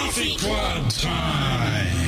[0.00, 1.99] Coffee Club time.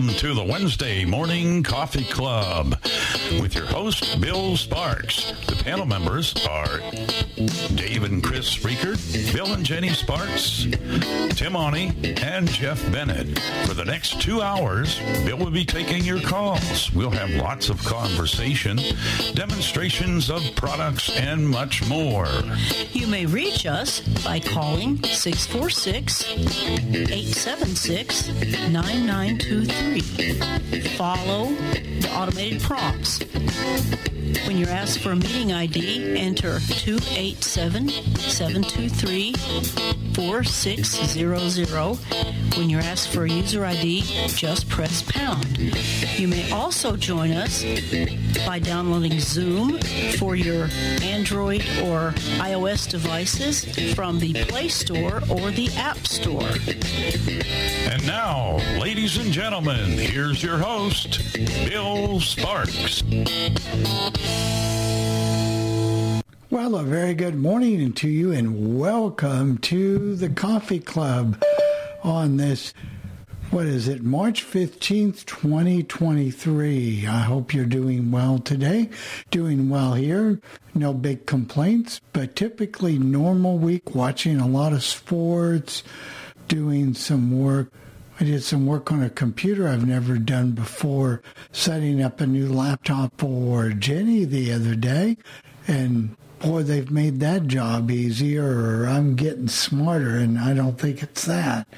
[0.00, 2.70] Welcome to the Wednesday Morning Coffee Club
[3.38, 5.32] with your host, Bill Sparks.
[5.46, 6.78] The panel members are
[7.74, 10.66] Dave and Chris Freakert, Bill and Jenny Sparks,
[11.30, 13.38] Tim Oni, and Jeff Bennett.
[13.66, 16.92] For the next two hours, Bill will be taking your calls.
[16.92, 18.78] We'll have lots of conversation,
[19.34, 22.28] demonstrations of products, and much more.
[22.92, 28.28] You may reach us by calling 646 876
[28.70, 30.80] 9923.
[30.96, 33.20] Follow the automated prompts.
[34.46, 39.34] When you're asked for a meeting ID, enter 287 723
[40.14, 41.98] 4600.
[42.56, 45.58] When you're asked for a user ID, just press pound.
[46.18, 47.64] You may also join us
[48.46, 49.78] by downloading Zoom
[50.18, 50.68] for your
[51.02, 56.48] Android or iOS devices from the Play Store or the App Store.
[57.90, 61.20] And now, ladies and gentlemen, here's your host,
[61.68, 63.02] Bill Sparks.
[66.50, 71.40] Well, a very good morning to you and welcome to the Coffee Club
[72.02, 72.74] on this,
[73.52, 77.06] what is it, March 15th, 2023.
[77.06, 78.90] I hope you're doing well today.
[79.30, 80.40] Doing well here.
[80.74, 85.84] No big complaints, but typically normal week watching a lot of sports,
[86.48, 87.72] doing some work.
[88.18, 91.22] I did some work on a computer I've never done before,
[91.52, 95.16] setting up a new laptop for Jenny the other day.
[95.68, 101.02] And boy, they've made that job easier, or I'm getting smarter, and I don't think
[101.02, 101.68] it's that.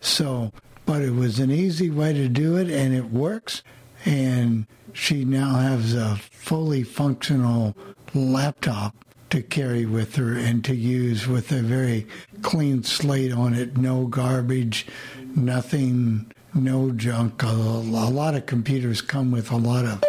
[0.00, 0.52] So,
[0.86, 3.62] but it was an easy way to do it, and it works.
[4.04, 7.74] And she now has a fully functional
[8.14, 8.94] laptop
[9.30, 12.06] to carry with her and to use with a very
[12.42, 14.86] clean slate on it, no garbage,
[15.34, 17.42] nothing, no junk.
[17.42, 20.04] A, lot of computers come with a lot of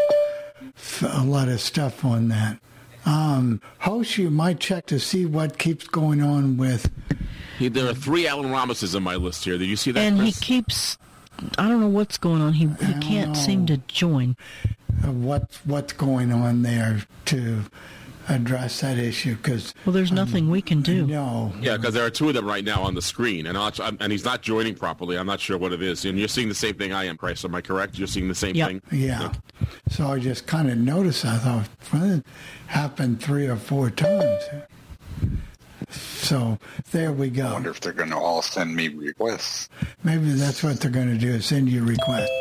[1.01, 2.59] a lot of stuff on that.
[3.05, 6.91] Um, host, you might check to see what keeps going on with.
[7.59, 9.57] He, there are three Alan Ramises on my list here.
[9.57, 9.99] Did you see that?
[9.99, 10.39] And Chris?
[10.39, 10.97] he keeps,
[11.57, 12.53] I don't know what's going on.
[12.53, 14.35] He, he can't seem to join.
[15.03, 17.63] Uh, what what's going on there to
[18.27, 19.35] address that issue?
[19.35, 21.05] Because Well, there's nothing we can do.
[21.07, 23.71] no, Yeah, because there are two of them right now on the screen, and I'll,
[23.81, 25.17] I'm- and he's not joining properly.
[25.17, 26.05] I'm not sure what it is.
[26.05, 27.43] And you're seeing the same thing I am, Price.
[27.45, 27.97] Am I correct?
[27.97, 28.67] You're seeing the same Yep.
[28.67, 28.81] thing.
[28.91, 29.31] yeah.
[29.89, 31.25] So I just kind of noticed.
[31.25, 32.25] I thought well, it
[32.67, 34.43] happened three or four times.
[35.89, 36.57] So
[36.91, 37.53] there we I go.
[37.53, 39.69] wonder if they're going to all send me requests.
[40.03, 42.31] Maybe that's what they're going to do is send you requests.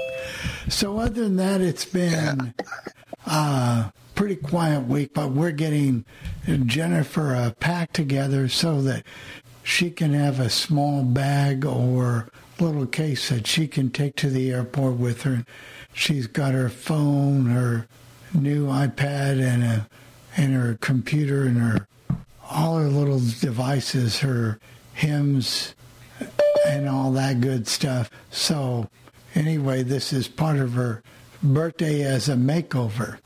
[0.69, 2.55] So other than that, it's been
[3.26, 6.05] uh, pretty quiet week, but we're getting
[6.66, 9.05] Jennifer uh, a pack together so that
[9.62, 12.28] she can have a small bag or
[12.61, 15.44] little case that she can take to the airport with her.
[15.93, 17.88] She's got her phone, her
[18.32, 19.88] new iPad, and a
[20.37, 21.87] and her computer and her
[22.50, 24.58] all her little devices, her
[24.94, 25.75] HIMS,
[26.67, 28.10] and all that good stuff.
[28.31, 28.90] So
[29.34, 31.02] anyway, this is part of her
[31.43, 33.19] birthday as a makeover.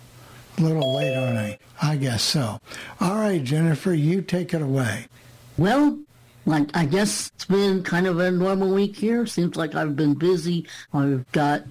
[0.58, 1.58] A little late, aren't I?
[1.80, 2.60] I guess so.
[3.00, 5.06] All right, Jennifer, you take it away.
[5.56, 5.98] Well,
[6.46, 9.24] like I guess it's been kind of a normal week here.
[9.26, 10.66] Seems like I've been busy.
[10.92, 11.62] I've got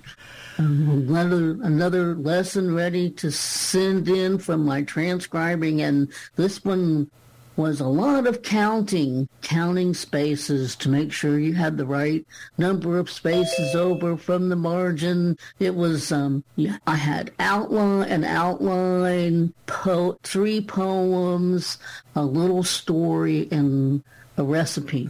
[0.57, 7.09] um, another another lesson ready to send in from my transcribing, and this one
[7.57, 12.25] was a lot of counting, counting spaces to make sure you had the right
[12.57, 15.37] number of spaces over from the margin.
[15.59, 21.79] It was, um, yeah, I had outline, an outline, po- three poems,
[22.15, 24.03] a little story, and
[24.37, 25.09] a recipe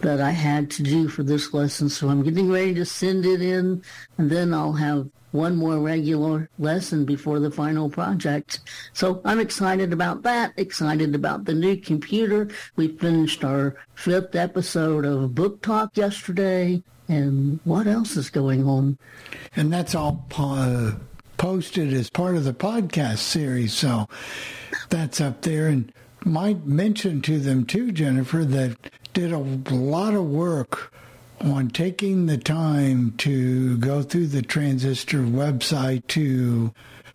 [0.00, 1.88] that I had to do for this lesson.
[1.88, 3.82] So I'm getting ready to send it in,
[4.18, 8.60] and then I'll have one more regular lesson before the final project.
[8.92, 12.48] So I'm excited about that, excited about the new computer.
[12.76, 16.84] We finished our fifth episode of Book Talk yesterday.
[17.08, 18.96] And what else is going on?
[19.56, 21.00] And that's all po-
[21.36, 23.74] posted as part of the podcast series.
[23.74, 24.08] So
[24.88, 25.66] that's up there.
[25.66, 25.92] And
[26.24, 28.76] might mention to them too, Jennifer, that
[29.12, 30.92] did a lot of work
[31.44, 36.72] on taking the time to go through the Transistor website to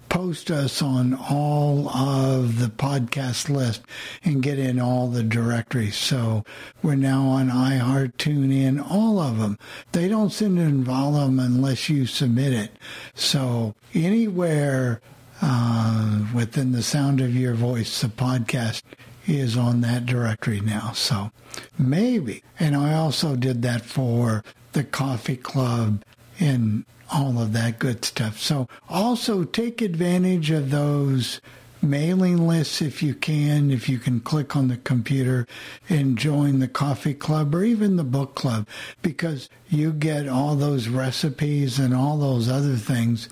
[0.07, 3.81] post us on all of the podcast list
[4.23, 5.95] and get in all the directories.
[5.95, 6.43] So
[6.81, 9.57] we're now on iHeart, TuneIn, all of them.
[9.91, 12.71] They don't send in volume unless you submit it.
[13.13, 15.01] So anywhere
[15.41, 18.81] uh, within the sound of your voice, the podcast
[19.29, 20.91] is on that directory now.
[20.93, 21.31] So
[21.77, 22.43] maybe.
[22.59, 24.43] And I also did that for
[24.73, 26.03] the coffee club
[26.39, 28.39] and all of that good stuff.
[28.39, 31.41] So also take advantage of those
[31.81, 35.47] mailing lists if you can, if you can click on the computer
[35.87, 38.67] and join the coffee club or even the book club
[39.01, 43.29] because you get all those recipes and all those other things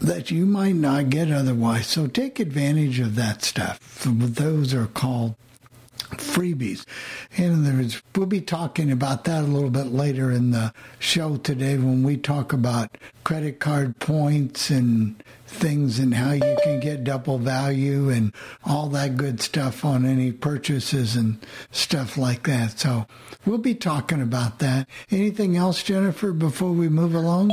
[0.00, 1.86] that you might not get otherwise.
[1.86, 4.02] So take advantage of that stuff.
[4.04, 5.34] Those are called
[5.98, 6.84] freebies.
[7.36, 11.36] In other words, we'll be talking about that a little bit later in the show
[11.36, 17.04] today when we talk about credit card points and things and how you can get
[17.04, 18.32] double value and
[18.64, 21.38] all that good stuff on any purchases and
[21.70, 22.78] stuff like that.
[22.78, 23.06] So
[23.44, 24.88] we'll be talking about that.
[25.10, 27.50] Anything else, Jennifer, before we move along?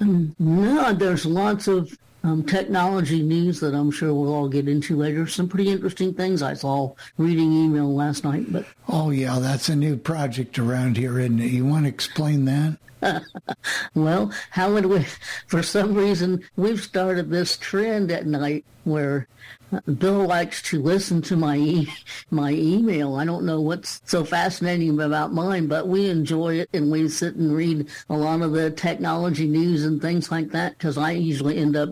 [0.00, 5.26] No, there's lots of um, technology news that I'm sure we'll all get into later.
[5.26, 8.52] Some pretty interesting things I saw reading email last night.
[8.52, 11.50] But oh yeah, that's a new project around here, isn't it?
[11.52, 12.78] You want to explain that?
[13.94, 15.06] well, how would we?
[15.46, 19.26] For some reason, we've started this trend at night where
[19.72, 21.92] uh, Bill likes to listen to my e-
[22.30, 23.16] my email.
[23.16, 27.36] I don't know what's so fascinating about mine, but we enjoy it and we sit
[27.36, 31.58] and read a lot of the technology news and things like that because I usually
[31.58, 31.90] end up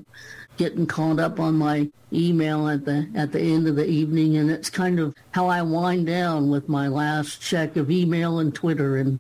[0.57, 4.49] getting caught up on my email at the at the end of the evening and
[4.51, 8.97] it's kind of how I wind down with my last check of email and Twitter
[8.97, 9.19] and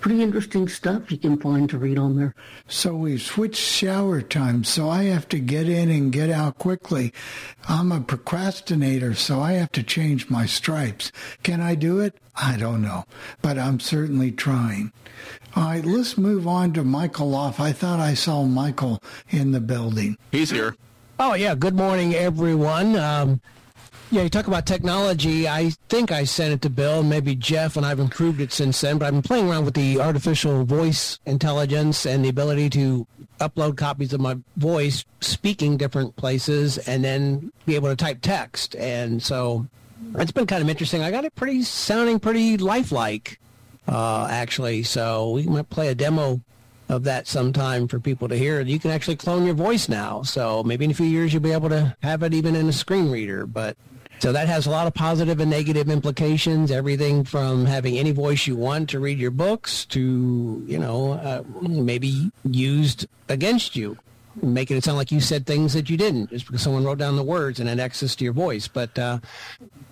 [0.00, 2.34] pretty interesting stuff you can find to read on there.
[2.68, 7.12] So we've switched shower times, so I have to get in and get out quickly.
[7.68, 11.12] I'm a procrastinator, so I have to change my stripes.
[11.42, 12.18] Can I do it?
[12.36, 13.04] I don't know,
[13.42, 14.92] but I'm certainly trying.
[15.54, 17.58] All right, let's move on to Michael Off.
[17.58, 20.18] I thought I saw Michael in the building.
[20.30, 20.76] He's here.
[21.18, 21.54] Oh, yeah.
[21.54, 22.94] Good morning, everyone.
[22.94, 23.40] Um,
[24.10, 25.48] yeah, you talk about technology.
[25.48, 28.98] I think I sent it to Bill, maybe Jeff, and I've improved it since then.
[28.98, 33.06] But I've been playing around with the artificial voice intelligence and the ability to
[33.40, 38.76] upload copies of my voice speaking different places and then be able to type text.
[38.76, 39.66] And so
[40.16, 41.02] it's been kind of interesting.
[41.02, 43.40] I got it pretty sounding pretty lifelike,
[43.88, 44.84] uh, actually.
[44.84, 46.40] So we might play a demo
[46.88, 48.60] of that sometime for people to hear.
[48.60, 50.22] You can actually clone your voice now.
[50.22, 52.72] So maybe in a few years you'll be able to have it even in a
[52.72, 53.46] screen reader.
[53.46, 53.76] But
[54.18, 56.70] so that has a lot of positive and negative implications.
[56.70, 61.42] Everything from having any voice you want to read your books to, you know, uh,
[61.60, 63.98] maybe used against you,
[64.42, 67.16] making it sound like you said things that you didn't just because someone wrote down
[67.16, 68.68] the words and had access to your voice.
[68.68, 69.18] But uh,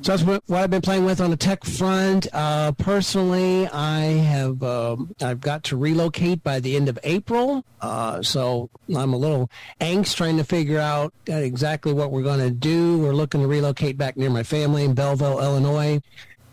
[0.02, 2.26] so that's what, I've been playing with on the tech front.
[2.32, 7.64] Uh, personally, I have um, I've got to relocate by the end of April.
[7.80, 12.50] Uh, so I'm a little angst trying to figure out exactly what we're going to
[12.50, 12.98] do.
[12.98, 16.00] We're looking to relocate back near my family in Belleville, Illinois.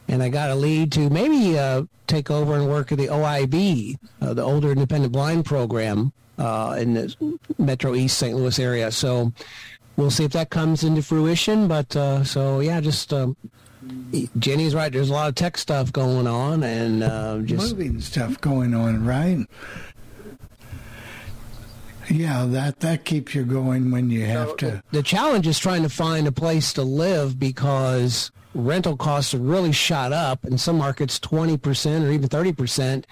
[0.08, 3.98] And I got a lead to maybe uh, take over and work at the OIB,
[4.22, 8.36] uh, the Older Independent Blind Program uh, in the Metro East St.
[8.36, 8.92] Louis area.
[8.92, 9.32] So
[9.98, 11.68] we'll see if that comes into fruition.
[11.68, 13.36] But uh, so yeah, just um,
[14.38, 14.92] Jenny's right.
[14.92, 19.06] There's a lot of tech stuff going on, and uh, just moving stuff going on,
[19.06, 19.46] right?
[22.10, 24.84] Yeah, that that keeps you going when you have to.
[24.92, 29.72] The challenge is trying to find a place to live because rental costs have really
[29.72, 33.06] shot up in some markets 20% or even 30%.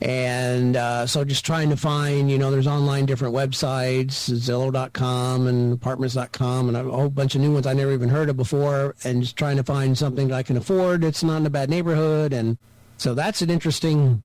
[0.00, 5.72] And uh, so just trying to find, you know, there's online different websites, Zillow.com and
[5.72, 8.94] Apartments.com and a whole bunch of new ones I never even heard of before.
[9.04, 11.02] And just trying to find something that I can afford.
[11.02, 12.32] It's not in a bad neighborhood.
[12.34, 12.58] And
[12.98, 14.22] so that's an interesting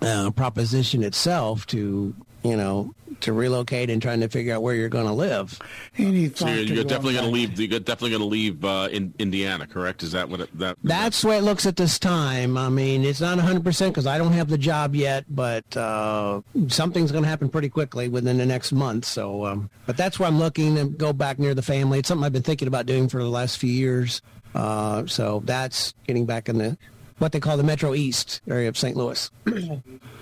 [0.00, 4.88] uh, proposition itself to, you know, to relocate and trying to figure out where you're
[4.88, 5.58] going to live.
[5.98, 7.60] Any So you're, you're definitely going to leave.
[7.60, 10.02] You're definitely going to leave uh, in Indiana, correct?
[10.02, 10.78] Is that what it, that?
[10.82, 12.56] That's the way it looks at this time.
[12.56, 17.12] I mean, it's not 100% because I don't have the job yet, but uh, something's
[17.12, 19.04] going to happen pretty quickly within the next month.
[19.04, 21.98] So, um, but that's where I'm looking to go back near the family.
[21.98, 24.22] It's something I've been thinking about doing for the last few years.
[24.54, 26.78] Uh, so that's getting back in the
[27.18, 28.96] what they call the Metro East area of St.
[28.96, 29.30] Louis.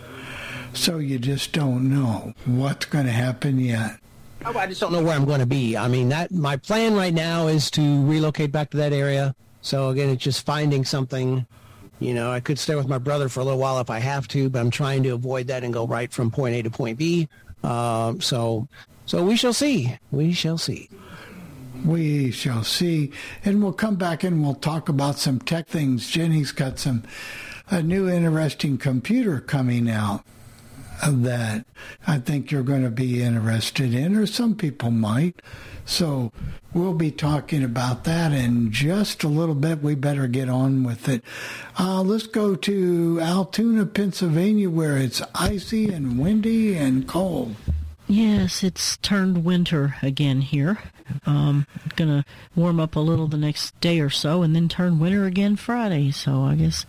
[0.73, 3.99] So you just don't know what's going to happen yet.
[4.45, 5.77] Oh, I just don't know where I'm going to be.
[5.77, 9.35] I mean, that my plan right now is to relocate back to that area.
[9.63, 11.47] So again, it's just finding something.
[11.99, 14.29] You know, I could stay with my brother for a little while if I have
[14.29, 16.97] to, but I'm trying to avoid that and go right from point A to point
[16.97, 17.29] B.
[17.65, 18.69] Um, so,
[19.07, 19.97] so we shall see.
[20.13, 20.89] We shall see.
[21.85, 23.13] We shall see.
[23.45, 26.09] And we'll come back and we'll talk about some tech things.
[26.09, 27.03] Jenny's got some
[27.71, 30.25] a new interesting computer coming out
[31.07, 31.65] that
[32.07, 35.41] I think you're going to be interested in, or some people might.
[35.85, 36.33] So
[36.75, 39.83] we'll be talking about that in just a little bit.
[39.83, 41.23] We better get on with it.
[41.79, 47.57] Uh, let's go to Altoona, Pennsylvania, where it's icy and windy and cold.
[48.07, 50.79] Yes, it's turned winter again here.
[51.27, 52.25] Um, gonna
[52.55, 56.11] warm up a little the next day or so, and then turn winter again Friday.
[56.11, 56.87] So I guess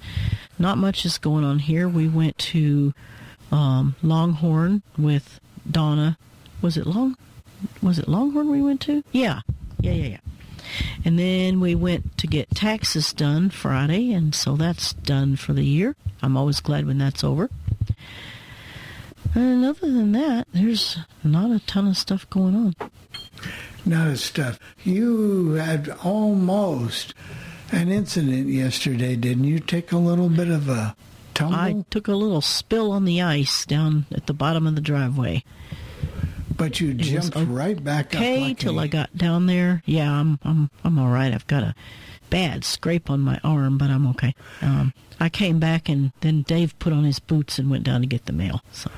[0.57, 1.87] not much is going on here.
[1.87, 2.93] We went to
[3.51, 5.39] um, Longhorn with
[5.69, 6.17] Donna.
[6.61, 7.15] Was it Long?
[7.81, 9.03] Was it Longhorn we went to?
[9.11, 9.41] Yeah,
[9.79, 10.17] yeah, yeah, yeah.
[11.03, 15.63] And then we went to get taxes done Friday, and so that's done for the
[15.63, 15.95] year.
[16.21, 17.49] I'm always glad when that's over.
[19.35, 22.75] And other than that, there's not a ton of stuff going on.
[23.85, 24.59] Not a stuff.
[24.83, 27.13] You had almost
[27.71, 29.59] an incident yesterday, didn't you?
[29.59, 30.95] Take a little bit of a
[31.39, 34.81] tumble, I took a little spill on the ice down at the bottom of the
[34.81, 35.43] driveway.
[36.57, 38.21] but you was jumped right back up.
[38.21, 39.81] Okay, like till I got down there.
[39.85, 41.33] Yeah, I'm I'm I'm all right.
[41.33, 41.73] I've got a
[42.29, 44.35] bad scrape on my arm, but I'm okay.
[44.61, 48.07] Um, I came back and then Dave put on his boots and went down to
[48.07, 48.61] get the mail.
[48.71, 48.89] So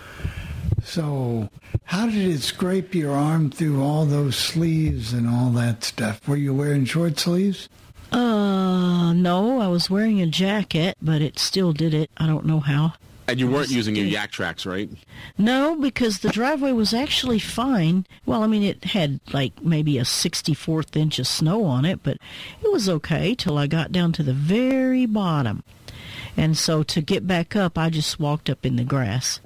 [0.84, 1.50] So,
[1.86, 6.28] how did it scrape your arm through all those sleeves and all that stuff?
[6.28, 7.70] Were you wearing short sleeves?
[8.12, 12.12] Uh, no, I was wearing a jacket, but it still did it.
[12.18, 12.94] I don't know how.
[13.28, 14.90] And you weren't using your Yaktrax, right?
[15.38, 18.06] No, because the driveway was actually fine.
[18.26, 22.18] Well, I mean, it had like maybe a 64th inch of snow on it, but
[22.62, 25.64] it was okay till I got down to the very bottom.
[26.36, 29.40] And so to get back up, I just walked up in the grass.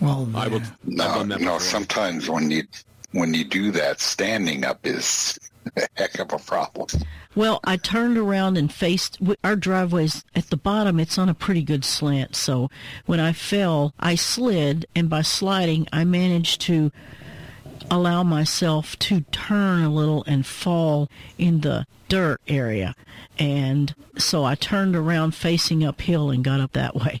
[0.00, 0.62] Well, I will.
[0.84, 1.58] No, no.
[1.58, 2.64] Sometimes when you
[3.12, 5.53] when you do that, standing up is a
[5.96, 6.88] heck of a problem.
[7.34, 11.00] Well, I turned around and faced our driveway's at the bottom.
[11.00, 12.36] It's on a pretty good slant.
[12.36, 12.70] So
[13.06, 16.92] when I fell, I slid, and by sliding, I managed to
[17.90, 22.94] allow myself to turn a little and fall in the dirt area.
[23.38, 27.20] And so I turned around facing uphill and got up that way.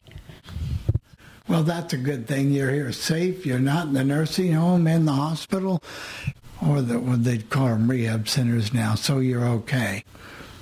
[1.46, 2.52] Well, that's a good thing.
[2.52, 3.44] You're here safe.
[3.44, 5.82] You're not in the nursing home, in the hospital,
[6.66, 8.94] or the, what they'd call them rehab centers now.
[8.94, 10.04] So you're okay,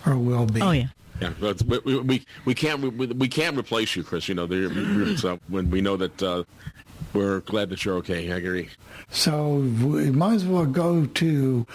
[0.06, 0.60] or will be.
[0.60, 0.88] Oh, yeah.
[1.20, 4.28] Yeah, but we, we, we, we can't we, we can't replace you, Chris.
[4.28, 6.42] You know, we're- so when we know that uh,
[7.12, 8.32] we're glad that you're okay.
[8.32, 8.70] I agree.
[9.10, 11.66] So we might as well go to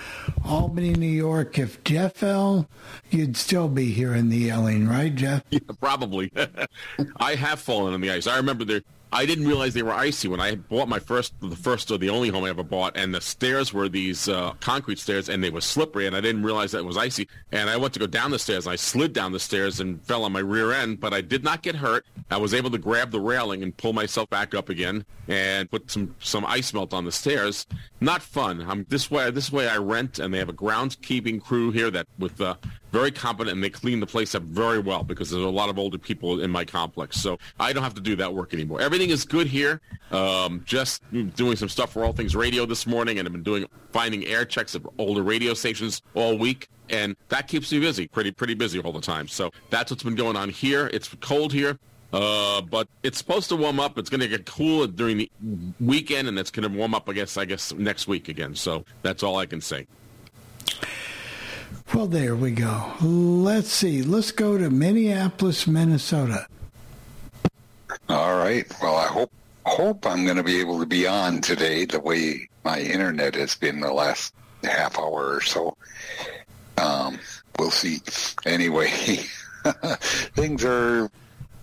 [0.44, 1.60] Albany, New York.
[1.60, 2.68] If Jeff fell,
[3.12, 5.44] you'd still be here in the yelling, right, Jeff?
[5.52, 6.32] Yeah, probably.
[7.18, 8.26] I have fallen on the ice.
[8.28, 8.82] I remember there.
[9.12, 12.10] I didn't realize they were icy when I bought my first, the first or the
[12.10, 15.50] only home I ever bought, and the stairs were these uh, concrete stairs, and they
[15.50, 17.28] were slippery, and I didn't realize that it was icy.
[17.52, 20.02] And I went to go down the stairs, and I slid down the stairs and
[20.04, 22.06] fell on my rear end, but I did not get hurt.
[22.30, 25.90] I was able to grab the railing and pull myself back up again, and put
[25.90, 27.66] some some ice melt on the stairs.
[28.02, 28.66] Not fun.
[28.68, 29.32] I'm this way.
[29.32, 32.56] This way I rent, and they have a groundskeeping crew here that with uh,
[32.92, 35.78] very competent, and they clean the place up very well because there's a lot of
[35.78, 37.18] older people in my complex.
[37.18, 38.82] So I don't have to do that work anymore.
[38.82, 39.82] Everything is good here.
[40.12, 41.04] Um, just
[41.36, 44.46] doing some stuff for All Things Radio this morning, and I've been doing finding air
[44.46, 46.70] checks of older radio stations all week.
[46.90, 49.28] And that keeps me busy, pretty pretty busy all the time.
[49.28, 50.90] So that's what's been going on here.
[50.94, 51.78] It's cold here,
[52.14, 53.98] uh, but it's supposed to warm up.
[53.98, 55.32] It's going to get cool during the
[55.82, 57.10] weekend, and it's going to warm up.
[57.10, 58.56] I guess I guess next week again.
[58.56, 59.86] So that's all I can say.
[61.94, 62.94] Well, there we go.
[63.02, 64.04] Let's see.
[64.04, 66.48] Let's go to Minneapolis, Minnesota.
[68.10, 68.66] All right.
[68.82, 69.32] Well, I hope
[69.66, 71.86] hope I'm going to be able to be on today.
[71.86, 74.34] The way my internet has been the last
[74.64, 75.76] half hour or so.
[76.78, 77.20] Um,
[77.58, 78.00] we'll see.
[78.46, 78.88] Anyway,
[80.36, 81.10] things are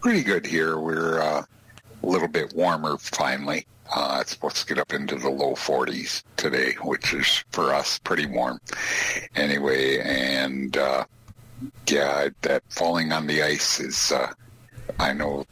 [0.00, 0.78] pretty good here.
[0.78, 1.44] We're uh,
[2.02, 3.66] a little bit warmer finally.
[3.94, 7.98] Uh, it's supposed to get up into the low 40s today, which is for us
[7.98, 8.60] pretty warm.
[9.36, 11.04] Anyway, and uh,
[11.88, 14.32] yeah, that falling on the ice is, uh,
[14.98, 15.44] I know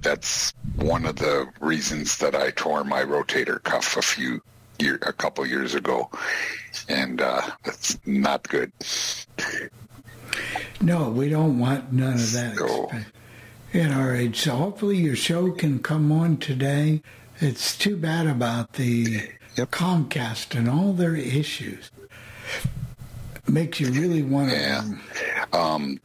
[0.00, 4.40] that's one of the reasons that I tore my rotator cuff a few
[4.78, 6.10] year, a couple years ago,
[6.88, 8.72] and uh, that's not good.
[10.80, 12.90] No, we don't want none of that So-
[13.72, 14.40] in our age.
[14.40, 17.02] So hopefully your show can come on today.
[17.40, 19.28] It's too bad about the
[19.58, 19.72] Yep.
[19.72, 21.90] Comcast and all their issues.
[23.48, 24.56] Makes you really want to.
[24.56, 25.44] Yeah.
[25.52, 26.00] Um,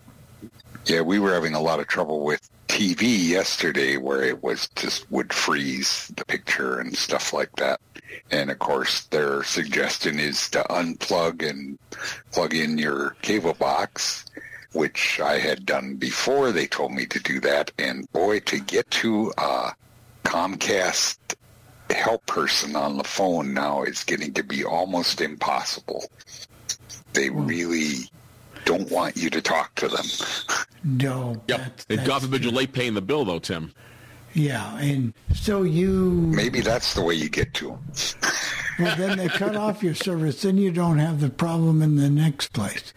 [0.85, 5.09] yeah, we were having a lot of trouble with TV yesterday where it was just
[5.11, 7.79] would freeze the picture and stuff like that.
[8.31, 11.77] And of course, their suggestion is to unplug and
[12.31, 14.25] plug in your cable box,
[14.71, 17.71] which I had done before they told me to do that.
[17.77, 19.73] And boy, to get to a
[20.23, 21.17] Comcast
[21.89, 26.05] help person on the phone now is getting to be almost impossible.
[27.13, 27.45] They hmm.
[27.45, 28.09] really
[28.65, 30.05] don't want you to talk to them.
[30.83, 31.41] No.
[31.47, 31.57] Yep.
[31.59, 33.73] that's- and God that's forbid you're late paying the bill, though, Tim.
[34.33, 36.09] Yeah, and so you.
[36.35, 37.79] Maybe that's the way you get to them.
[38.79, 42.09] Well, then they cut off your service, then you don't have the problem in the
[42.09, 42.91] next place.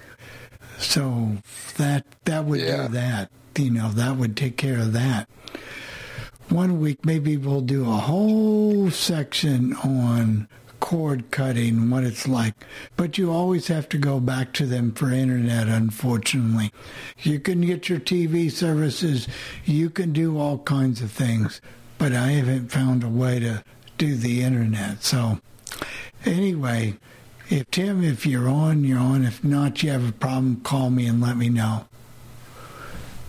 [0.79, 1.37] So
[1.77, 2.87] that that would Yeah.
[2.87, 3.31] do that.
[3.59, 5.29] You know, that would take care of that.
[6.49, 10.49] One week, maybe we'll do a whole section on
[10.79, 12.55] cord cutting, what it's like.
[12.97, 16.73] But you always have to go back to them for internet, unfortunately.
[17.23, 19.27] You can get your TV services,
[19.65, 21.61] you can do all kinds of things,
[21.99, 23.65] but I haven't found a way to
[23.99, 25.03] do the internet.
[25.03, 25.41] So,
[26.25, 26.95] anyway,
[27.49, 29.25] if Tim, if you're on, you're on.
[29.25, 31.87] If not, you have a problem, call me and let me know.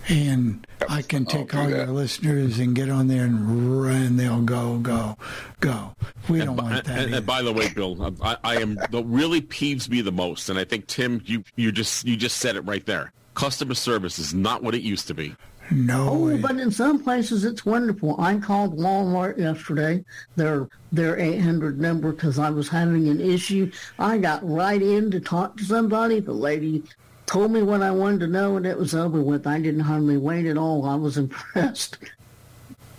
[0.08, 1.76] And I can oh, take do all that.
[1.76, 4.16] your listeners and get on there and run.
[4.16, 5.16] They'll go, go,
[5.60, 5.94] go.
[6.28, 6.98] We don't And, want that.
[6.98, 10.12] and- and by the way, Bill, um, I, I am the really peeves me the
[10.12, 13.12] most, and I think Tim, you you just you just said it right there.
[13.34, 15.34] Customer service is not what it used to be.
[15.70, 16.38] no, Oh, way.
[16.38, 18.16] but in some places it's wonderful.
[18.20, 20.04] I called Walmart yesterday,
[20.36, 23.70] their their 800 number, because I was having an issue.
[23.98, 26.20] I got right in to talk to somebody.
[26.20, 26.82] The lady
[27.28, 29.46] told me what I wanted to know, and it was over with.
[29.46, 30.84] I didn't hardly wait at all.
[30.86, 31.98] I was impressed.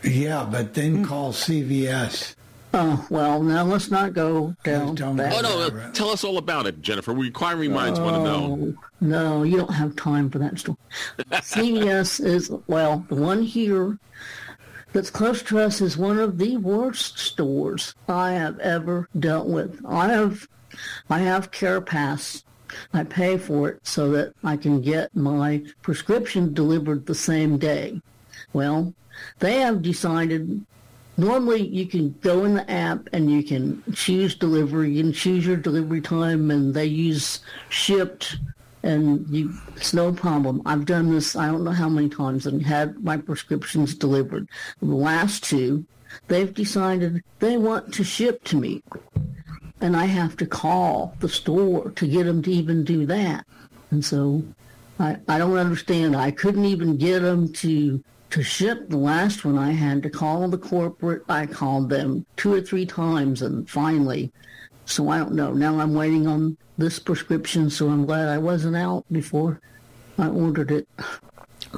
[0.04, 1.04] yeah, but then hmm.
[1.04, 2.36] call CVS.
[2.72, 5.34] Oh, well, now let's not go down that.
[5.34, 5.88] Oh no, Right.
[5.88, 7.14] Uh, tell us all about it, Jennifer.
[7.14, 8.60] We inquiring minds want to know.
[8.62, 10.78] Oh, no, you don't have time for that story.
[11.32, 13.98] CVS is, well, the one here
[14.94, 19.84] that's close to us is one of the worst stores I have ever dealt with.
[19.88, 20.48] I have,
[21.10, 22.44] I have Care Pass.
[22.94, 28.02] I pay for it so that I can get my prescription delivered the same day.
[28.54, 28.94] Well,
[29.40, 30.66] they have decided
[31.18, 35.46] normally you can go in the app and you can choose delivery you can choose
[35.46, 38.38] your delivery time and they use shipped
[38.84, 40.62] and you it's no problem.
[40.66, 44.48] I've done this i don't know how many times and had my prescriptions delivered.
[44.82, 45.86] The last two
[46.28, 48.82] they've decided they want to ship to me
[49.82, 53.46] and i have to call the store to get them to even do that
[53.92, 54.44] and so
[55.00, 59.58] i i don't understand i couldn't even get them to to ship the last one
[59.58, 61.24] I had to call the corporate.
[61.30, 64.32] I called them two or three times and finally,
[64.86, 65.54] so I don't know.
[65.54, 69.60] Now I'm waiting on this prescription, so I'm glad I wasn't out before
[70.18, 70.88] I ordered it.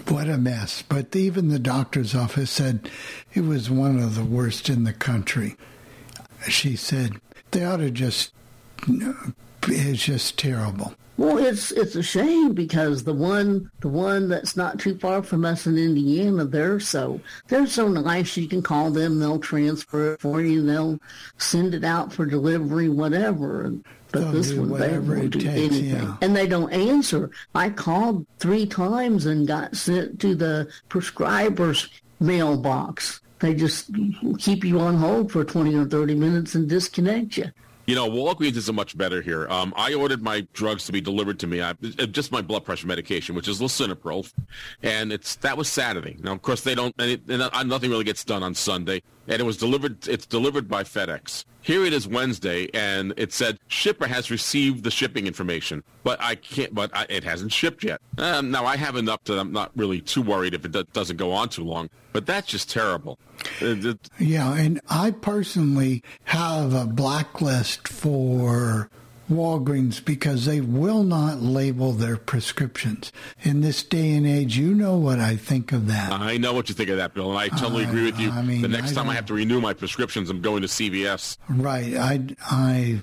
[0.07, 0.81] What a mess.
[0.81, 2.89] But even the doctor's office said
[3.33, 5.55] it was one of the worst in the country.
[6.47, 7.19] She said
[7.51, 8.31] they ought to just,
[8.89, 9.13] uh,
[9.67, 10.93] it's just terrible.
[11.17, 15.45] Well, it's it's a shame because the one the one that's not too far from
[15.45, 18.35] us in Indiana, they're so they're so nice.
[18.37, 20.63] You can call them; they'll transfer it for you.
[20.63, 20.99] They'll
[21.37, 23.71] send it out for delivery, whatever.
[24.11, 26.17] But They'll this one, they won't do takes, anything, yeah.
[26.21, 27.29] and they don't answer.
[27.53, 31.87] I called three times and got sent to the prescriber's
[32.19, 33.21] mailbox.
[33.41, 33.89] They just
[34.37, 37.51] keep you on hold for twenty or thirty minutes and disconnect you.
[37.87, 39.47] You know, Walgreens isn't much better here.
[39.49, 41.61] Um, I ordered my drugs to be delivered to me.
[41.61, 44.31] I, uh, just my blood pressure medication, which is lisinopril,
[44.83, 46.15] and it's that was Saturday.
[46.21, 46.93] Now, of course, they don't.
[46.99, 49.01] And, it, and uh, nothing really gets done on Sunday.
[49.27, 50.07] And it was delivered.
[50.07, 51.45] It's delivered by FedEx.
[51.61, 56.35] Here it is Wednesday, and it said shipper has received the shipping information, but I
[56.35, 56.73] can't.
[56.73, 58.01] But I, it hasn't shipped yet.
[58.17, 61.17] Um, now I have enough that I'm not really too worried if it do- doesn't
[61.17, 61.89] go on too long.
[62.13, 63.19] But that's just terrible.
[64.19, 68.89] Yeah, and I personally have a blacklist for
[69.31, 73.11] Walgreens because they will not label their prescriptions.
[73.41, 76.11] In this day and age, you know what I think of that.
[76.11, 78.29] I know what you think of that, Bill, and I totally agree with you.
[78.29, 80.61] Uh, I mean, the next I time I have to renew my prescriptions, I'm going
[80.61, 81.37] to CVS.
[81.49, 81.95] Right.
[81.95, 83.01] I, I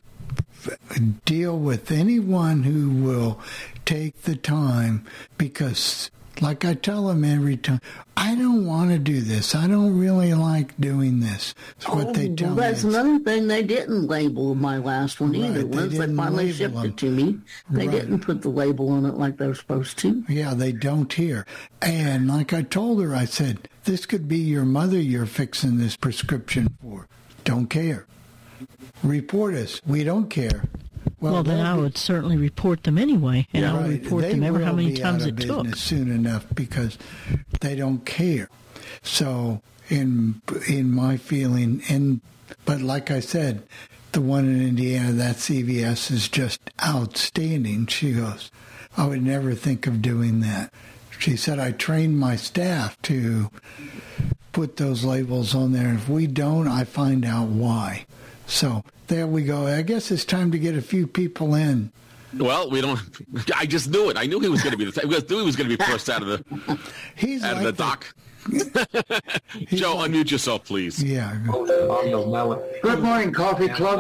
[1.25, 3.41] deal with anyone who will
[3.85, 7.81] take the time because, like I tell them every time,
[8.17, 9.55] I don't want to do this.
[9.55, 11.55] I don't really like doing this.
[11.79, 12.61] That's what they Oh, tell well, me.
[12.63, 13.47] that's another thing.
[13.49, 15.61] They didn't label my last one either.
[15.63, 16.85] Right, they Once they didn't finally shipped them.
[16.87, 17.39] it to me,
[17.71, 17.91] they Right.
[18.01, 20.25] didn't put the label on it like they were supposed to.
[20.29, 21.47] Yeah, they don't here.
[21.83, 25.97] And like I told her, I said, this could be your mother you're fixing this
[25.97, 27.07] prescription for.
[27.45, 28.07] Don't care.
[29.03, 29.81] Report us.
[29.87, 30.65] We don't care.
[31.21, 34.03] Well, then they'll I be- would certainly report them anyway, and I'll Right.
[34.03, 35.75] report They them ever how many times it took.
[35.77, 36.97] soon enough because
[37.61, 38.49] they don't care.
[39.03, 42.21] So in in my feeling, and
[42.65, 43.63] but like I said,
[44.13, 47.87] the one in Indiana, that CVS is just outstanding.
[47.87, 48.51] She goes,
[48.97, 50.73] I would never think of doing that.
[51.19, 53.51] She said, I trained my staff to
[54.53, 55.93] put those labels on there.
[55.95, 58.07] If we don't, I find out why.
[58.47, 59.67] So there we go.
[59.67, 61.91] I guess it's time to get a few people in.
[62.37, 63.01] Well, we don't.
[63.57, 64.17] I just knew it.
[64.17, 65.01] I knew he was going to be the.
[65.03, 66.79] I knew he was going to be first out of the
[67.17, 68.15] He's out of like the dock.
[69.69, 71.03] Joe, unmute yourself, please.
[71.03, 71.37] Yeah.
[72.83, 73.99] Good morning, Coffee Club.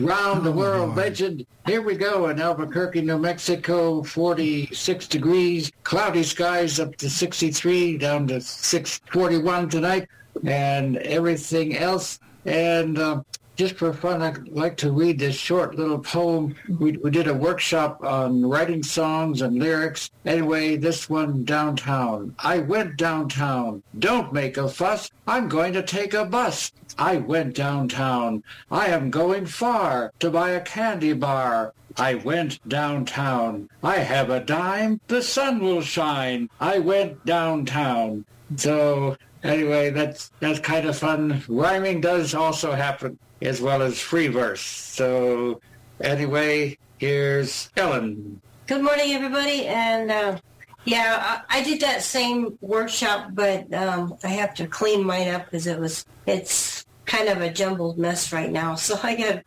[0.00, 1.46] Round the world legend.
[1.66, 8.26] Here we go in Albuquerque, New Mexico, 46 degrees, cloudy skies up to 63, down
[8.28, 10.08] to 641 tonight,
[10.44, 12.18] and everything else.
[12.46, 13.22] And uh,
[13.58, 16.54] just for fun, I'd like to read this short little poem.
[16.78, 20.12] We, we did a workshop on writing songs and lyrics.
[20.24, 22.36] Anyway, this one downtown.
[22.38, 23.82] I went downtown.
[23.98, 25.10] Don't make a fuss.
[25.26, 26.70] I'm going to take a bus.
[26.96, 28.44] I went downtown.
[28.70, 31.74] I am going far to buy a candy bar.
[31.96, 33.68] I went downtown.
[33.82, 35.00] I have a dime.
[35.08, 36.48] The sun will shine.
[36.60, 38.24] I went downtown.
[38.54, 41.42] So anyway, that's that's kind of fun.
[41.48, 44.60] Rhyming does also happen as well as free verse.
[44.60, 45.60] So
[46.00, 48.40] anyway, here's Ellen.
[48.66, 49.66] Good morning, everybody.
[49.66, 50.38] And uh,
[50.84, 55.46] yeah, I, I did that same workshop, but um, I have to clean mine up
[55.46, 58.74] because it was it's kind of a jumbled mess right now.
[58.74, 59.42] So I got.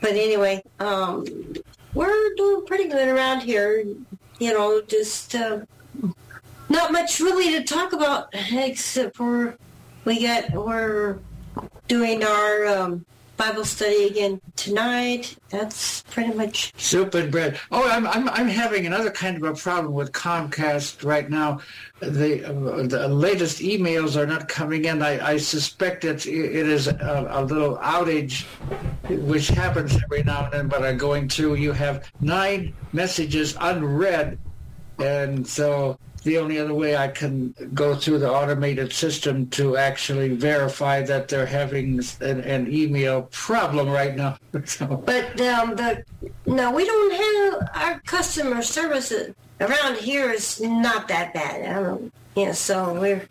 [0.00, 1.26] But anyway, um,
[1.92, 3.84] we're doing pretty good around here.
[4.38, 5.60] You know, just uh,
[6.70, 9.58] not much really to talk about except for
[10.04, 11.18] we got we're
[11.88, 13.04] doing our um,
[13.40, 15.34] Bible study again tonight.
[15.48, 17.58] That's pretty much Soup and bread.
[17.72, 21.60] Oh, I'm, I'm, I'm having another kind of a problem with Comcast right now.
[22.00, 25.00] The, uh, the latest emails are not coming in.
[25.00, 28.44] I, I suspect it's, it is a, a little outage,
[29.08, 31.54] which happens every now and then, but I'm going through.
[31.54, 34.38] You have nine messages unread,
[34.98, 40.34] and so the only other way I can go through the automated system to actually
[40.34, 44.36] verify that they're having an, an email problem right now.
[44.66, 46.04] So, But um, the
[46.46, 49.12] no, we don't have our customer service
[49.60, 51.76] around here is not that bad.
[51.76, 53.26] I don't, yeah, so we're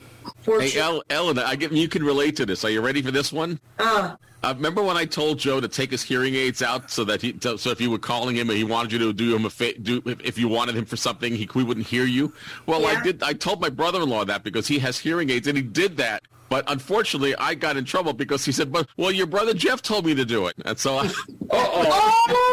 [0.45, 0.79] Hey.
[0.79, 2.63] El, Ellen, I get you can relate to this.
[2.65, 3.59] Are you ready for this one?
[3.79, 7.21] uh, Uh, remember when I told Joe to take his hearing aids out so that
[7.21, 9.49] he, so if you were calling him and he wanted you to do him a
[9.49, 12.31] fa- do if, you wanted him for something, he we wouldn't hear you.
[12.65, 13.21] Well, I did.
[13.21, 16.23] I told my brother-in-law that because he has hearing aids and he did that.
[16.47, 20.05] But unfortunately, I got in trouble because he said, "But well, your brother Jeff told
[20.05, 21.11] me to do it," and so I,
[21.51, 22.48] oh,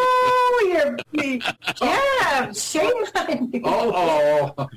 [0.77, 1.39] you're
[1.83, 2.53] yeah.
[2.53, 3.63] Shame on you.
[3.65, 4.69] oh,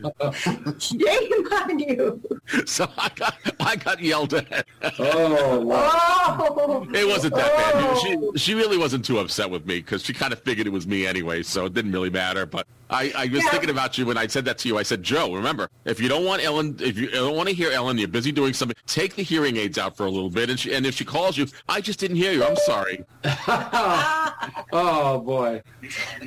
[0.80, 2.22] Shame on you.
[2.66, 4.66] so I got I got yelled at.
[5.00, 7.74] oh, Oh, It wasn't that bad.
[7.76, 8.32] Oh.
[8.36, 10.88] She she really wasn't too upset with me because she kind of figured it was
[10.88, 12.46] me anyway, so it didn't really matter.
[12.46, 13.50] But I, I was Yeah.
[13.52, 14.78] thinking about you when I said that to you.
[14.78, 17.72] I said, Joe, remember, if you don't want Ellen, if you don't want to hear
[17.72, 18.76] Ellen, you're busy doing something.
[18.88, 21.38] Take the hearing aids out for a little bit, and she, and if she calls
[21.38, 22.44] you, I just didn't hear you.
[22.44, 23.04] I'm sorry.
[24.72, 25.62] oh boy.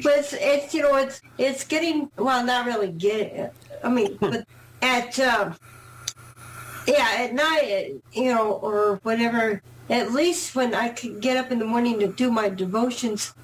[0.02, 3.48] But it's, it's you know it's it's getting well not really getting
[3.82, 4.30] I mean hmm.
[4.30, 4.46] but
[4.80, 5.56] at um,
[6.86, 11.50] yeah at night eh, you know or whatever at least when I could get up
[11.50, 13.34] in the morning to do my devotions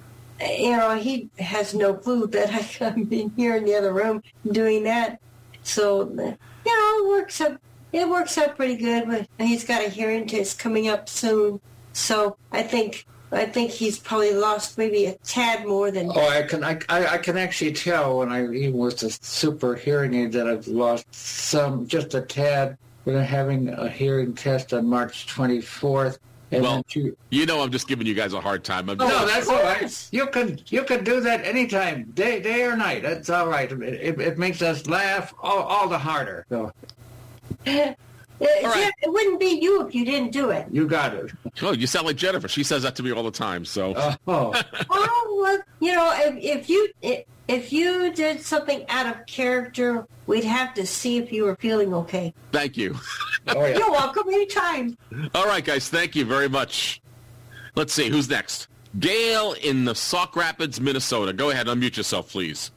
[0.40, 3.92] eh, you know he has no clue that I, I'm in here in the other
[3.92, 5.20] room doing that.
[5.62, 7.60] So you know it works up
[7.92, 11.60] it works out pretty good but he's got a hearing test coming up soon.
[11.92, 16.10] So I think I think he's probably lost maybe a tad more than.
[16.14, 20.14] Oh, I can I, I can actually tell when I even with the super hearing
[20.14, 22.78] aid that I've lost some just a tad.
[23.04, 26.18] We're having a hearing test on March 24th.
[26.50, 28.88] And well, you, you, know, I'm just giving you guys a hard time.
[28.88, 30.08] I'm no, that's all right.
[30.10, 33.02] You can you can do that anytime, day day or night.
[33.02, 33.70] That's all right.
[33.70, 36.46] It, it, it makes us laugh all, all the harder.
[36.48, 36.72] So.
[38.40, 38.92] It, right.
[39.02, 40.66] it wouldn't be you if you didn't do it.
[40.70, 41.32] You got it.
[41.62, 42.46] Oh, you sound like Jennifer.
[42.48, 43.64] She says that to me all the time.
[43.64, 43.94] So.
[43.94, 44.62] Uh, oh.
[44.90, 46.88] oh well, you know, if, if you
[47.48, 51.92] if you did something out of character, we'd have to see if you were feeling
[51.94, 52.32] okay.
[52.52, 52.96] Thank you.
[53.48, 53.78] Oh, yeah.
[53.78, 54.98] You're welcome anytime.
[55.34, 55.88] All right, guys.
[55.88, 57.00] Thank you very much.
[57.74, 58.68] Let's see who's next.
[58.98, 61.32] Gail in the Sauk Rapids, Minnesota.
[61.32, 62.70] Go ahead, unmute yourself, please.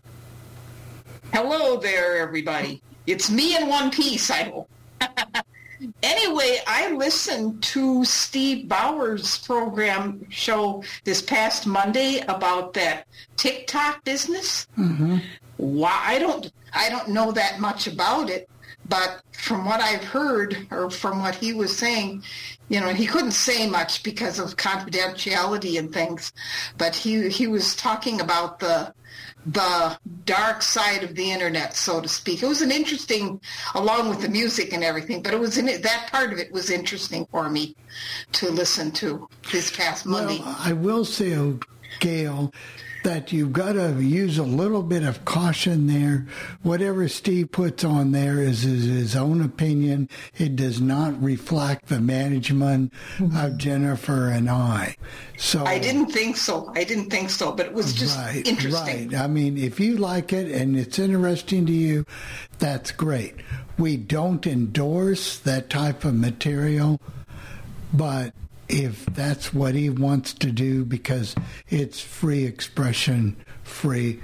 [1.34, 2.82] Hello there, everybody.
[3.08, 4.70] It's me in one piece, I hope.
[6.04, 14.68] anyway, I listened to Steve Bauer's program show this past Monday about that TikTok business.
[14.78, 15.18] Mm-hmm.
[15.58, 18.50] Why I don't I don't know that much about it,
[18.88, 22.24] but from what I've heard or from what he was saying,
[22.70, 26.34] you know, he couldn't say much because of confidentiality and things,
[26.78, 28.94] but he he was talking about the
[29.46, 32.44] the dark side of the internet, so to speak.
[32.44, 33.42] It was an interesting,
[33.76, 36.52] along with the music and everything, but it was in it, that part of it
[36.52, 37.76] was interesting for me
[38.34, 40.40] to listen to this past Monday.
[40.40, 41.60] Well, I will say, oh,
[42.00, 42.54] Gail,
[43.04, 46.28] that you've got to use a little bit of caution there.
[46.62, 50.10] Whatever Steve puts on there is, is his own opinion.
[50.38, 53.36] It does not reflect the management mm-hmm.
[53.38, 54.96] of Jennifer and I.
[55.38, 56.72] So I didn't think so.
[56.76, 59.10] I didn't think so, but it was just right, interesting.
[59.10, 59.22] Right.
[59.22, 62.06] I mean, if you like it and it's interesting to you,
[62.60, 63.36] that's great.
[63.78, 67.02] We don't endorse that type of material,
[67.92, 68.34] but
[68.72, 71.36] if that's what he wants to do because
[71.70, 74.22] it's free expression, free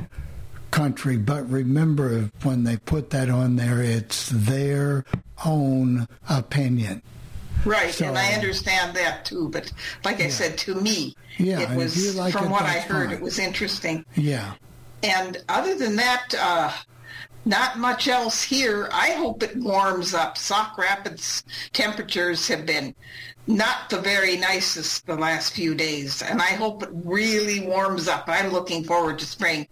[0.72, 1.18] country.
[1.18, 5.06] But remember, when they put that on there, it's their
[5.46, 7.02] own opinion.
[7.66, 9.50] Right, so, and I understand that too.
[9.50, 9.72] But
[10.06, 13.18] like I said, to me, yeah, it was like from it, what I heard, fine.
[13.18, 14.06] it was interesting.
[14.16, 14.54] Yeah.
[15.04, 16.72] And other than that, uh,
[17.48, 18.90] not much else here.
[18.92, 20.38] I hope it warms up.
[20.38, 22.94] Sauk Rapids temperatures have been
[23.48, 28.26] not the very nicest the last few days, and I hope it really warms up.
[28.28, 29.68] I'm looking forward to spring.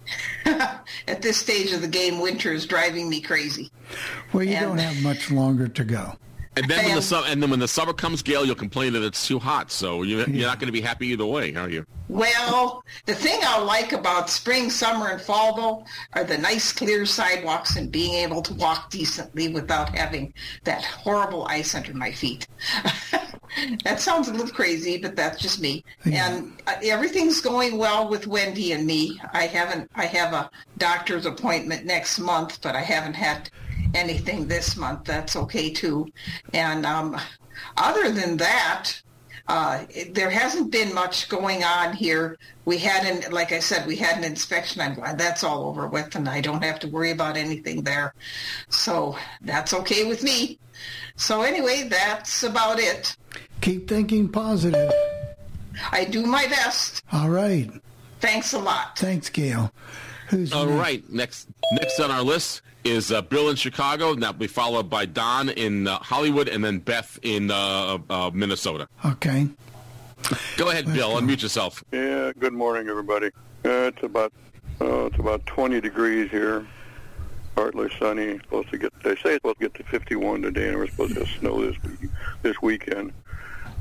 [0.46, 3.70] At this stage of the game, winter is driving me crazy.
[4.32, 6.16] Well, you and, don't have much longer to go.
[6.58, 9.04] And then when the summer and then when the summer comes, Gail, you'll complain that
[9.04, 9.70] it's too hot.
[9.70, 11.86] So you're, you're not going to be happy either way, are you?
[12.08, 17.04] Well, the thing I like about spring, summer, and fall, though, are the nice clear
[17.06, 20.32] sidewalks and being able to walk decently without having
[20.64, 22.48] that horrible ice under my feet.
[23.84, 25.84] that sounds a little crazy, but that's just me.
[26.04, 26.28] Yeah.
[26.30, 29.20] And uh, everything's going well with Wendy and me.
[29.32, 29.90] I haven't.
[29.94, 33.50] I have a doctor's appointment next month, but I haven't had
[33.94, 35.04] anything this month.
[35.04, 36.08] That's okay too.
[36.52, 37.16] And um,
[37.76, 39.00] other than that,
[39.48, 42.36] uh, there hasn't been much going on here.
[42.66, 44.82] We had an, like I said, we had an inspection.
[44.82, 48.14] I'm glad that's all over with, and I don't have to worry about anything there.
[48.68, 50.58] So that's okay with me.
[51.16, 53.16] So anyway, that's about it.
[53.62, 54.92] Keep thinking positive.
[55.92, 57.02] I do my best.
[57.10, 57.70] All right.
[58.20, 58.98] Thanks a lot.
[58.98, 59.72] Thanks, Gail.
[60.28, 60.78] Who's all next?
[60.78, 61.10] right?
[61.10, 64.12] Next, next on our list is uh, Bill in Chicago.
[64.12, 67.98] and That will be followed by Don in uh, Hollywood, and then Beth in uh,
[68.08, 68.88] uh Minnesota.
[69.04, 69.48] Okay.
[70.56, 71.12] Go ahead, Let's Bill.
[71.12, 71.20] Go.
[71.20, 71.84] Unmute yourself.
[71.92, 72.32] Yeah.
[72.38, 73.28] Good morning, everybody.
[73.64, 74.32] Uh, it's about
[74.80, 76.66] uh, it's about 20 degrees here.
[77.54, 78.38] Partly sunny.
[78.38, 78.92] Supposed to get.
[79.02, 81.60] They say it's supposed to get to 51 today, and we're supposed to have snow
[81.64, 82.10] this week,
[82.42, 83.12] this weekend.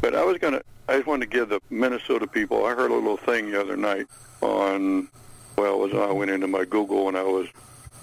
[0.01, 0.61] But I was gonna.
[0.89, 2.65] I just wanted to give the Minnesota people.
[2.65, 4.07] I heard a little thing the other night
[4.41, 5.07] on.
[5.57, 7.47] Well, it was I went into my Google and I was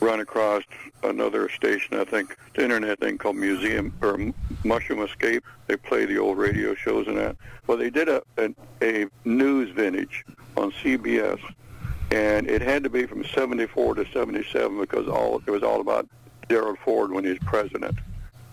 [0.01, 0.63] run across
[1.03, 4.33] another station, I think, the internet thing called Museum or
[4.65, 5.45] Mushroom Escape.
[5.67, 7.37] They play the old radio shows and that.
[7.67, 10.25] Well, they did a, a, a news vintage
[10.57, 11.41] on CBS,
[12.11, 16.09] and it had to be from 74 to 77 because all it was all about
[16.49, 17.99] Gerald Ford when he was president.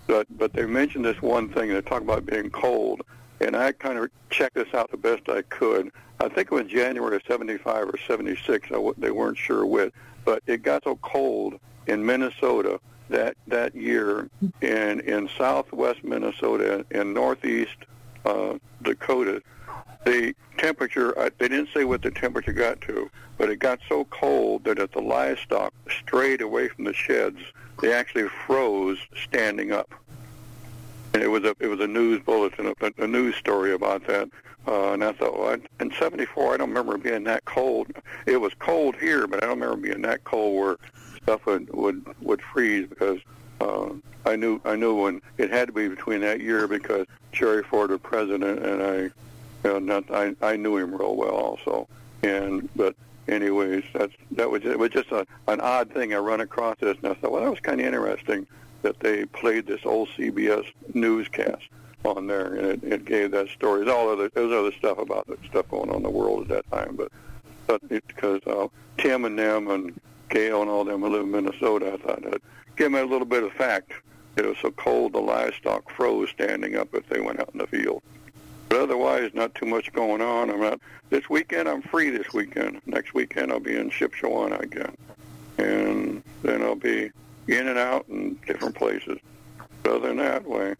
[0.07, 1.69] But, but they mentioned this one thing.
[1.69, 3.01] They talk about being cold,
[3.39, 5.91] and I kind of checked this out the best I could.
[6.19, 8.67] I think it was January of 75 or 76.
[8.67, 9.93] I w- they weren't sure which
[10.25, 12.79] but it got so cold in Minnesota
[13.09, 14.29] that that year
[14.61, 17.75] in in southwest Minnesota and northeast
[18.25, 19.41] uh, Dakota,
[20.05, 24.05] the temperature uh, they didn't say what the temperature got to, but it got so
[24.05, 27.39] cold that if the livestock strayed away from the sheds,
[27.81, 29.93] they actually froze standing up.
[31.13, 34.07] And and it was a it was a news bulletin, a, a news story about
[34.07, 34.29] that.
[34.67, 37.87] Uh, and I thought, well, I, in '74, I don't remember being that cold.
[38.27, 40.77] It was cold here, but I don't remember being that cold where
[41.23, 43.19] stuff would would would freeze because
[43.59, 43.89] uh,
[44.25, 47.89] I knew I knew when it had to be between that year because Jerry Ford
[47.89, 49.11] was president, and I, you
[49.63, 51.87] know, not I I knew him real well also.
[52.23, 52.95] And but
[53.27, 56.13] anyways, that's that was it was just a, an odd thing.
[56.13, 58.45] I run across this, and I thought, well, that was kind of interesting
[58.83, 61.63] that they played this old CBS newscast
[62.05, 63.83] on there, and it, it gave that story.
[63.83, 66.47] There's all other there's other stuff about the stuff going on in the world at
[66.49, 67.11] that time, but
[67.67, 71.31] but it, because uh, Tim and them and Gail and all them who live in
[71.31, 72.41] Minnesota, I thought that
[72.75, 73.91] give me a little bit of fact.
[74.37, 77.67] It was so cold the livestock froze standing up if they went out in the
[77.67, 78.01] field.
[78.69, 80.49] But otherwise, not too much going on.
[80.49, 81.67] I'm not this weekend.
[81.67, 82.81] I'm free this weekend.
[82.85, 84.95] Next weekend, I'll be in Shipshewana again,
[85.57, 87.11] and then I'll be
[87.49, 89.19] in and out in different places.
[89.83, 90.75] But other than that, way.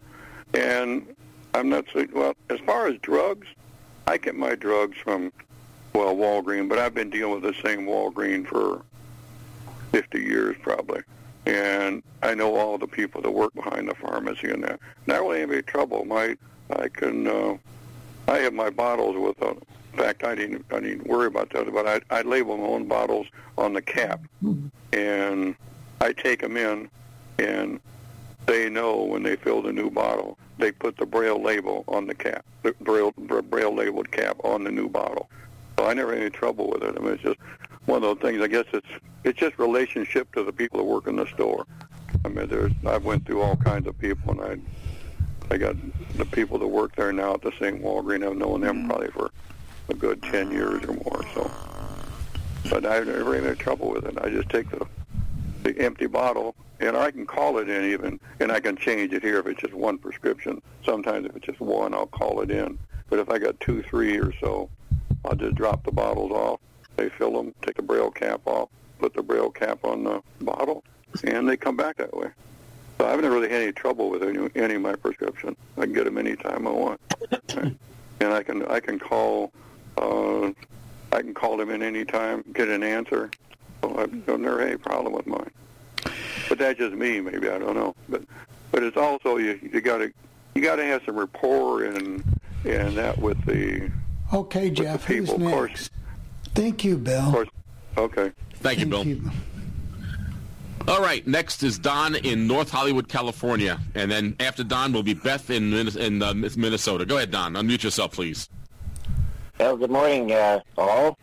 [0.54, 1.14] And
[1.54, 3.46] I'm not so well as far as drugs.
[4.06, 5.32] I get my drugs from
[5.94, 8.82] well Walgreen, but I've been dealing with the same Walgreen for
[9.92, 11.02] 50 years probably,
[11.46, 14.80] and I know all the people that work behind the pharmacy and that.
[15.06, 16.04] Not really have any trouble.
[16.04, 16.36] My
[16.70, 17.56] I can uh,
[18.28, 19.56] I have my bottles with a.
[19.92, 22.86] In fact, I didn't I didn't worry about that, but I I label my own
[22.86, 23.26] bottles
[23.58, 24.22] on the cap,
[24.92, 25.54] and
[26.00, 26.88] I take them in,
[27.38, 27.78] and
[28.46, 32.14] they know when they fill the new bottle, they put the braille label on the
[32.14, 35.28] cap, the braille, braille labeled cap on the new bottle.
[35.78, 36.94] So I never had any trouble with it.
[36.96, 37.38] I mean, it's just
[37.86, 38.42] one of those things.
[38.42, 38.86] I guess it's
[39.24, 41.66] it's just relationship to the people that work in the store.
[42.24, 45.76] I mean, there's I've went through all kinds of people, and I I got
[46.16, 47.82] the people that work there now at the St.
[47.82, 48.26] Walgreen.
[48.26, 48.88] I've known them mm.
[48.88, 49.30] probably for
[49.88, 51.24] a good ten years or more.
[51.34, 51.50] So,
[52.70, 54.18] but I've never had any trouble with it.
[54.20, 54.86] I just take the
[55.62, 59.22] the empty bottle, and I can call it in even, and I can change it
[59.22, 60.60] here if it's just one prescription.
[60.84, 62.78] Sometimes if it's just one, I'll call it in.
[63.08, 64.68] But if I got two, three or so,
[65.24, 66.60] I'll just drop the bottles off.
[66.96, 70.84] They fill them, take the braille cap off, put the braille cap on the bottle,
[71.24, 72.28] and they come back that way.
[72.98, 75.56] So I've never really had any trouble with any, any of my prescriptions.
[75.76, 77.00] I can get them anytime I want,
[77.56, 79.52] and I can I can call
[79.98, 80.52] uh,
[81.12, 83.30] I can call them in anytime, get an answer.
[83.82, 85.50] So I've never had any problem with mine.
[86.48, 87.94] But that's just me, maybe I don't know.
[88.08, 88.22] But
[88.70, 90.12] but it's also you you got to
[90.54, 92.22] you got to have some rapport and
[92.64, 93.90] and that with the
[94.32, 95.34] Okay, Jeff, the people.
[95.38, 95.90] who's Of course, next?
[96.54, 97.20] Thank you, Bill.
[97.26, 97.48] of course.
[97.98, 98.32] Okay.
[98.54, 99.04] Thank you, Bill.
[100.88, 105.14] All right, next is Don in North Hollywood, California, and then after Don will be
[105.14, 107.04] Beth in in uh, Minnesota.
[107.06, 107.54] Go ahead, Don.
[107.54, 108.48] Unmute yourself, please.
[109.60, 111.18] Well, good morning, uh, all.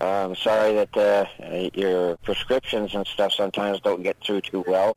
[0.00, 4.96] I'm sorry that uh, your prescriptions and stuff sometimes don't get through too well.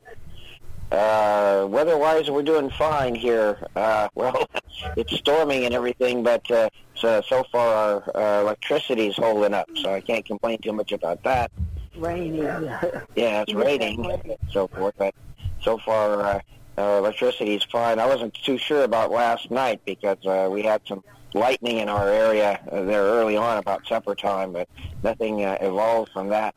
[0.92, 3.58] Uh, weather-wise, we're doing fine here.
[3.76, 4.50] Uh, well,
[4.96, 9.94] it's storming and everything, but uh, so, so far our uh, electricity's holding up, so
[9.94, 11.52] I can't complain too much about that.
[11.96, 12.44] Raining.
[13.16, 15.14] Yeah, it's raining and so forth, but
[15.62, 16.40] so far uh,
[16.78, 18.00] uh, electricity's fine.
[18.00, 21.04] I wasn't too sure about last night because uh, we had some
[21.38, 24.68] lightning in our area uh, there early on about supper time, but
[25.04, 26.56] nothing uh, evolved from that.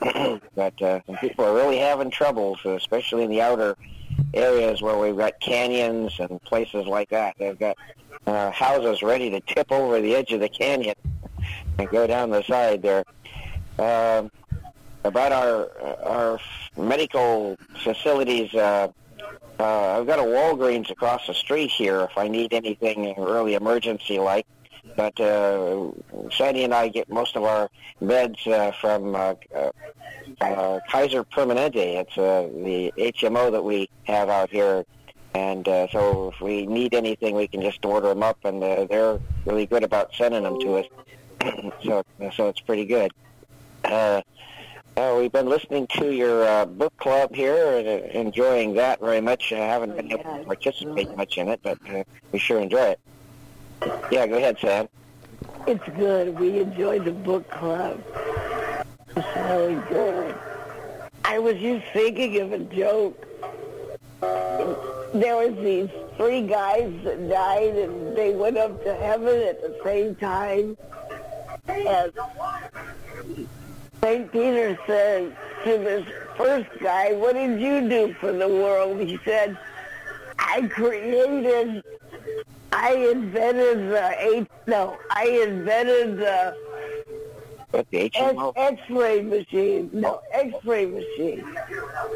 [0.54, 3.76] but uh, some people are really having troubles, especially in the outer
[4.34, 7.36] areas where we've got canyons and places like that.
[7.38, 7.76] They've got
[8.26, 10.94] uh, houses ready to tip over the edge of the canyon
[11.78, 13.04] and go down the side there.
[13.78, 14.30] Um,
[15.04, 15.70] about our
[16.04, 16.40] our
[16.76, 18.88] medical facilities, uh,
[19.58, 24.18] uh, I've got a Walgreens across the street here if I need anything really emergency
[24.18, 24.46] like.
[24.96, 25.92] But uh,
[26.32, 27.70] Sandy and I get most of our
[28.02, 29.70] meds uh, from uh, uh,
[30.40, 32.00] uh, Kaiser Permanente.
[32.00, 34.84] It's uh, the HMO that we have out here.
[35.34, 38.84] And uh, so if we need anything, we can just order them up, and uh,
[38.84, 40.86] they're really good about sending them to us.
[41.84, 42.02] so,
[42.34, 43.12] so it's pretty good.
[43.84, 44.20] Uh,
[44.96, 49.20] uh, we've been listening to your uh, book club here and uh, enjoying that very
[49.20, 49.52] much.
[49.52, 53.00] I haven't been able to participate much in it, but uh, we sure enjoy it.
[54.10, 54.88] Yeah, go ahead, Sam.
[55.66, 56.38] It's good.
[56.38, 58.02] We enjoyed the book club.
[59.16, 60.34] It's really good.
[61.24, 63.26] I was just thinking of a joke.
[65.14, 69.78] There was these three guys that died, and they went up to heaven at the
[69.84, 70.76] same time.
[71.68, 72.12] And
[74.04, 74.32] St.
[74.32, 76.04] Peter said to this
[76.36, 79.00] first guy, what did you do for the world?
[79.00, 79.56] He said,
[80.40, 81.84] I created,
[82.72, 86.56] I invented the, H, no, I invented the
[87.72, 88.52] the?
[88.56, 89.88] X-ray machine.
[89.92, 91.44] No, X-ray machine.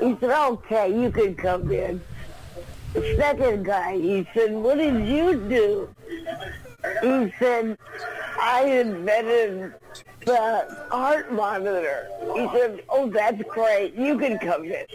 [0.00, 2.00] He said, okay, you can come in.
[3.16, 5.88] second guy, he said, what did you do?
[7.02, 7.78] He said,
[8.40, 9.74] I invented
[10.24, 12.08] the heart monitor.
[12.34, 13.94] He said, oh, that's great.
[13.94, 14.86] You can come in.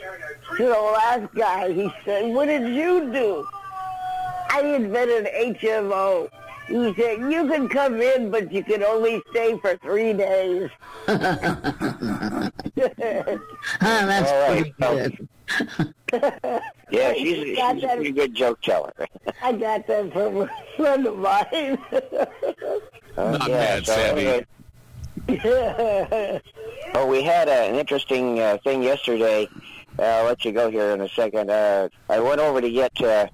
[0.58, 3.48] To the last guy, he said, what did you do?
[4.50, 5.28] I invented
[5.58, 6.30] HMO.
[6.68, 10.70] He said, you can come in, but you can only stay for three days.
[11.08, 12.50] ah,
[13.80, 14.52] that's All right.
[14.52, 15.30] pretty good.
[16.92, 18.92] Yeah, she's, she's a that- pretty good joke teller.
[19.42, 21.78] I got that from a friend of mine.
[23.18, 24.28] Not yeah, bad, so, Sandy.
[25.30, 26.40] uh,
[26.94, 29.48] Oh, we had uh, an interesting uh, thing yesterday.
[29.98, 31.50] Uh, I'll let you go here in a second.
[31.50, 33.28] Uh, I went over to get uh,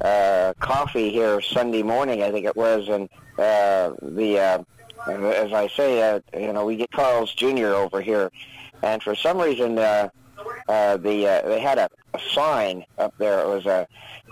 [0.00, 4.62] uh, coffee here Sunday morning, I think it was, and uh, the uh,
[5.06, 7.66] as I say, uh, you know, we get Carl's Jr.
[7.74, 8.30] over here,
[8.82, 9.74] and for some reason,
[10.68, 13.40] uh, uh, the uh, they had a, a sign up there.
[13.40, 13.86] It was a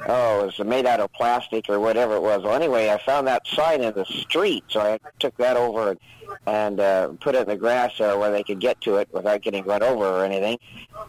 [0.09, 2.43] oh, it was made out of plastic or whatever it was.
[2.43, 6.01] Well, anyway, I found that sign in the street, so I took that over and,
[6.47, 9.43] and uh, put it in the grass there where they could get to it without
[9.43, 10.59] getting run over or anything.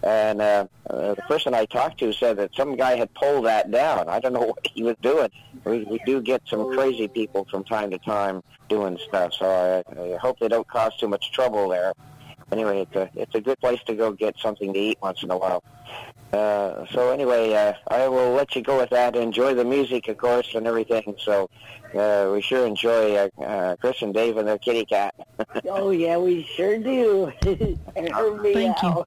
[0.04, 3.72] And uh, uh, the person I talked to said that some guy had pulled that
[3.72, 4.10] down.
[4.10, 5.30] I don't know what he was doing.
[5.64, 10.02] We, we do get some crazy people from time to time doing stuff, so I,
[10.02, 11.94] I hope they don't cause too much trouble there.
[12.52, 15.32] Anyway, it's a it's a good place to go get something to eat once in
[15.32, 15.64] a while.
[16.34, 19.16] Uh, so anyway, uh, I will let you go with that.
[19.16, 21.16] Enjoy the music, of course, and everything.
[21.20, 21.50] So
[21.94, 25.14] uh, we sure enjoy uh, uh, Chris and Dave and their kitty cat.
[25.70, 27.32] oh, yeah, we sure do.
[27.96, 29.06] and heard me Thank you.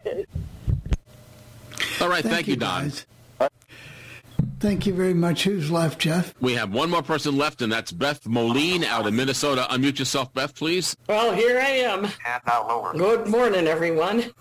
[2.01, 2.83] All right, thank, Thank you, you, Don.
[2.83, 3.07] guys.
[4.65, 5.45] Thank you very much.
[5.45, 6.33] Who's left, Jeff?
[6.41, 9.67] We have one more person left, and that's Beth Moline out of Minnesota.
[9.69, 10.97] Unmute yourself, Beth, please.
[11.07, 12.07] Well, here I am.
[12.07, 12.95] And now lower.
[12.95, 14.33] Good morning, everyone.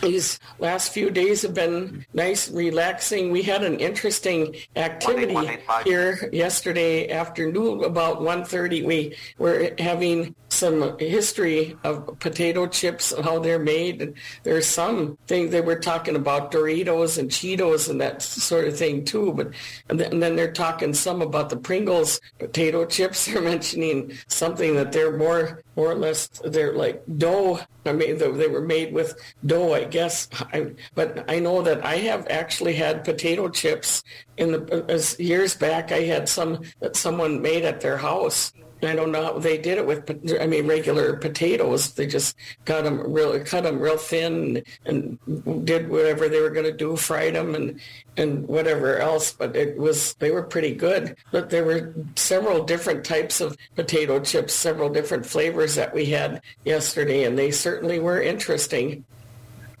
[0.00, 3.30] These last few days have been nice, relaxing.
[3.30, 5.36] We had an interesting activity
[5.84, 8.84] here yesterday afternoon about 1.30.
[8.84, 14.02] We were having some history of potato chips, and how they're made.
[14.02, 18.76] And there's some things they were talking about Doritos and Cheetos and that sort of
[18.76, 19.32] thing too.
[19.32, 19.52] But
[19.88, 23.26] and then, and then they're talking some about the Pringles potato chips.
[23.32, 27.60] They're mentioning something that they're more more or less they're like dough.
[27.84, 29.14] I mean, they were made with
[29.44, 30.28] dough, I guess.
[30.52, 34.02] I, but I know that I have actually had potato chips
[34.36, 35.92] in the years back.
[35.92, 38.52] I had some that someone made at their house.
[38.82, 40.10] I don't know how they did it with,
[40.40, 41.92] I mean, regular potatoes.
[41.92, 45.18] They just cut them real, cut them real thin, and
[45.64, 47.80] did whatever they were going to do, fried them, and
[48.16, 49.32] and whatever else.
[49.32, 51.16] But it was they were pretty good.
[51.30, 56.42] But there were several different types of potato chips, several different flavors that we had
[56.64, 59.04] yesterday, and they certainly were interesting.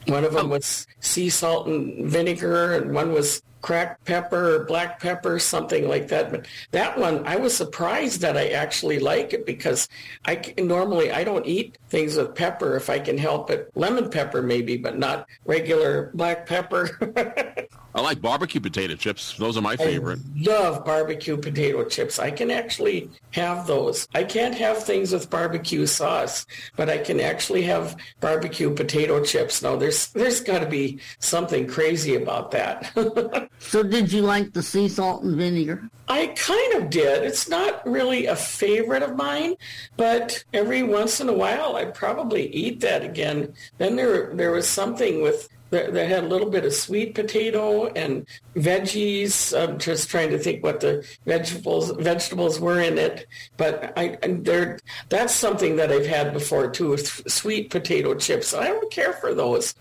[0.06, 0.56] One of them oh.
[0.56, 6.08] was sea salt and vinegar, and one was cracked pepper or black pepper, something like
[6.08, 6.30] that.
[6.30, 9.88] But that one, I was surprised that I actually like it because
[10.26, 13.70] I normally I don't eat things with pepper if I can help it.
[13.74, 16.98] Lemon pepper maybe, but not regular black pepper.
[17.94, 19.36] I like barbecue potato chips.
[19.36, 20.20] Those are my favorite.
[20.36, 22.18] love barbecue potato chips.
[22.18, 24.08] I can actually have those.
[24.14, 29.62] I can't have things with barbecue sauce, but I can actually have barbecue potato chips.
[29.62, 32.92] Now there's there's got to be something crazy about that.
[33.58, 35.88] So did you like the sea salt and vinegar?
[36.08, 37.22] I kind of did.
[37.22, 39.54] It's not really a favorite of mine,
[39.96, 43.54] but every once in a while I probably eat that again.
[43.78, 47.86] Then there there was something with that that had a little bit of sweet potato
[47.86, 49.58] and veggies.
[49.58, 54.78] I'm just trying to think what the vegetables vegetables were in it, but I there
[55.08, 56.96] that's something that I've had before too.
[56.98, 58.54] Sweet potato chips.
[58.54, 59.74] I don't care for those.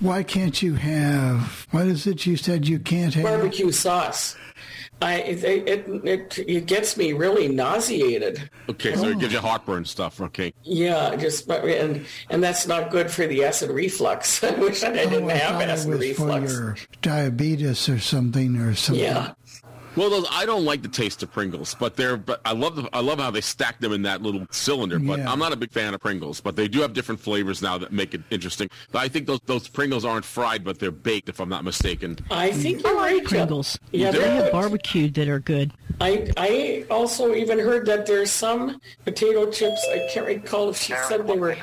[0.00, 1.66] Why can't you have?
[1.70, 3.24] What is it you said you can't have?
[3.24, 4.36] Barbecue sauce.
[5.00, 8.50] I it it, it, it gets me really nauseated.
[8.68, 9.18] Okay, so it oh.
[9.18, 10.20] gives you heartburn stuff.
[10.20, 10.52] Okay.
[10.64, 14.42] Yeah, just and and that's not good for the acid reflux.
[14.44, 16.52] I wish I didn't Oh, have thought it acid was reflux.
[16.52, 19.04] for your diabetes or something or something.
[19.04, 19.32] Yeah.
[19.98, 22.88] Well, those I don't like the taste of Pringles, but they're but I love the,
[22.92, 25.00] I love how they stack them in that little cylinder.
[25.00, 25.32] But Yeah.
[25.32, 27.90] I'm not a big fan of Pringles, but they do have different flavors now that
[27.92, 28.68] make it interesting.
[28.92, 32.16] But I think those those Pringles aren't fried, but they're baked, if I'm not mistaken.
[32.30, 33.28] I think you're right, Jeff.
[33.30, 33.78] Pringles.
[33.90, 34.52] Yeah, they they're have good.
[34.52, 35.72] barbecued that are good.
[36.00, 39.84] I I also even heard that there's some potato chips.
[39.90, 41.56] I can't recall if she said they were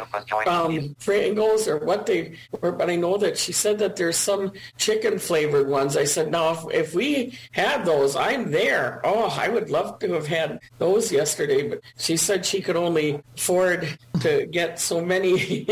[0.45, 4.51] um, Pringles or what they were, but I know that she said that there's some
[4.77, 5.95] chicken flavored ones.
[5.95, 9.01] I said, now if, if we had those, I'm there.
[9.03, 13.21] Oh, I would love to have had those yesterday, but she said she could only
[13.35, 15.67] afford to get so many.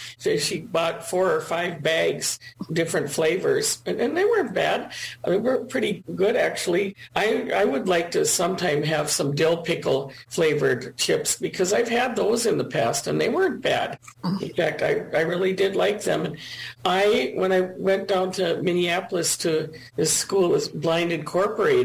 [0.18, 2.38] so she bought four or five bags,
[2.72, 4.92] different flavors, and, and they weren't bad.
[5.24, 6.94] They were pretty good, actually.
[7.16, 12.14] I, I would like to sometime have some dill pickle flavored chips because I've had
[12.14, 13.98] those in the past and they weren't bad.
[14.40, 16.36] In fact, I, I really did like them.
[16.84, 21.79] I, when I went down to Minneapolis to this school, was Blind Incorporated,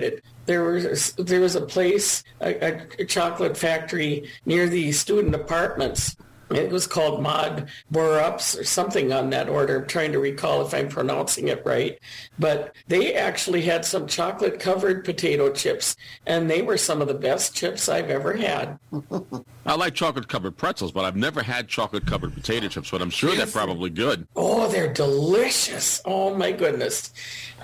[0.45, 6.15] there was there was a place, a, a, chocolate factory near the student apartments.
[6.51, 9.79] It was called Mod Borups or something on that order.
[9.79, 11.99] I'm trying to recall if I'm pronouncing it right.
[12.37, 15.95] But they actually had some chocolate covered potato chips,
[16.27, 18.77] and they were some of the best chips I've ever had.
[19.65, 23.09] I like chocolate covered pretzels, but I've never had chocolate covered potato chips, but I'm
[23.09, 23.37] sure yes.
[23.39, 24.27] they're probably good.
[24.35, 26.01] Oh, they're delicious.
[26.05, 27.11] Oh, my goodness.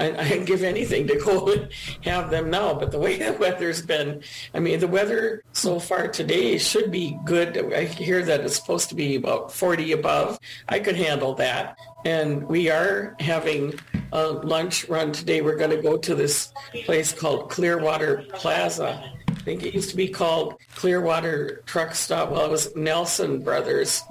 [0.02, 1.70] I, I'd give anything to go and
[2.02, 2.74] have them now.
[2.74, 4.24] But the way the weather's been,
[4.54, 7.74] I mean, the weather so far today should be good.
[7.74, 10.39] I hear that it's supposed to be about 40 above.
[10.70, 11.78] I could handle that.
[12.06, 13.80] And we are having
[14.12, 15.41] a lunch run today.
[15.41, 16.52] We're going to go to this
[16.86, 22.30] place called Clearwater Plaza I think it used to be called Clearwater Truck Stop.
[22.30, 24.04] Well, it was Nelson Brothers,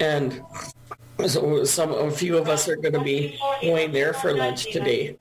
[0.00, 0.42] and
[1.26, 5.16] so some a few of us are going to be going there for lunch today.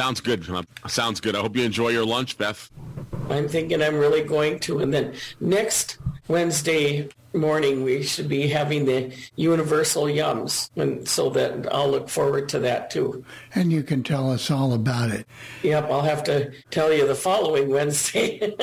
[0.00, 0.46] Sounds good.
[0.86, 1.36] Sounds good.
[1.36, 2.70] I hope you enjoy your lunch, Beth.
[3.28, 4.78] I'm thinking I'm really going to.
[4.78, 10.70] And then next Wednesday morning, we should be having the universal yums.
[10.74, 13.22] And so that I'll look forward to that too.
[13.54, 15.26] And you can tell us all about it.
[15.64, 18.56] Yep, I'll have to tell you the following Wednesday.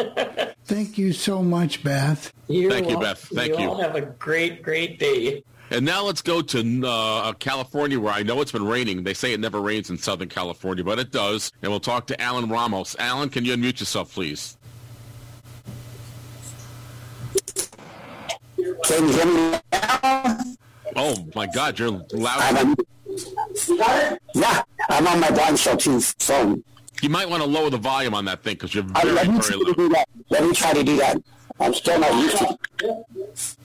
[0.66, 2.34] Thank you so much, Beth.
[2.48, 3.20] You're Thank you, Beth.
[3.20, 3.66] Thank you.
[3.66, 5.44] You all have a great, great day.
[5.70, 9.04] And now let's go to uh, California, where I know it's been raining.
[9.04, 11.52] They say it never rains in Southern California, but it does.
[11.62, 12.96] And we'll talk to Alan Ramos.
[13.00, 14.58] Alan, can you unmute yourself, please?
[18.84, 20.40] Can you hear me now?
[20.96, 22.40] Oh my God, you're loud.
[22.56, 22.76] I'm,
[24.34, 26.64] yeah, I'm on my blind shell 2 phone.
[27.02, 29.28] You might want to lower the volume on that thing because you're very, uh, let
[29.28, 30.04] me very low.
[30.30, 31.22] Let me try to do that.
[31.60, 32.58] I'm still not used to.
[32.82, 33.58] it.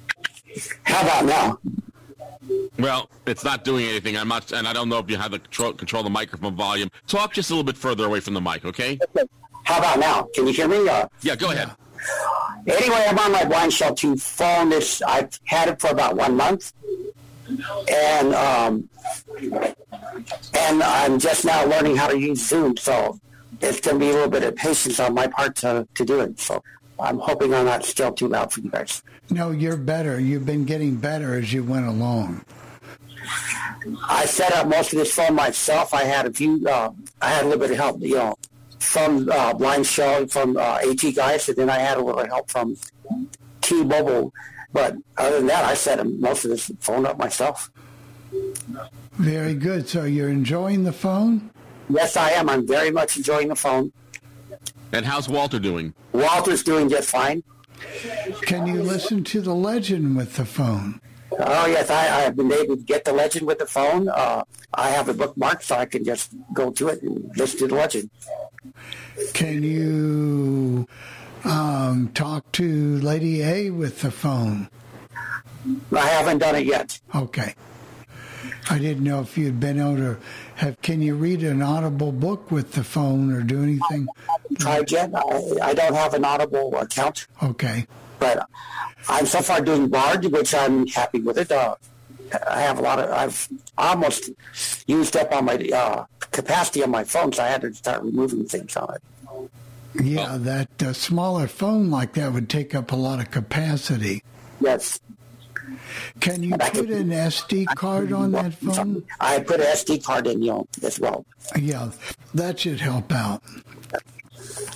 [0.85, 1.59] How about now?
[2.79, 4.17] Well, it's not doing anything.
[4.17, 6.91] I'm not, and I don't know if you have the control, control the microphone volume.
[7.07, 8.99] Talk just a little bit further away from the mic, okay?
[9.65, 10.29] How about now?
[10.35, 10.89] Can you hear me?
[10.89, 11.09] Or?
[11.21, 11.71] Yeah, go ahead.
[12.67, 14.71] Anyway, I'm on my blind shell 2 phone.
[14.71, 16.73] This I've had it for about one month,
[17.89, 18.89] and um,
[20.55, 22.77] and I'm just now learning how to use Zoom.
[22.77, 23.21] So
[23.61, 26.21] it's going to be a little bit of patience on my part to, to do
[26.21, 26.41] it.
[26.41, 26.63] So
[26.99, 29.03] I'm hoping I'm not still too loud for you guys.
[29.33, 30.21] No, you're better.
[30.21, 32.45] You've been getting better as you went along.
[34.07, 35.95] I set up most of this phone myself.
[35.95, 36.69] I had a few.
[36.69, 36.91] Uh,
[37.23, 38.37] I had a little bit of help, you know,
[38.79, 42.51] from uh, Blind Shell, from uh, AT guys, and then I had a little help
[42.51, 42.77] from
[43.63, 44.35] T-Mobile.
[44.73, 47.71] But other than that, I set most of this phone up myself.
[49.13, 49.89] Very good.
[49.89, 51.51] So you're enjoying the phone?
[51.89, 52.51] Yes, I am.
[52.51, 53.93] I'm very much enjoying the phone.
[54.93, 55.95] And how's Walter doing?
[56.13, 57.43] Walter's doing just fine.
[58.43, 61.01] Can you listen to the legend with the phone?
[61.39, 64.09] Oh yes, I, I have been able to get the legend with the phone.
[64.09, 64.43] Uh,
[64.75, 67.75] I have a bookmark, so I can just go to it and listen to the
[67.75, 68.11] legend.
[69.33, 70.87] Can you
[71.45, 74.69] um, talk to Lady A with the phone?
[75.95, 77.01] I haven't done it yet.
[77.15, 77.55] Okay.
[78.71, 80.19] I didn't know if you'd been able to
[80.57, 80.81] have.
[80.83, 84.07] Can you read an Audible book with the phone or do anything?
[84.59, 85.11] Tried yet.
[85.15, 87.27] I, I don't have an Audible account.
[87.43, 87.87] Okay.
[88.19, 88.49] But
[89.09, 91.51] I'm so far doing Bard, which I'm happy with it.
[91.51, 91.75] Uh,
[92.49, 93.11] I have a lot of.
[93.11, 94.31] I've almost
[94.87, 98.47] used up all my uh, capacity on my phone, so I had to start removing
[98.47, 99.03] things on it.
[100.03, 104.23] Yeah, that uh, smaller phone like that would take up a lot of capacity.
[104.61, 105.01] Yes.
[106.21, 109.05] Can you put an SD card on that phone?
[109.21, 111.27] I put an SD card in, you know, as well.
[111.59, 111.91] Yeah,
[112.35, 113.43] that should help out.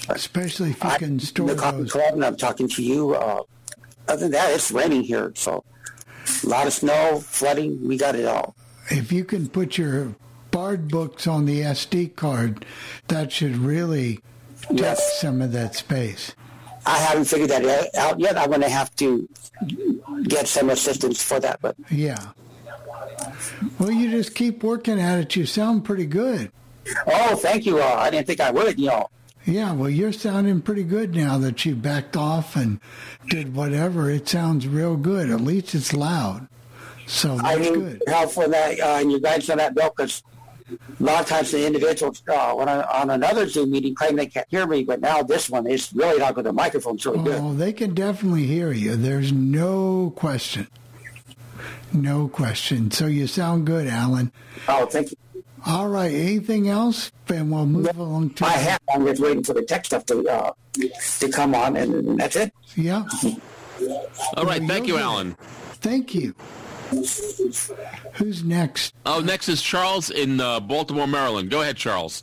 [0.08, 1.92] Especially if you I, can store the those.
[1.92, 3.14] Club and I'm talking to you.
[3.14, 3.42] Uh,
[4.08, 5.64] other than that, it's raining here, so
[6.44, 7.86] a lot of snow, flooding.
[7.86, 8.54] We got it all.
[8.90, 10.14] If you can put your
[10.50, 12.64] Bard books on the SD card,
[13.08, 14.20] that should really
[14.62, 15.20] take yes.
[15.20, 16.34] some of that space.
[16.86, 18.38] I haven't figured that out yet.
[18.38, 19.28] I'm going to have to
[20.22, 21.60] get some assistance for that.
[21.60, 22.28] But yeah,
[23.78, 25.36] well, you just keep working at it.
[25.36, 26.52] You sound pretty good.
[27.06, 27.82] Oh, thank you.
[27.82, 28.78] Uh, I didn't think I would.
[28.78, 29.10] You know.
[29.46, 32.80] Yeah, well, you're sounding pretty good now that you backed off and
[33.28, 34.10] did whatever.
[34.10, 35.30] It sounds real good.
[35.30, 36.48] At least it's loud.
[37.06, 38.02] So that's I need good.
[38.08, 40.24] help for that, uh, and you guys on that bill because
[40.68, 44.26] a lot of times the individuals uh, when I, on another Zoom meeting claim they
[44.26, 47.40] can't hear me, but now this one is really not with the microphone's really good.
[47.40, 48.96] Oh, they can definitely hear you.
[48.96, 50.66] There's no question.
[51.92, 52.90] No question.
[52.90, 54.32] So you sound good, Alan.
[54.66, 55.16] Oh, thank you.
[55.66, 56.12] All right.
[56.12, 57.10] Anything else?
[57.28, 58.46] And we'll move along to.
[58.46, 58.80] I have.
[58.94, 60.52] I'm just waiting for the tech stuff to uh,
[61.18, 62.52] to come on, and that's it.
[62.76, 63.04] Yeah.
[64.36, 64.62] All right.
[64.62, 65.36] Thank you, Alan.
[65.80, 66.34] Thank you.
[66.92, 68.94] Who's next?
[69.04, 71.50] Oh, next is Charles in uh, Baltimore, Maryland.
[71.50, 72.22] Go ahead, Charles.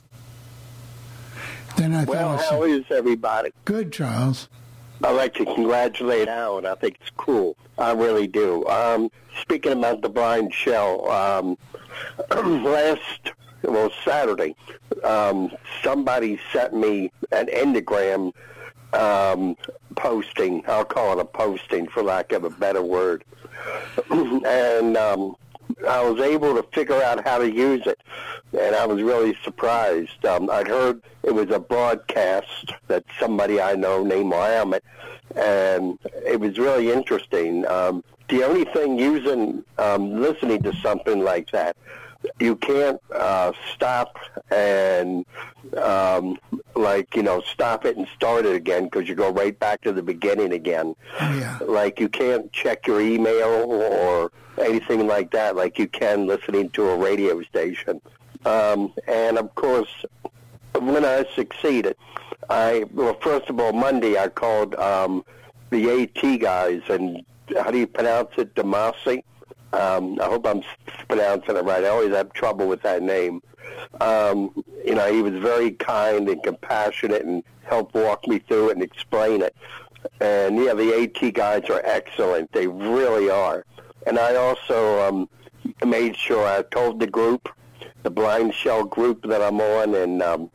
[1.76, 2.50] Then I well, thought.
[2.50, 3.50] how is everybody?
[3.64, 4.48] Good, Charles.
[5.02, 6.64] I'd like to congratulate Alan.
[6.66, 7.56] I think it's cool.
[7.76, 8.66] I really do.
[8.68, 11.58] Um, speaking about the blind shell, um,
[12.30, 13.32] last
[13.62, 14.54] well Saturday,
[15.02, 15.50] um,
[15.82, 18.32] somebody sent me an endogram
[18.92, 19.56] um,
[19.96, 20.62] posting.
[20.68, 23.24] I'll call it a posting for lack of a better word,
[24.10, 25.36] and um,
[25.88, 28.00] I was able to figure out how to use it,
[28.52, 30.24] and I was really surprised.
[30.24, 34.82] Um, I'd heard it was a broadcast that somebody I know named Mohammed,
[35.34, 37.66] and it was really interesting.
[37.66, 38.04] Um,
[38.34, 41.76] the only thing using um, listening to something like that,
[42.40, 44.16] you can't uh, stop
[44.50, 45.24] and
[45.76, 46.38] um,
[46.74, 49.92] like you know stop it and start it again because you go right back to
[49.92, 50.96] the beginning again.
[51.20, 51.58] Yeah.
[51.64, 56.88] Like you can't check your email or anything like that like you can listening to
[56.88, 58.00] a radio station.
[58.44, 60.04] Um, and of course,
[60.80, 61.96] when I succeeded,
[62.50, 65.24] I well first of all Monday I called um,
[65.70, 67.24] the AT guys and
[67.58, 69.22] how do you pronounce it, Damasi?
[69.72, 70.62] Um, I hope I'm
[71.08, 71.84] pronouncing it right.
[71.84, 73.42] I always have trouble with that name.
[74.00, 78.72] Um, you know, he was very kind and compassionate and helped walk me through it
[78.72, 79.56] and explain it.
[80.20, 82.52] And yeah, the AT guys are excellent.
[82.52, 83.64] They really are.
[84.06, 85.28] And I also um,
[85.84, 87.48] made sure I told the group,
[88.02, 90.50] the Blind Shell group that I'm on, and um,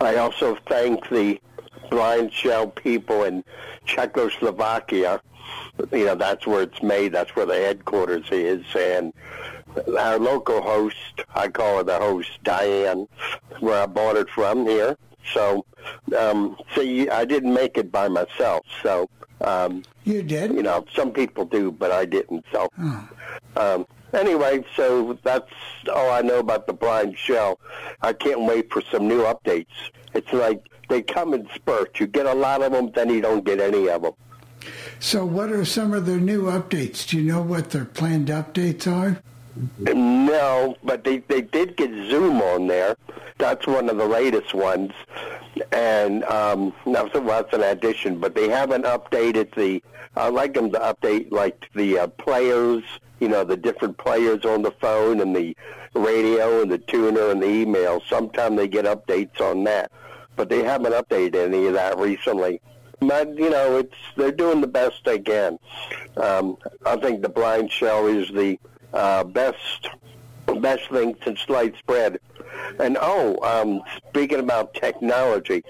[0.00, 1.40] I also thank the
[1.90, 3.44] Blind Shell people in
[3.84, 5.20] Czechoslovakia.
[5.92, 7.12] You know, that's where it's made.
[7.12, 8.64] That's where the headquarters is.
[8.74, 9.12] And
[9.98, 10.96] our local host,
[11.34, 13.06] I call her the host, Diane,
[13.60, 14.96] where I bought it from here.
[15.34, 15.66] So,
[16.16, 18.64] um, see, I didn't make it by myself.
[18.82, 19.08] So,
[19.42, 20.52] um, you did.
[20.52, 22.44] You know, some people do, but I didn't.
[22.52, 22.68] So,
[23.56, 25.50] um, anyway, so that's
[25.92, 27.58] all I know about the blind shell.
[28.02, 29.66] I can't wait for some new updates.
[30.14, 32.00] It's like they come in spurts.
[32.00, 34.12] You get a lot of them, then you don't get any of them.
[34.98, 37.06] So, what are some of their new updates?
[37.06, 39.20] Do you know what their planned updates are?
[39.94, 42.96] No, but they they did get Zoom on there.
[43.38, 44.92] That's one of the latest ones,
[45.72, 48.18] and um, that's, that's an addition.
[48.18, 49.82] But they haven't updated the.
[50.16, 52.82] I like them to update like the uh, players.
[53.20, 55.56] You know, the different players on the phone and the
[55.94, 58.02] radio and the tuner and the email.
[58.08, 59.90] Sometimes they get updates on that,
[60.36, 62.60] but they haven't updated any of that recently.
[63.00, 65.58] But you know, it's they're doing the best they can.
[66.16, 68.58] Um, I think the blind shell is the
[68.92, 69.88] uh, best
[70.60, 72.18] best thing since sliced bread.
[72.78, 75.62] And oh, um, speaking about technology,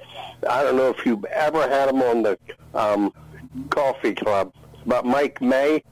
[0.48, 2.38] I don't know if you've ever had him on the
[2.74, 3.12] um,
[3.70, 4.52] coffee club,
[4.84, 5.82] but Mike May,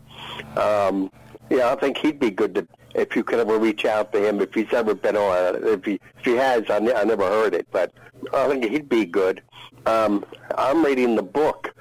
[0.56, 1.10] um,
[1.50, 4.40] yeah, I think he'd be good to if you could ever reach out to him
[4.40, 5.56] if he's ever been on.
[5.64, 7.92] If he if he has, I, ne- I never heard it, but
[8.32, 9.42] I think he'd be good.
[9.86, 10.24] Um,
[10.56, 11.74] I'm reading the book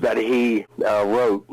[0.00, 1.46] that he uh, wrote.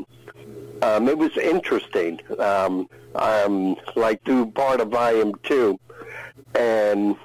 [0.82, 2.20] Um, it was interesting.
[2.38, 5.78] Um, I'm like through part of volume two,
[6.54, 7.16] and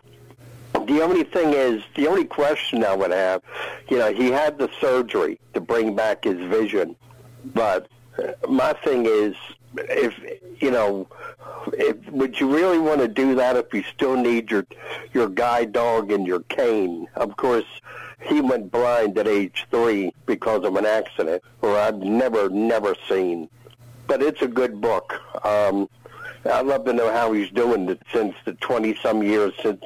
[0.74, 3.42] the only thing is, the only question I would have,
[3.90, 6.96] you know, he had the surgery to bring back his vision,
[7.46, 7.88] but
[8.48, 9.36] my thing is,
[9.76, 10.14] if
[10.62, 11.08] you know,
[11.74, 14.66] if would you really want to do that if you still need your
[15.14, 17.08] your guide dog and your cane?
[17.16, 17.66] Of course,
[18.22, 23.49] he went blind at age three because of an accident, or I've never never seen.
[24.07, 25.13] But it's a good book.
[25.45, 25.89] Um,
[26.45, 29.84] I'd love to know how he's doing it since the twenty some years since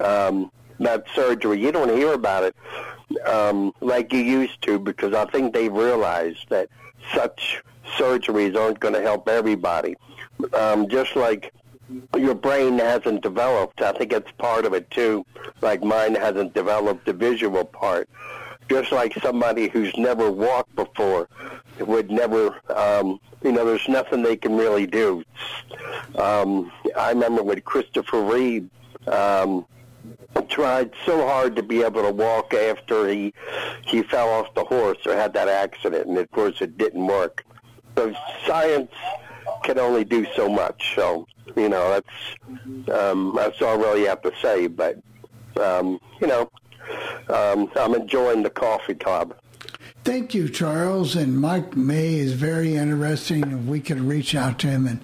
[0.00, 0.50] um,
[0.80, 1.60] that surgery.
[1.60, 2.56] You don't hear about it
[3.26, 6.68] um, like you used to because I think they've realized that
[7.14, 7.62] such
[7.96, 9.96] surgeries aren't going to help everybody.
[10.52, 11.52] Um, just like
[12.16, 15.24] your brain hasn't developed, I think it's part of it too.
[15.60, 18.08] Like mine hasn't developed the visual part.
[18.68, 21.28] Just like somebody who's never walked before
[21.78, 25.22] would never, um, you know, there's nothing they can really do.
[26.16, 28.68] Um, I remember with Christopher Reeve,
[29.06, 29.66] um,
[30.48, 33.32] tried so hard to be able to walk after he
[33.84, 37.44] he fell off the horse or had that accident, and of course it didn't work.
[37.96, 38.14] So
[38.46, 38.92] science
[39.64, 40.94] can only do so much.
[40.94, 44.66] So you know, that's um, that's all really have to say.
[44.66, 44.98] But
[45.60, 46.50] um, you know,
[47.28, 49.36] um, I'm enjoying the coffee club.
[50.04, 51.16] Thank you, Charles.
[51.16, 53.42] And Mike May is very interesting.
[53.42, 55.00] If we could reach out to him and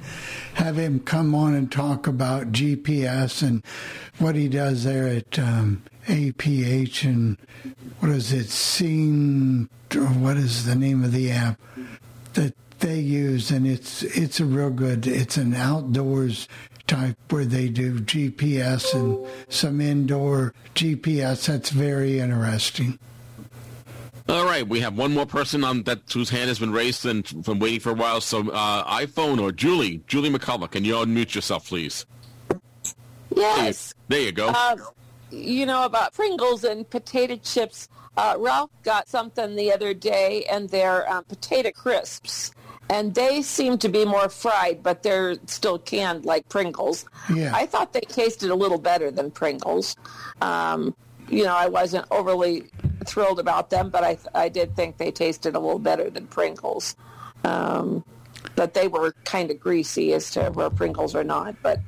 [0.54, 3.64] have him come on and talk about GPS and
[4.18, 7.36] what he does there at um, APH and
[7.98, 11.60] what is it, Seeing, what is the name of the app
[12.34, 13.50] that they use?
[13.50, 15.06] And it's it's a real good.
[15.06, 16.46] It's an outdoors
[16.86, 21.46] type where they do GPS and some indoor GPS.
[21.46, 22.98] That's very interesting.
[24.28, 27.26] All right, we have one more person on that whose hand has been raised and
[27.44, 28.20] from waiting for a while.
[28.20, 32.06] So, uh, iPhone or Julie, Julie McCullough, can you unmute yourself, please?
[33.34, 33.94] Yes.
[34.08, 34.48] There you go.
[34.48, 34.76] Uh,
[35.30, 37.88] you know about Pringles and potato chips.
[38.16, 42.52] Uh, Ralph got something the other day, and they're um, potato crisps,
[42.88, 47.04] and they seem to be more fried, but they're still canned like Pringles.
[47.32, 47.52] Yeah.
[47.54, 49.96] I thought they tasted a little better than Pringles.
[50.40, 50.94] Um,
[51.28, 52.64] you know, I wasn't overly
[53.06, 56.96] thrilled about them, but I I did think they tasted a little better than Pringles.
[57.44, 58.04] Um,
[58.54, 61.56] but they were kind of greasy as to where Pringles are not.
[61.62, 61.80] But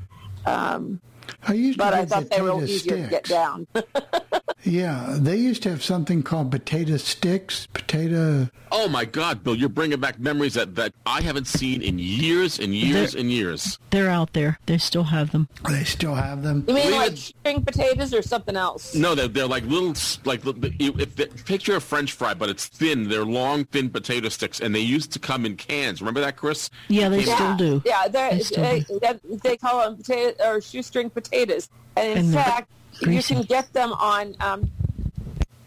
[0.47, 1.01] um,
[1.47, 3.31] I used to but I get thought they were potato easier to get sticks.
[3.31, 3.67] down.
[4.67, 8.49] Yeah, they used to have something called potato sticks, potato.
[8.73, 12.59] Oh my God, Bill, you're bringing back memories that, that I haven't seen in years
[12.59, 13.79] and years and years.
[13.91, 14.59] They're out there.
[14.65, 15.49] They still have them.
[15.69, 16.65] They still have them.
[16.67, 18.95] You mean like string potatoes or something else?
[18.95, 19.95] No, they're, they're like little,
[20.25, 23.09] like if the, picture a French fry, but it's thin.
[23.11, 26.01] They're long, thin potato sticks, and they used to come in cans.
[26.01, 26.71] Remember that, Chris?
[26.89, 27.83] Yeah, they Came- still do.
[27.85, 32.19] Yeah, they're, They still they, they, they call them potato or shoestring potatoes, and in
[32.27, 34.35] And fact, you can get them on.
[34.41, 34.71] Um,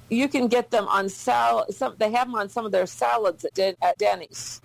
[0.09, 1.73] you can get them on salad.
[1.75, 4.61] Some they have them on some of their salads at, Den- at Denny's.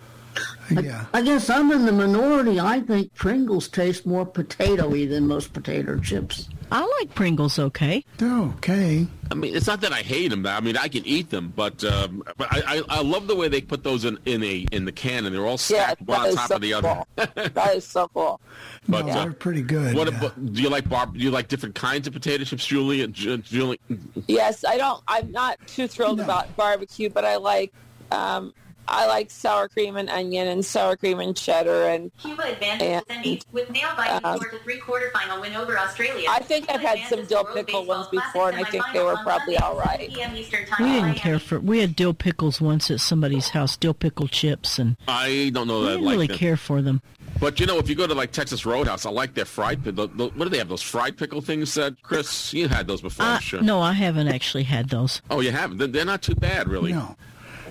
[0.71, 1.05] Yeah.
[1.13, 2.59] I guess I'm in the minority.
[2.59, 6.49] I think Pringles taste more potatoy than most potato chips.
[6.71, 8.03] I like Pringles okay.
[8.17, 9.05] They're okay.
[9.29, 10.45] I mean, it's not that I hate them.
[10.47, 13.47] I mean, I can eat them, but um, but I, I, I love the way
[13.47, 16.29] they put those in, in a in the can, and they're all Yeah, stacked one
[16.29, 17.03] on top so of the other.
[17.15, 18.41] that is so cool.
[18.87, 19.95] But no, uh, they're pretty good.
[19.95, 20.17] what yeah.
[20.17, 21.15] about, do you like Bob?
[21.15, 23.05] Do you like different kinds of potato chips, Julie?
[23.07, 23.79] Julie,
[24.27, 25.03] Yes, I don't.
[25.07, 27.71] I'm not too thrilled about barbecue, but I like.
[28.11, 28.53] Um,
[28.87, 33.03] I like sour cream and onion and sour cream and cheddar and Cuba advances and,
[33.07, 36.27] Cindy with nail biting um, toward the three-quarter final win over Australia.
[36.29, 39.57] I think I've had some dill pickle ones before, and I think they were probably
[39.57, 40.09] all right.
[40.09, 40.85] PM Eastern Time.
[40.85, 41.59] We didn't care for.
[41.59, 43.77] We had dill pickles once at somebody's house.
[43.77, 46.37] Dill pickle chips, and I don't know we that I didn't like really them.
[46.37, 47.01] care for them.
[47.39, 49.83] But you know, if you go to like Texas Roadhouse, I like their fried.
[49.83, 50.69] The, the, what do they have?
[50.69, 52.53] Those fried pickle things, uh, Chris?
[52.53, 53.61] You had those before, I'm Uh, sure.
[53.61, 55.21] No, I haven't actually had those.
[55.31, 55.91] Oh, you haven't?
[55.91, 56.91] They're not too bad, really.
[56.93, 57.15] No.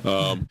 [0.05, 0.49] Um,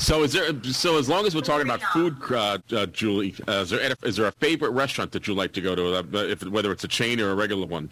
[0.00, 0.50] so is there?
[0.64, 4.16] So as long as we're talking about food, uh, uh, Julie, uh, is there is
[4.16, 6.88] there a favorite restaurant that you like to go to, uh, if whether it's a
[6.88, 7.90] chain or a regular one?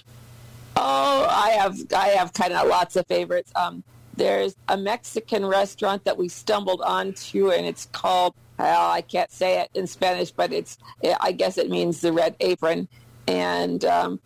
[0.77, 3.53] Oh, I have I have kind of lots of favorites.
[3.55, 3.85] Um,
[4.17, 9.61] there's a Mexican restaurant that we stumbled onto, and it's called well, I can't say
[9.61, 10.79] it in Spanish, but it's
[11.21, 12.89] I guess it means the Red Apron,
[13.27, 14.19] and um,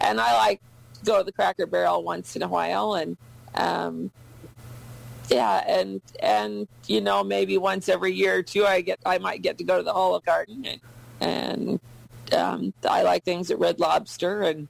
[0.00, 0.60] and I like
[0.94, 3.16] to go to the Cracker Barrel once in a while, and
[3.54, 4.10] um,
[5.32, 9.42] yeah, and and you know maybe once every year or two, I get I might
[9.42, 10.80] get to go to the Olive Garden, and
[11.20, 11.80] and
[12.32, 14.68] um, I like things at Red Lobster, and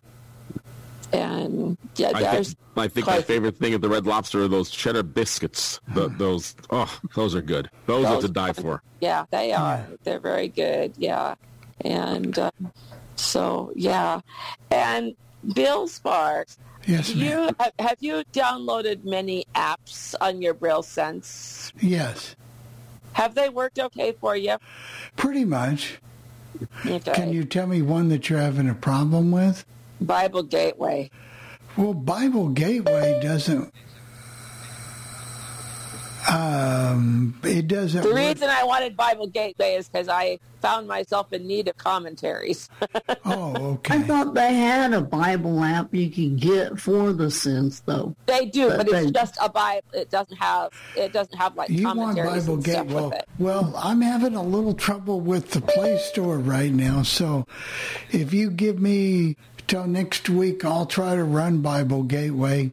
[1.12, 4.70] and yeah, I think, I think my favorite thing at the Red Lobster are those
[4.70, 5.80] cheddar biscuits.
[5.88, 7.68] The, those, oh, those are good.
[7.86, 8.82] Those, are to die for.
[9.00, 9.86] Yeah, they are.
[10.04, 10.94] They're very good.
[10.96, 11.34] Yeah,
[11.80, 12.72] and um,
[13.16, 14.20] so yeah,
[14.70, 15.14] and
[15.54, 16.58] Bill Sparks.
[16.86, 21.72] Yes, you have, have you downloaded many apps on your Braille Sense?
[21.80, 22.34] Yes,
[23.12, 24.56] Have they worked okay for you?
[25.16, 25.98] pretty much.
[26.86, 27.12] Okay.
[27.12, 29.64] Can you tell me one that you're having a problem with?
[30.00, 31.10] Bible Gateway.
[31.76, 33.72] Well, Bible Gateway doesn't.
[36.30, 38.02] Um, it doesn't.
[38.02, 41.76] The work- reason I wanted Bible Gateway is because I found myself in need of
[41.76, 42.68] commentaries.
[43.24, 43.94] oh, okay.
[43.96, 48.14] I thought they had a Bible app you could get for the sense, though.
[48.26, 49.82] They do, But but it's just a Bible.
[49.92, 50.70] It doesn't have.
[50.96, 53.02] It doesn't have like You want commentaries Bible and stuff Gateway?
[53.04, 53.28] with it.
[53.38, 57.02] Well, I'm having a little trouble with the Play Store right now.
[57.02, 57.46] So,
[58.12, 62.72] if you give me till next week, I'll try to run Bible Gateway.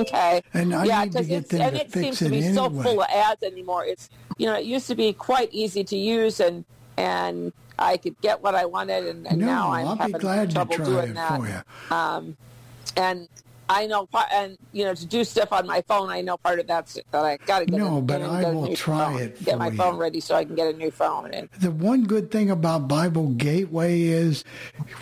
[0.00, 0.42] Okay.
[0.52, 2.52] And I yeah, need to get them and to it fix seems to it be
[2.54, 3.84] so full of ads anymore.
[3.84, 6.64] It's you know, it used to be quite easy to use and
[6.96, 10.18] and I could get what I wanted, and, and No, now I'm I'll be having
[10.18, 11.40] glad to try doing it that.
[11.40, 11.96] for you.
[11.96, 12.36] Um,
[12.96, 13.28] and
[13.68, 16.60] I know part, and you know, to do stuff on my phone, I know part
[16.60, 17.76] of that's that I got to get.
[17.76, 19.22] No, a, but get I a will try phone.
[19.22, 21.32] it Get my for phone ready so I can get a new phone.
[21.32, 24.44] And The one good thing about Bible Gateway is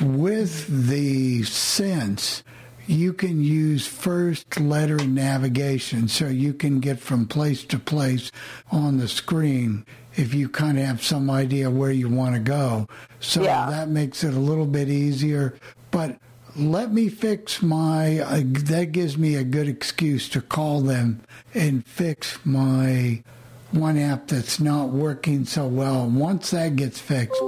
[0.01, 2.43] with the sense,
[2.87, 8.31] you can use first letter navigation so you can get from place to place
[8.71, 9.85] on the screen
[10.17, 12.87] if you kind of have some idea where you want to go.
[13.21, 13.71] So Yeah.
[13.71, 15.55] that makes it a little bit easier.
[15.91, 16.19] But
[16.57, 21.21] let me fix my, uh, that gives me a good excuse to call them
[21.55, 23.23] and fix my
[23.71, 26.07] one app that's not working so well.
[26.07, 27.41] Once that gets fixed,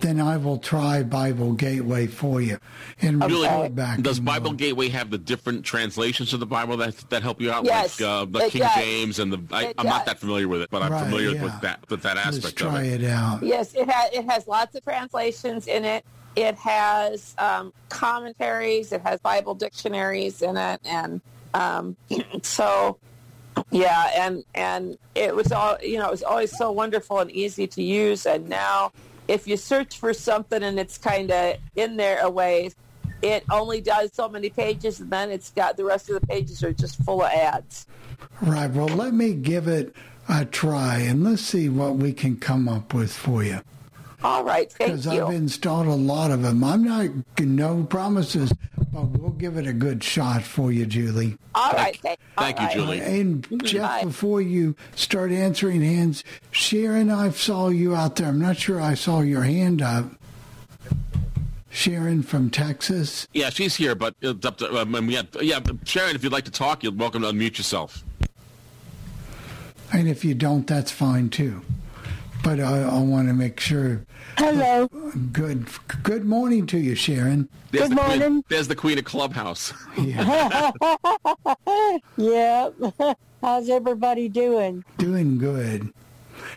[0.00, 2.58] then I will try Bible Gateway for you
[3.00, 4.00] and Julie, report back.
[4.02, 7.64] does Bible Gateway have the different translations of the Bible that that help you out,
[7.64, 8.74] Yes, like uh, the it King does.
[8.74, 9.40] James and the?
[9.54, 11.42] I, I'm not that familiar with it, but I'm Right, familiar yeah.
[11.42, 13.02] with that with that Let's aspect try of it.
[13.02, 13.42] it out.
[13.42, 16.04] yes, it has it has lots of translations in it.
[16.36, 18.92] It has um, commentaries.
[18.92, 21.20] It has Bible dictionaries in it, and
[21.54, 21.96] um,
[22.42, 22.98] so
[23.70, 26.08] yeah, and and it was all you know.
[26.08, 28.92] It was always so wonderful and easy to use, and now
[29.28, 32.74] if you search for something and it's kind of in there a ways,
[33.22, 36.62] it only does so many pages, and then it's got the rest of the pages
[36.62, 37.86] are just full of ads.
[38.42, 38.70] Right.
[38.70, 39.94] Well, let me give it
[40.28, 43.60] a try and let's see what we can come up with for you.
[44.24, 44.96] All right, thank you.
[44.96, 45.06] Because.
[45.06, 46.64] I've installed a lot of them.
[46.64, 48.52] I'm not no promises,
[48.92, 51.36] but we'll give it a good shot for you, Julie.
[51.54, 53.00] All right, thank, Thank you, Julie.
[53.00, 54.04] And Jeff, Bye.
[54.04, 58.28] before you start answering hands, Sharon, I saw you out there.
[58.28, 60.06] I'm not sure I saw your hand up.
[61.70, 63.28] Sharon from Texas.
[63.34, 64.80] Yeah, she's here, but it's up to.
[64.80, 67.58] Um, and we have, yeah, Sharon, if you'd like to talk, you're welcome to unmute
[67.58, 68.02] yourself.
[69.92, 71.62] And if you don't, that's fine too.
[72.46, 74.06] But I, I want to make sure.
[74.38, 74.86] Hello.
[75.32, 75.66] Good.
[76.04, 77.48] Good morning to you, Sharon.
[77.72, 78.44] There's Good the queen- morning.
[78.48, 79.72] there's the Queen of Clubhouse.
[79.98, 80.70] yeah.
[83.42, 84.84] How's everybody doing?
[84.96, 85.92] Doing good.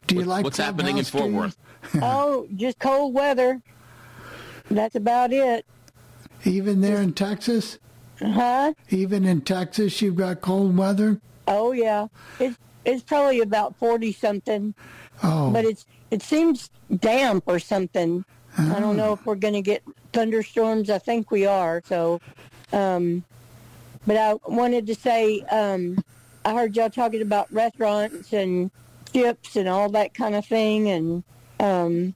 [0.05, 1.95] Do you like What's happening in Clubhouse, Fort?
[1.95, 2.03] Worth?
[2.03, 3.59] oh, just cold weather.
[4.69, 5.65] That's about it.
[6.45, 7.79] Even there in Texas?
[8.19, 8.75] Huh?
[8.91, 11.19] Even in Texas, you've got cold weather?
[11.47, 12.09] Oh yeah.
[12.39, 14.75] It's it's probably about forty something.
[15.24, 15.51] Oh.
[15.51, 18.26] But it's it seems damp or something.
[18.57, 20.89] I don't know if we're gonna get thunderstorms.
[20.89, 22.20] I think we are, so
[22.74, 23.24] um
[24.07, 26.03] but I wanted to say, um
[26.45, 28.72] I heard y'all talking about restaurants and
[29.13, 31.24] chips and all that kind of thing and
[31.59, 32.15] um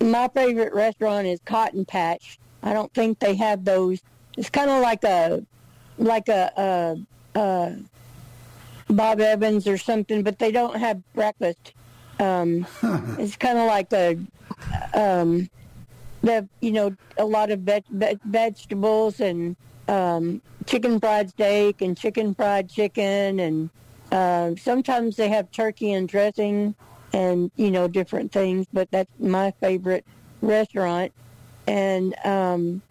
[0.00, 2.38] my favorite restaurant is Cotton Patch.
[2.62, 4.00] I don't think they have those.
[4.36, 5.44] It's kind of like a
[5.98, 6.96] like a,
[7.36, 7.76] a, a
[8.92, 11.72] Bob Evans or something, but they don't have breakfast.
[12.20, 12.66] Um,
[13.18, 14.18] it's kind of like a
[14.94, 15.48] um,
[16.22, 19.56] the you know a lot of veg- veg- vegetables and
[19.88, 23.70] um, chicken fried steak and chicken fried chicken and
[24.12, 26.74] uh, sometimes they have turkey and dressing
[27.12, 28.66] and you know different things.
[28.72, 30.04] But that's my favorite
[30.40, 31.12] restaurant.
[31.66, 32.82] And um,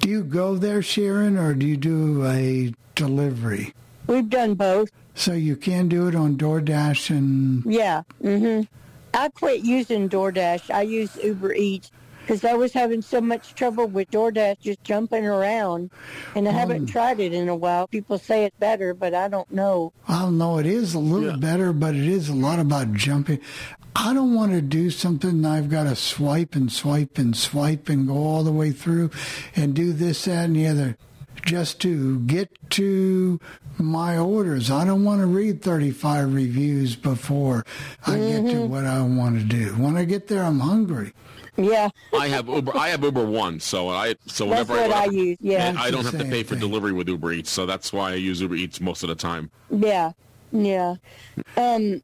[0.00, 3.72] Do you go there, Sharon, or do you do a delivery?
[4.06, 4.90] We've done both.
[5.14, 8.02] So you can do it on DoorDash and Yeah.
[8.22, 8.66] Mhm.
[9.12, 10.70] I quit using DoorDash.
[10.70, 11.92] I use Uber Eats
[12.22, 15.90] because I was having so much trouble with DoorDash just jumping around,
[16.34, 17.86] and I haven't tried it in a while.
[17.86, 19.92] People say it's better, but I don't know.
[20.08, 23.38] I don't know, it is a little better, but it is a lot about jumping.
[23.94, 27.88] I don't want to do something that I've got to swipe and swipe and swipe
[27.88, 29.10] and go all the way through
[29.54, 30.96] and do this, that, and the other
[31.44, 33.40] just to get to
[33.78, 34.70] my orders.
[34.70, 37.64] I don't want to read 35 reviews before
[38.06, 39.74] I get to what I want to do.
[39.74, 41.12] When I get there, I'm hungry.
[41.56, 41.90] Yeah.
[42.18, 42.76] I have Uber.
[42.76, 45.68] I have Uber One, so I so That's whenever what I whenever- use, yeah.
[45.68, 48.10] and I don't have to Same pay for delivery with Uber Eats, so that's why
[48.12, 49.50] I use Uber Eats most of the time.
[49.70, 50.12] Yeah,
[50.50, 50.96] yeah.
[51.56, 52.02] Um,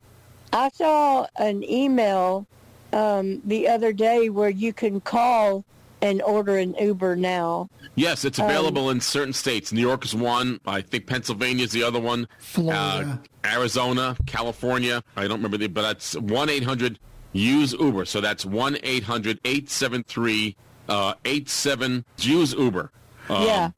[0.52, 2.46] I saw an email
[2.92, 5.64] um, the other day where you can call
[6.02, 7.68] and order an Uber now.
[7.94, 9.72] Yes, it's Um, available in certain states.
[9.72, 10.60] New York is one.
[10.66, 12.26] I think Pennsylvania is the other one.
[12.38, 13.20] Florida.
[13.44, 15.02] Uh, Arizona, California.
[15.16, 16.98] I don't remember the, but that's one eight hundred
[17.32, 18.04] use Uber.
[18.06, 20.56] So that's one 873
[20.88, 22.90] uh, eight seven use Uber.
[23.28, 23.70] Um, Yeah.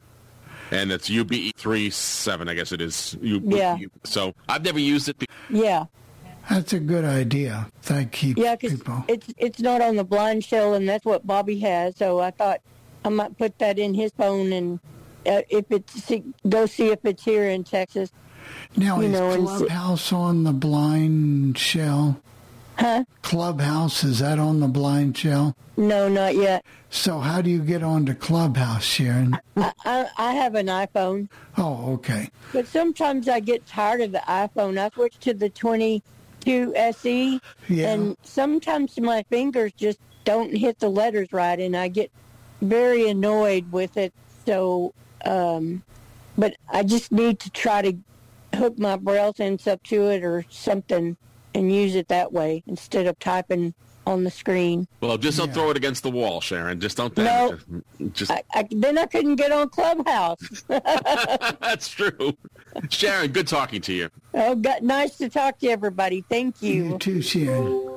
[0.71, 2.49] And it's UBE three seven.
[2.49, 3.15] I guess it is.
[3.21, 3.77] U- Yeah.
[4.05, 5.19] So I've never used it.
[5.19, 5.85] be- Yeah,
[6.51, 7.69] That's a good idea.
[7.83, 9.05] Thank you, yeah, because people.
[9.09, 11.97] it's it's not on the blind shell, and that's what Bobby has.
[11.97, 12.61] So I thought
[13.05, 14.81] I might put that in his phone and.
[15.25, 18.11] Uh, if it's see, go see if it's here in Texas.
[18.77, 22.21] Now, you is know, Clubhouse on the blind shell?
[22.77, 23.05] Huh?
[23.23, 25.55] Clubhouse, is that on the blind shell?
[25.77, 26.65] No, not yet.
[26.91, 29.39] So how do you get onto Clubhouse, Sharon?
[29.57, 32.29] I, I, I have an iPhone, Oh, okay.
[32.53, 34.77] but sometimes I get tired of the iPhone.
[34.77, 36.03] I switch to the 22
[36.47, 37.93] SE, Yeah.
[37.93, 42.11] and sometimes my fingers just don't hit the letters right, and I get
[42.61, 44.13] very annoyed with it.
[44.47, 44.93] So,
[45.25, 45.83] um,
[46.37, 47.97] but I just need to try to
[48.57, 51.17] hook my braille sense up to it or something
[51.55, 53.75] and use it that way instead of typing
[54.07, 54.87] on the screen.
[55.01, 56.81] Well, just don't throw it against the wall, Sharon.
[56.81, 57.25] Just don't No.
[57.25, 58.13] damage it.
[58.15, 60.39] Just I, I, then I couldn't get on Clubhouse.
[60.69, 62.37] that's true.
[62.91, 64.11] Sharon, good talking to you.
[64.35, 66.25] oh, got, nice to talk to everybody.
[66.29, 66.73] Thank you.
[66.91, 67.89] You too, Sharon.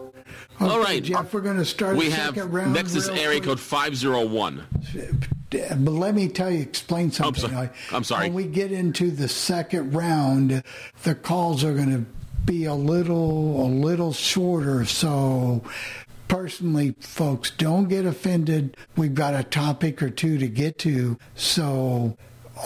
[0.60, 2.74] All right, Jeff, we're going to start we the have second round.
[2.74, 4.66] next is area code five zero one.
[5.52, 7.50] But let me tell you, explain something.
[7.52, 7.68] sorry.
[7.92, 8.26] I- I'm sorry.
[8.26, 10.64] When we get into the second round,
[11.04, 12.06] the calls are going to
[12.46, 14.86] be a little, a little shorter.
[14.86, 15.64] So,
[16.28, 18.78] personally, folks, don't get offended.
[18.96, 21.18] We've got a topic or two to get to.
[21.36, 22.18] So,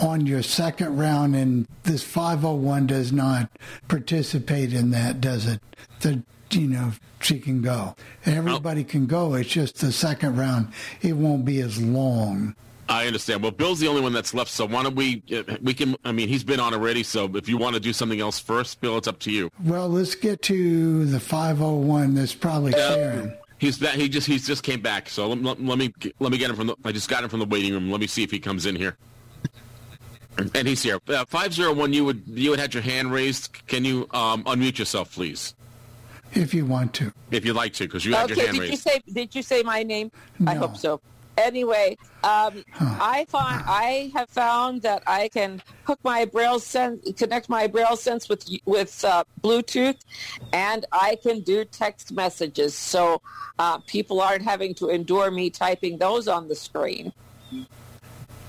[0.01, 3.49] on your second round, and this 501 does not
[3.87, 5.61] participate in that, does it?
[6.01, 7.95] The you know, she can go.
[8.25, 8.85] Everybody oh.
[8.85, 9.35] can go.
[9.35, 10.71] It's just the second round.
[11.01, 12.55] It won't be as long.
[12.89, 13.43] I understand.
[13.43, 15.21] Well, Bill's the only one that's left, so why don't we?
[15.31, 15.95] uh, We can.
[16.03, 17.03] I mean, he's been on already.
[17.03, 19.51] So if you want to do something else first, Bill, it's up to you.
[19.63, 22.15] Well, let's get to the 501.
[22.15, 23.37] That's probably Sharon.
[23.59, 25.07] He's that He just he's just came back.
[25.09, 26.75] So let, let, let me let me get him from the.
[26.83, 27.91] I just got him from the waiting room.
[27.91, 28.97] Let me see if he comes in here.
[30.55, 30.99] And he's here.
[31.07, 31.91] Uh, Five zero one.
[31.93, 33.51] You would you had had your hand raised.
[33.67, 35.53] Can you um, unmute yourself, please,
[36.33, 37.11] If you want to.
[37.29, 38.83] if you'd like to, because you had your okay, hand did you raised.
[38.83, 40.11] say did you say my name?
[40.47, 41.01] I hope so.
[41.39, 47.47] Anyway, um, I find I have found that I can hook my braille sense, connect
[47.47, 49.95] my braille sense with with uh, Bluetooth,
[50.51, 52.75] and I can do text messages.
[52.75, 53.21] So
[53.57, 57.13] uh, people aren't having to endure me typing those on the screen.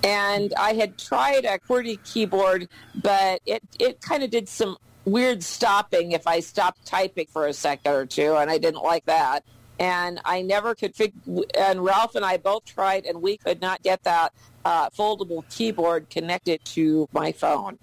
[0.03, 2.69] And I had tried a QWERTY keyboard,
[3.01, 7.53] but it it kind of did some weird stopping if I stopped typing for a
[7.53, 9.45] second or two, and I didn't like that.
[9.81, 11.19] And I never could figure.
[11.59, 14.33] And Ralph and I both tried, and we could not get that
[14.65, 17.79] uh, foldable keyboard connected to my phone.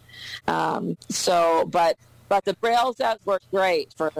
[0.48, 1.98] Um, so, but
[2.30, 4.12] but the Braille does work great for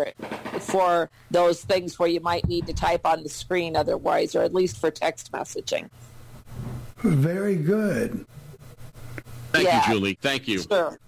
[0.60, 4.54] for those things where you might need to type on the screen otherwise, or at
[4.56, 5.90] least for text messaging.
[6.98, 8.26] Very good.
[9.52, 9.88] Thank Yeah.
[9.88, 10.18] you, Julie.
[10.20, 10.60] Thank you.
[10.64, 11.00] Sure.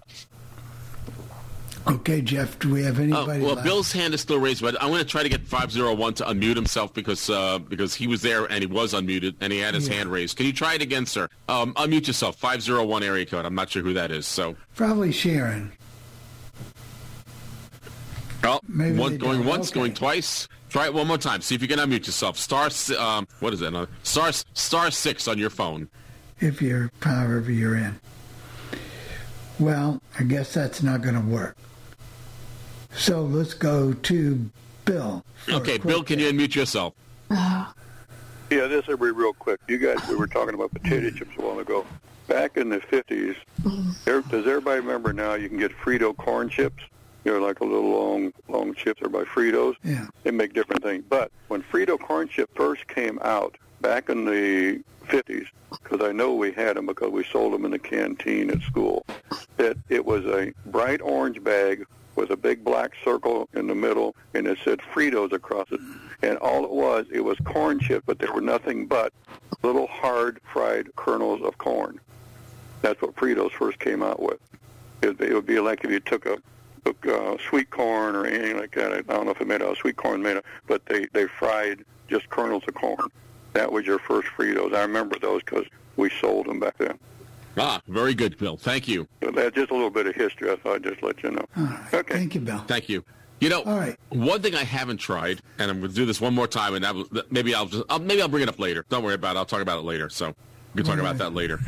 [1.86, 3.64] Okay, Jeff, do we have Oh, anybody well, left?
[3.64, 6.54] Bill's hand is still raised, but I'm going to try to get 501 to unmute
[6.54, 9.88] himself because uh, because he was there and he was unmuted and he had his
[9.88, 9.94] Yeah.
[9.94, 10.36] hand raised.
[10.36, 11.28] Can you try it again, sir?
[11.48, 12.36] Um, unmute yourself.
[12.36, 13.44] 501 area code.
[13.46, 14.26] I'm not sure who that is.
[14.26, 15.72] So, Probably Sharon.
[18.44, 20.48] oh, Maybe one, going once, going twice.
[20.68, 21.40] Try it one more time.
[21.40, 22.36] See if you can unmute yourself.
[22.38, 22.68] Star,
[22.98, 23.74] um, what is that?
[23.74, 25.88] Uh, Star, star six on your phone.
[26.40, 27.98] If you're, however you're in.
[29.58, 31.56] Well, I guess that's not going to work.
[33.00, 34.50] So let's go to
[34.84, 35.24] Bill.
[35.48, 36.94] Okay, Bill, can you unmute yourself?
[38.50, 39.60] Yeah, this will be real quick.
[39.68, 41.86] You guys, we were talking about potato chips a while ago.
[42.26, 43.90] Back in the 50s, mm-hmm.
[44.04, 46.82] there, does everybody remember now you can get Frito corn chips?
[47.22, 48.98] They're like a little long, long chips.
[48.98, 49.76] They're by Fritos.
[49.84, 50.08] Yeah.
[50.24, 51.04] They make different things.
[51.08, 56.34] But when Frito corn chip first came out back in the 50s, because I know
[56.34, 59.06] we had them because we sold them in the canteen at school,
[59.58, 61.86] that it was a bright orange bag
[62.20, 65.80] with a big black circle in the middle, and it said Fritos across it.
[66.22, 69.14] And all it was, it was corn chips, but they were nothing but
[69.62, 71.98] little hard fried kernels of corn.
[72.82, 74.38] That's what Fritos first came out with.
[75.00, 76.36] It, it would be like if you took a
[76.84, 78.92] took uh, sweet corn or anything like that.
[78.92, 81.26] I don't know if it made out of sweet corn made out, but they they
[81.26, 83.08] fried just kernels of corn.
[83.54, 84.74] That was your first Fritos.
[84.74, 85.64] I remember those because
[85.96, 86.98] we sold them back then.
[87.56, 88.56] Ah, very good, Bill.
[88.56, 89.06] Thank you.
[89.22, 90.50] So that's just a little bit of history.
[90.50, 91.44] I thought I'd just let you know.
[91.92, 92.14] Okay.
[92.14, 92.58] Thank you, Bill.
[92.66, 93.04] Thank you.
[93.40, 96.46] You know, one thing I haven't tried, and I'm going to do this one more
[96.46, 98.84] time, and that, maybe I'll just I'll, maybe I'll bring it up later.
[98.90, 99.38] Don't worry about it.
[99.38, 100.10] I'll talk about it later.
[100.10, 100.34] So
[100.74, 101.58] we can talk about that later.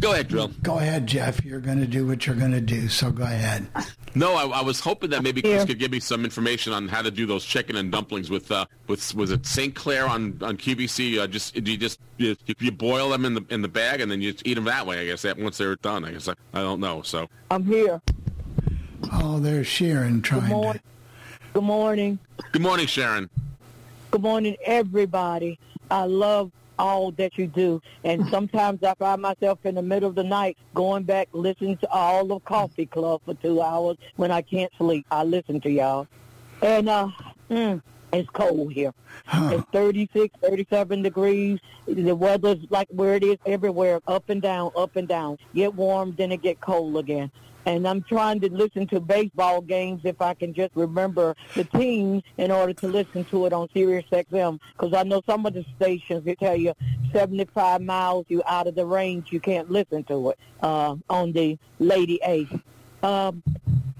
[0.00, 0.48] Go ahead, Bill.
[0.62, 1.44] Go ahead, Jeff.
[1.44, 3.66] You're going to do what you're going to do, so go ahead.
[4.14, 7.00] No, I, I was hoping that maybe Chris could give me some information on how
[7.00, 9.72] to do those chicken and dumplings with uh with was it St.
[9.72, 11.20] Clair on on QVC?
[11.20, 14.10] Uh, just do you just you, you boil them in the in the bag and
[14.10, 14.98] then you just eat them that way?
[15.00, 16.04] I guess that once they're done.
[16.04, 17.02] I guess I, I don't know.
[17.02, 18.02] So I'm here.
[19.12, 20.48] Oh, there's Sharon trying to.
[20.48, 20.82] morning.
[21.52, 22.18] Good morning.
[22.50, 23.30] good morning, Sharon.
[24.10, 25.58] Good morning, everybody.
[25.88, 26.50] I love
[26.80, 27.80] all that you do.
[28.04, 31.88] And sometimes I find myself in the middle of the night going back listening to
[31.90, 35.06] all of Coffee Club for two hours when I can't sleep.
[35.10, 36.08] I listen to y'all.
[36.62, 37.08] And uh,
[37.50, 38.92] mm, It's cold here.
[39.32, 41.58] It's 36, 37 degrees.
[41.86, 45.38] The weather's like where it is everywhere, up and down, up and down.
[45.54, 47.30] Get warm, then it get cold again.
[47.66, 52.22] And I'm trying to listen to baseball games if I can just remember the teams
[52.38, 54.58] in order to listen to it on Sirius XM.
[54.72, 56.72] Because I know some of the stations they tell you
[57.12, 61.58] 75 miles you out of the range, you can't listen to it uh, on the
[61.78, 62.48] Lady A.
[63.02, 63.42] Um,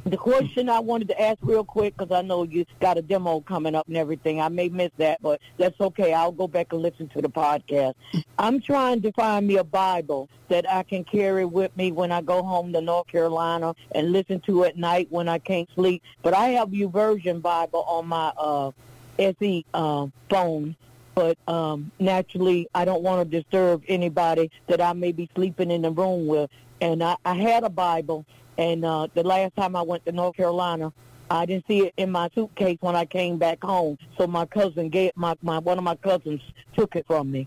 [0.05, 3.41] the question I wanted to ask real quick, because I know you got a demo
[3.41, 4.41] coming up and everything.
[4.41, 6.15] I may miss that, but that's okay.
[6.15, 7.95] I'll go back and listen to the podcast.
[8.39, 12.23] I'm trying to find me a Bible that I can carry with me when I
[12.23, 16.03] go home to North Carolina and listen to at night when I can't sleep.
[16.23, 18.73] But I have version Bible on my uh,
[19.19, 20.77] SE uh, phone.
[21.15, 25.83] But um, naturally, I don't want to disturb anybody that I may be sleeping in
[25.83, 26.51] the room with.
[26.81, 28.25] And I, I had a Bible,
[28.59, 30.93] and uh, the last time I went to North Carolina,
[31.31, 33.97] I didn't see it in my suitcase when I came back home.
[34.19, 36.43] So my cousin gave my, my one of my cousins
[36.75, 37.47] took it from me,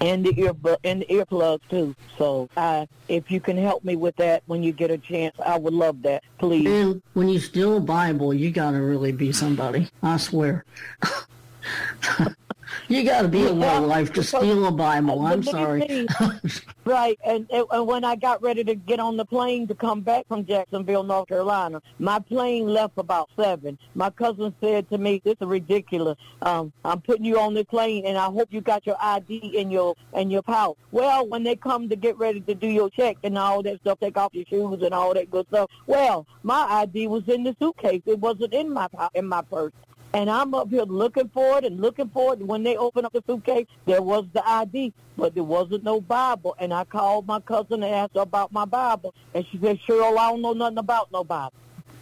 [0.00, 0.52] and the ear
[0.84, 1.94] and the earplugs too.
[2.16, 5.58] So I, if you can help me with that when you get a chance, I
[5.58, 6.66] would love that, please.
[6.66, 9.88] And when you steal a Bible, you got to really be somebody.
[10.02, 10.64] I swear.
[12.88, 15.26] you got to be a low life to steal a Bible.
[15.26, 16.06] I'm sorry.
[16.84, 20.26] right, and, and when I got ready to get on the plane to come back
[20.28, 23.78] from Jacksonville, North Carolina, my plane left about seven.
[23.94, 26.16] My cousin said to me, "This is ridiculous.
[26.42, 29.70] Um, I'm putting you on the plane, and I hope you got your ID in
[29.70, 33.16] your in your pouch." Well, when they come to get ready to do your check
[33.22, 35.70] and all that stuff, take off your shoes and all that good stuff.
[35.86, 38.02] Well, my ID was in the suitcase.
[38.06, 39.72] It wasn't in my in my purse.
[40.12, 42.40] And I'm up here looking for it and looking for it.
[42.40, 46.00] And when they opened up the suitcase, there was the ID, but there wasn't no
[46.00, 46.56] Bible.
[46.58, 49.14] And I called my cousin and asked her about my Bible.
[49.34, 51.52] And she said, Cheryl, I don't know nothing about no Bible.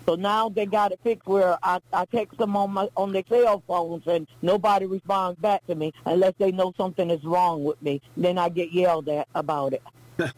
[0.07, 3.25] So now they got it fixed where I, I text them on my on their
[3.29, 7.83] cell phones and nobody responds back to me unless they know something is wrong with
[7.83, 8.01] me.
[8.17, 9.83] Then I get yelled at about it.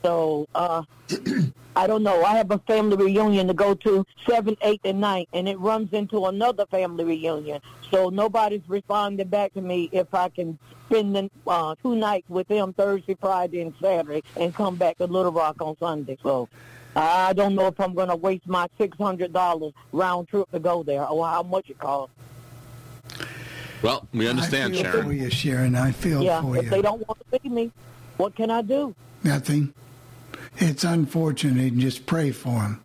[0.03, 0.83] So uh
[1.77, 2.25] I don't know.
[2.25, 5.93] I have a family reunion to go to seven, eight, and nine, and it runs
[5.93, 7.61] into another family reunion.
[7.91, 12.49] So nobody's responding back to me if I can spend the, uh, two nights with
[12.49, 16.19] them Thursday, Friday, and Saturday, and come back to Little Rock on Sunday.
[16.23, 16.49] So
[16.97, 20.59] I don't know if I'm going to waste my six hundred dollars round trip to
[20.59, 22.15] go there, or how much it costs.
[23.81, 25.07] Well, we understand, I feel Sharon.
[25.07, 25.75] for you, Sharon.
[25.77, 26.71] I feel yeah, for if you.
[26.71, 27.71] they don't want to see me,
[28.17, 28.95] what can I do?
[29.23, 29.75] Nothing.
[30.59, 31.77] It's unfortunate.
[31.79, 32.85] Just pray for them.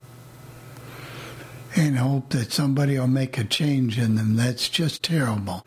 [1.76, 4.36] And hope that somebody will make a change in them.
[4.36, 5.66] That's just terrible.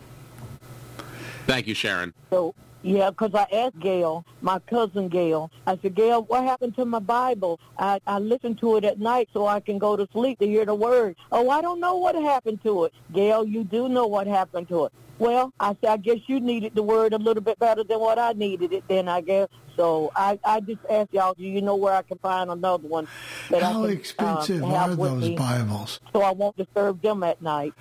[1.47, 2.15] Thank you, Sharon.
[2.31, 5.51] So yeah, because I asked Gail, my cousin Gail.
[5.67, 7.59] I said, Gail, what happened to my Bible?
[7.79, 10.65] I I listen to it at night so I can go to sleep to hear
[10.65, 11.17] the word.
[11.33, 12.95] Oh, I don't know what happened to it.
[13.13, 14.93] Gail, you do know what happened to it.
[15.19, 18.19] Well, I said, I guess you needed the word a little bit better than what
[18.19, 18.85] I needed it.
[18.89, 19.49] Then I guess.
[19.77, 23.09] So I I just asked y'all, do you know where I can find another one?
[23.51, 26.01] That How I can, expensive um, are those me Bibles?
[26.13, 27.75] So I won't disturb them at night.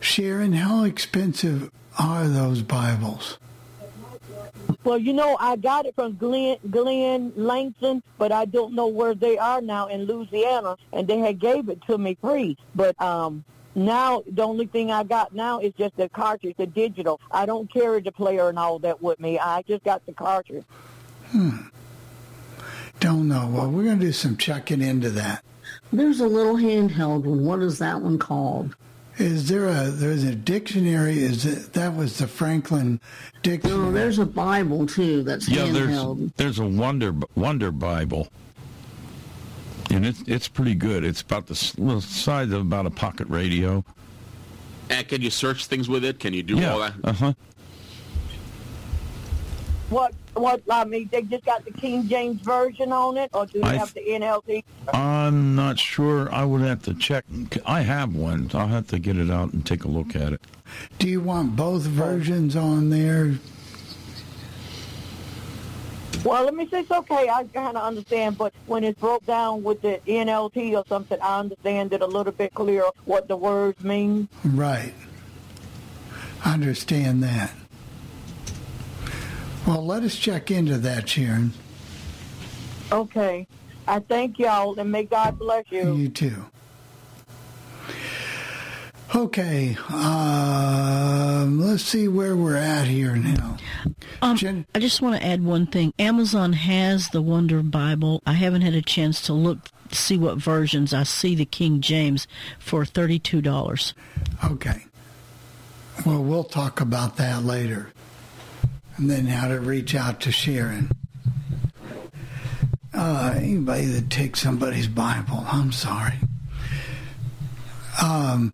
[0.00, 3.38] Sharon, how expensive are those Bibles?
[4.84, 9.14] Well, you know, I got it from Glenn, Glenn Langston, but I don't know where
[9.14, 12.56] they are now in Louisiana, and they had gave it to me free.
[12.74, 13.44] But um,
[13.78, 17.20] now the only thing I got now is just the cartridge, the digital.
[17.30, 19.38] I don't carry the player and all that with me.
[19.38, 20.64] I just got the cartridge.
[21.30, 21.50] Hmm.
[23.00, 23.48] Don't know.
[23.52, 25.44] Well, we're going to do some checking into that.
[25.92, 27.44] There's a little handheld one.
[27.44, 28.74] What is that one called?
[29.18, 31.18] Is there a there's a dictionary?
[31.18, 33.00] Is it that was the Franklin
[33.42, 33.78] dictionary?
[33.78, 35.22] No, there's a Bible too.
[35.24, 36.18] That's Yeah, handheld.
[36.36, 38.28] there's there's a wonder wonder Bible,
[39.90, 41.04] and it's it's pretty good.
[41.04, 43.84] It's about the s- size of about a pocket radio.
[44.90, 46.18] And can you search things with it?
[46.18, 46.72] Can you do yeah.
[46.72, 46.94] all that?
[47.04, 47.32] Uh huh.
[49.90, 50.12] What?
[50.34, 50.62] What?
[50.70, 53.74] I mean, they just got the King James version on it, or do they I
[53.76, 54.62] have the NLT?
[54.92, 56.32] I'm not sure.
[56.32, 57.24] I would have to check.
[57.64, 58.50] I have one.
[58.52, 60.42] I'll have to get it out and take a look at it.
[60.98, 63.34] Do you want both versions on there?
[66.24, 67.28] Well, let me say it's okay.
[67.28, 71.38] I kind of understand, but when it's broke down with the NLT or something, I
[71.38, 74.28] understand it a little bit clearer what the words mean.
[74.44, 74.94] Right.
[76.44, 77.52] I understand that.
[79.66, 81.52] Well, let us check into that, Sharon.
[82.90, 83.46] Okay.
[83.86, 85.94] I thank y'all, and may God bless you.
[85.94, 86.44] You too.
[89.14, 93.56] Okay, um, let's see where we're at here now.
[94.20, 95.94] Um, I just want to add one thing.
[95.98, 98.22] Amazon has the Wonder Bible.
[98.26, 99.58] I haven't had a chance to look
[99.90, 100.92] see what versions.
[100.92, 102.28] I see the King James
[102.58, 103.94] for thirty-two dollars.
[104.44, 104.84] Okay.
[106.04, 107.90] Well, we'll talk about that later.
[108.98, 110.90] And then how to reach out to Sharon.
[112.92, 116.14] Uh, anybody that takes somebody's Bible, I'm sorry.
[118.02, 118.52] Um,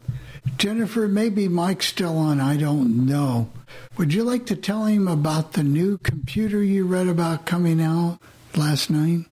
[0.57, 2.41] Jennifer, maybe Mike's still on.
[2.41, 3.51] I don't know.
[3.97, 8.19] Would you like to tell him about the new computer you read about coming out
[8.57, 9.27] last night?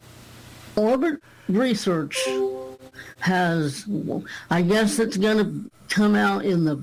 [0.76, 2.18] Orbit Research
[3.20, 3.86] has,
[4.51, 6.82] I guess it's going to come out in the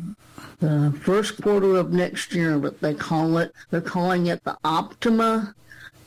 [0.59, 5.55] the first quarter of next year, but they call it, they're calling it the Optima,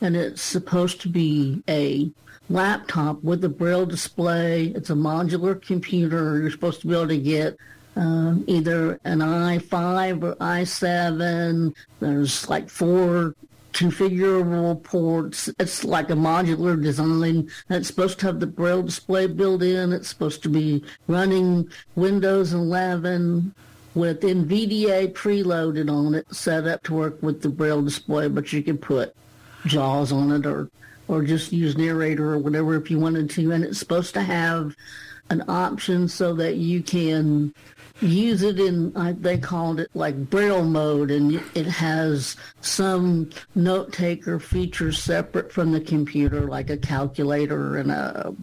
[0.01, 2.11] and it's supposed to be a
[2.51, 4.67] laptop with a braille display.
[4.67, 6.39] It's a modular computer.
[6.39, 7.57] You're supposed to be able to get
[7.97, 11.75] um, either an i5 or i7.
[12.01, 13.35] There's like four
[13.73, 15.49] configurable ports.
[15.59, 17.51] It's like a modular design.
[17.71, 19.93] It's supposed to have the braille display built in.
[19.93, 23.55] It's supposed to be running Windows 11
[23.95, 28.63] with NVDA preloaded on it, set up to work with the braille display, but you
[28.63, 29.15] can put
[29.67, 30.71] JAWS on it or
[31.09, 33.53] or just use narrator or whatever if you wanted to.
[33.53, 34.75] And it's supposed to have
[35.31, 37.53] an option so that you can
[38.01, 43.93] use it in uh, they called it like braille mode and it has some note
[43.93, 48.35] taker features separate from the computer like a calculator and a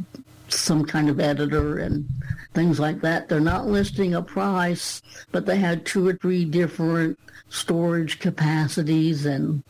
[0.49, 2.07] some kind of editor and
[2.55, 3.29] things like that.
[3.29, 5.01] They're not listing a price
[5.31, 7.17] but they had two or three different
[7.49, 9.63] storage capacities and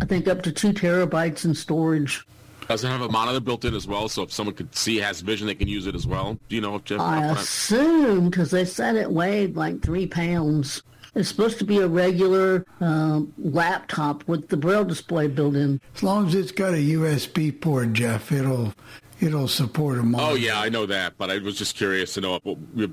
[0.00, 2.24] i think up to two terabytes in storage
[2.70, 4.08] Does it have a monitor built in as well?
[4.08, 6.38] So if someone could see has vision, they can use it as well.
[6.48, 7.00] Do you know if Jeff?
[7.00, 10.80] I assume because they said it weighed like three pounds.
[11.16, 15.80] It's supposed to be a regular um, laptop with the braille display built in.
[15.96, 18.72] As long as it's got a USB port, Jeff, it'll
[19.20, 20.32] it'll support a monitor.
[20.32, 22.40] Oh yeah, I know that, but I was just curious to know.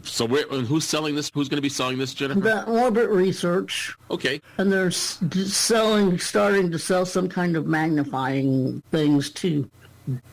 [0.03, 1.31] So who's selling this?
[1.33, 2.39] Who's going to be selling this, Jennifer?
[2.39, 3.95] The Orbit Research.
[4.11, 4.41] Okay.
[4.57, 9.69] And they're selling, starting to sell some kind of magnifying things too.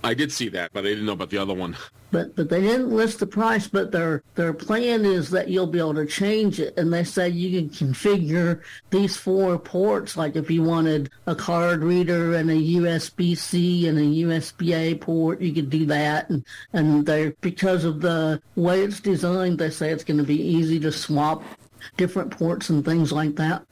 [0.04, 1.76] I did see that, but I didn't know about the other one.
[2.14, 3.66] But but they didn't list the price.
[3.66, 7.28] But their their plan is that you'll be able to change it, and they say
[7.28, 10.16] you can configure these four ports.
[10.16, 14.94] Like if you wanted a card reader and a USB C and a USB A
[14.94, 16.30] port, you could do that.
[16.30, 20.40] And and they because of the way it's designed, they say it's going to be
[20.40, 21.42] easy to swap
[21.96, 23.66] different ports and things like that.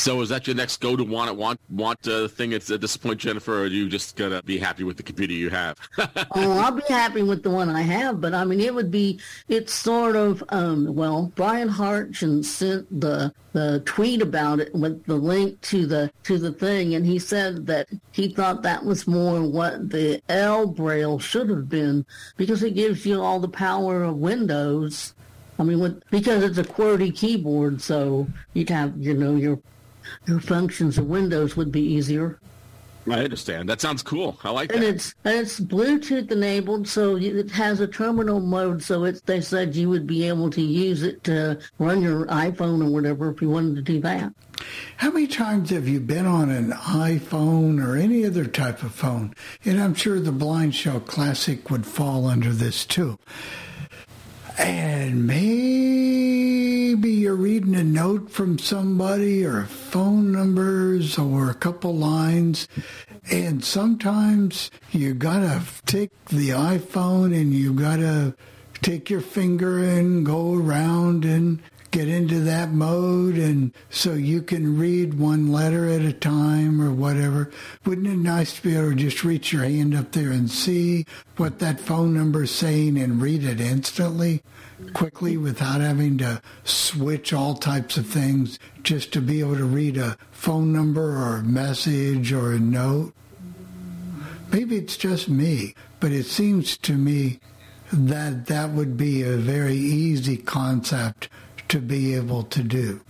[0.00, 2.96] So is that your next go to want want want uh, thing at, at this
[2.96, 3.58] point, Jennifer?
[3.58, 5.76] Or are you just gonna be happy with the computer you have?
[5.98, 9.20] oh, I'll be happy with the one I have, but I mean, it would be,
[9.48, 15.16] it's sort of, um, well, Brian Hartgen sent the, the tweet about it with the
[15.16, 16.94] link to the, to the thing.
[16.94, 22.06] And he said that he thought that was more what the ElBraille should have been
[22.38, 25.12] because it gives you all the power of Windows.
[25.58, 29.60] I mean, with, because it's a QWERTY keyboard, so you'd have, you know, your,
[30.26, 32.38] your functions of Windows would be easier.
[33.08, 33.68] I understand.
[33.68, 34.38] That sounds cool.
[34.44, 34.76] I like that.
[34.76, 34.94] And that.
[34.94, 38.82] it's and it's Bluetooth enabled, so it has a terminal mode.
[38.82, 42.86] So it's they said you would be able to use it to run your iPhone
[42.86, 44.32] or whatever if you wanted to do that.
[44.98, 49.34] How many times have you been on an iPhone or any other type of phone?
[49.64, 53.18] And I'm sure the Blind Shell Classic would fall under this too.
[54.60, 62.68] And maybe you're reading a note from somebody or phone numbers or a couple lines.
[63.30, 68.34] And sometimes you gotta take the iPhone and you gotta
[68.82, 74.78] take your finger and go around and get into that mode and so you can
[74.78, 77.50] read one letter at a time or whatever.
[77.84, 81.04] Wouldn't it nice to be able to just reach your hand up there and see
[81.36, 84.42] what that phone number is saying and read it instantly,
[84.94, 89.96] quickly without having to switch all types of things just to be able to read
[89.96, 93.12] a phone number or a message or a note?
[94.52, 97.40] Maybe it's just me, but it seems to me
[97.92, 101.28] that that would be a very easy concept
[101.70, 103.00] to be able to do.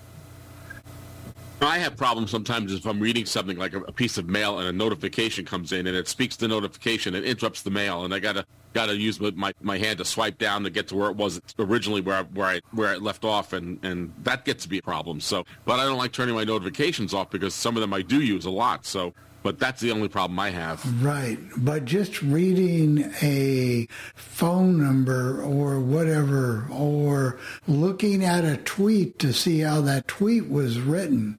[1.62, 4.72] I have problems sometimes if I'm reading something like a, piece of mail and a
[4.72, 8.46] notification comes in and it speaks the notification and interrupts the mail and I gotta
[8.72, 12.00] gotta use my, my hand to swipe down to get to where it was originally
[12.00, 14.82] where I, where I where I left off and and that gets to be a
[14.82, 15.20] problem.
[15.20, 18.22] So, but I don't like turning my notifications off because some of them I do
[18.22, 18.86] use a lot.
[18.86, 21.02] So, but that's the only problem I have.
[21.02, 21.38] Right.
[21.56, 29.60] But just reading a phone number or whatever, or looking at a tweet to see
[29.60, 31.38] how that tweet was written,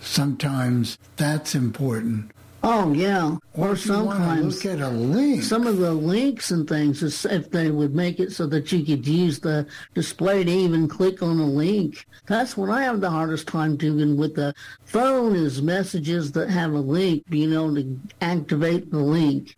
[0.00, 2.30] sometimes that's important.
[2.64, 5.42] Oh yeah, Or or if you wanna sometimes look at a link.
[5.42, 9.06] Some of the links and things, if they would make it so that you could
[9.06, 12.06] use the display to even click on a link.
[12.26, 16.72] That's what I have the hardest time doing with the phone is messages that have
[16.72, 17.24] a link.
[17.30, 19.56] You know, to activate the link.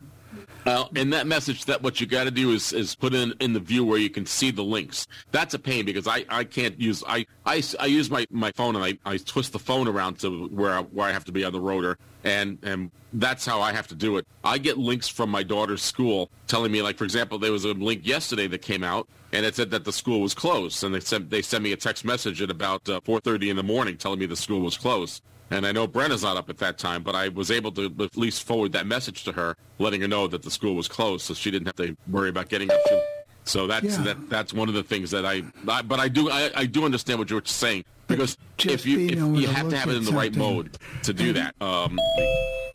[0.64, 3.52] Well, in that message, that what you got to do is is put in in
[3.52, 5.06] the view where you can see the links.
[5.30, 8.74] That's a pain because I, I can't use I, I, I use my, my phone
[8.74, 11.44] and I, I twist the phone around to where I, where I have to be
[11.44, 14.26] on the rotor and and that's how I have to do it.
[14.42, 17.74] I get links from my daughter's school telling me like for example there was a
[17.74, 21.00] link yesterday that came out and it said that the school was closed and they
[21.00, 24.18] sent they sent me a text message at about uh, 4:30 in the morning telling
[24.18, 25.22] me the school was closed.
[25.50, 28.16] And I know Brenna's not up at that time, but I was able to at
[28.16, 31.34] least forward that message to her, letting her know that the school was closed, so
[31.34, 32.82] she didn't have to worry about getting up.
[32.88, 33.02] To,
[33.44, 34.04] so that's Yeah.
[34.04, 34.30] that.
[34.30, 35.42] That's one of the things that I.
[35.68, 36.30] I but I do.
[36.30, 39.88] I, I do understand what you're saying because if you if you have to have
[39.90, 41.54] it in the right mode to do that.
[41.60, 41.98] Um,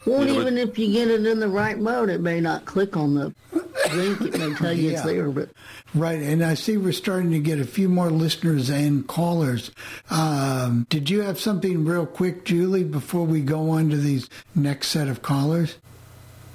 [0.05, 2.95] Well, know, even if you get it in the right mode, it may not click
[2.95, 3.35] on the
[3.93, 4.21] link.
[4.21, 5.49] It may tell you it's there, but
[5.93, 9.71] Right, and I see we're starting to get a few more listeners and callers.
[10.09, 14.89] Um, did you have something real quick, Julie, before we go on to these next
[14.89, 15.77] set of callers?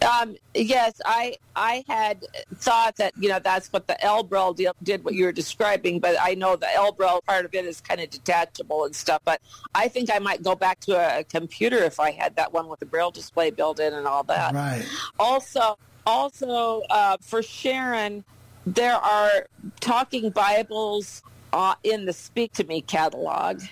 [0.04, 2.24] Um, yes, I I had
[2.56, 6.16] thought that you know that's what the ElBraille deal did what you were describing, but
[6.20, 9.22] I know the ElBraille part of it is kind of detachable and stuff.
[9.24, 9.40] But
[9.74, 12.80] I think I might go back to a, computer if I had that one with
[12.80, 14.54] the braille display built in and all that.
[14.54, 14.84] Right.
[15.18, 18.24] Also, also uh, for Sharon,
[18.66, 19.46] there are
[19.80, 21.22] talking Bibles
[21.52, 23.62] uh, in the Speak to Me catalog,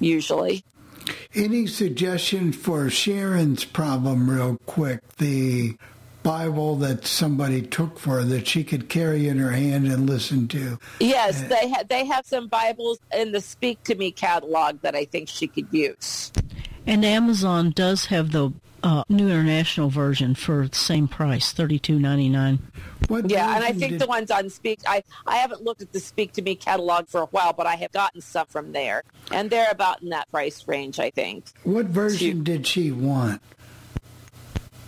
[0.00, 0.64] usually.
[1.34, 5.00] Any suggestions for Sharon's problem, real quick?
[5.16, 5.76] The
[6.22, 10.48] Bible that somebody took for her that she could carry in her hand and listen
[10.48, 10.78] to.
[11.00, 14.94] Yes, uh, they ha- they have some Bibles in the Speak to Me catalog that
[14.94, 16.32] I think she could use.
[16.86, 18.52] And Amazon does have the
[18.82, 22.58] uh, New International version for the same price, thirty two ninety nine.
[23.26, 26.00] yeah, and I think did- the ones on Speak, I I haven't looked at the
[26.00, 29.50] Speak to Me catalog for a while, but I have gotten some from there, and
[29.50, 31.44] they're about in that price range, I think.
[31.64, 33.40] What version did she want?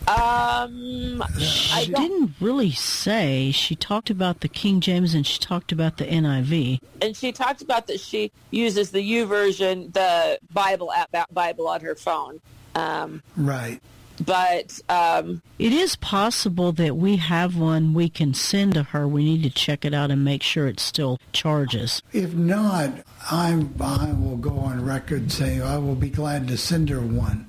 [0.08, 3.52] Um, I She don't, didn't really say.
[3.52, 6.80] She talked about the King James and she talked about the NIV.
[7.00, 11.94] and she talked about that she uses the YouVersion, the Bible app Bible on her
[11.94, 12.40] phone.
[12.74, 13.80] Um, Right.
[14.24, 19.08] but um, It is possible that we have one we can send to her.
[19.08, 22.02] We need to check it out and make sure it still charges.
[22.12, 22.90] If not,
[23.30, 27.46] I I will go on record saying I will be glad to send her one.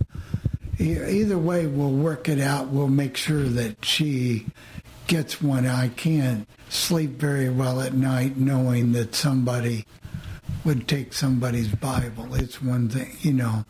[0.79, 2.67] E- Either way, we'll work it out.
[2.69, 4.47] We'll make sure that she
[5.07, 5.67] gets one.
[5.67, 9.85] I can't sleep very well at night knowing that somebody
[10.63, 12.33] would take somebody's Bible.
[12.35, 13.65] It's one thing, you know.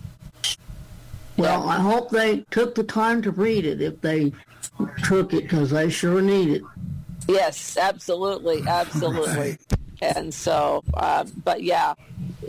[1.41, 4.31] Well, I hope they took the time to read it if they
[5.03, 6.63] took it because they sure need it.
[7.27, 9.57] Yes, absolutely, absolutely.
[10.01, 11.93] And so, uh, but yeah,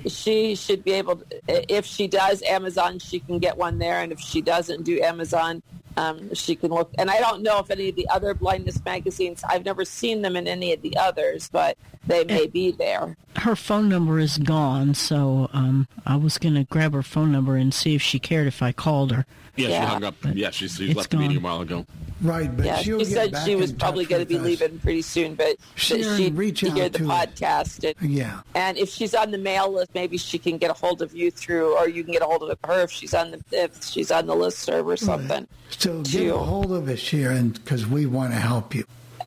[0.07, 1.17] she should be able.
[1.17, 5.01] To, if she does Amazon, she can get one there, and if she doesn't do
[5.03, 5.63] Amazon,
[5.97, 6.91] um, she can look.
[6.99, 9.45] And I don't know if any of the other blindness magazines.
[9.47, 13.17] I've never seen them in any of the others, but they may be there.
[13.37, 17.57] Her phone number is gone, so um, I was going to grab her phone number
[17.57, 19.25] and see if she cared if I called her.
[19.57, 20.15] yeah, she hung up.
[20.33, 21.87] Yeah, she, she It's left the meeting a while ago.
[22.21, 24.43] Right, but yeah, she'll she get said back she was probably going to be us.
[24.45, 27.95] leaving pretty soon, but that Sharon, she'd reach hear out the to podcast.
[28.01, 28.43] And, Yeah.
[28.55, 31.33] And if she's on the mail list, maybe she can get a hold of you
[31.33, 34.13] through, or you can get a hold of her if she's on the if she's
[34.13, 35.49] on the list serve or something.
[35.71, 38.85] So get a hold of us, Sharon, because we want to help you.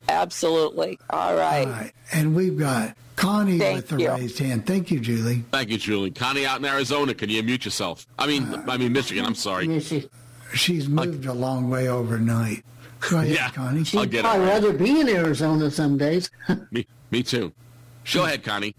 [0.08, 0.98] Absolutely.
[1.10, 1.66] All right.
[1.66, 1.92] All right.
[2.12, 4.10] And we've got Connie Thank with the you.
[4.10, 4.66] raised hand.
[4.66, 5.44] Thank you, Julie.
[5.50, 6.10] Thank you, Julie.
[6.10, 7.14] Connie out in Arizona.
[7.14, 8.06] Can you mute yourself?
[8.18, 9.24] I mean, uh, I mean Michigan.
[9.24, 9.66] I'm sorry.
[9.66, 10.08] Missy.
[10.54, 12.64] She's moved a long way overnight.
[13.10, 13.50] Go ahead, Yeah.
[13.50, 13.80] Connie.
[13.80, 14.48] I'll She'd get probably it.
[14.48, 16.30] rather be in Arizona some days.
[16.70, 17.52] Me, me too.
[18.12, 18.74] Go ahead, Connie.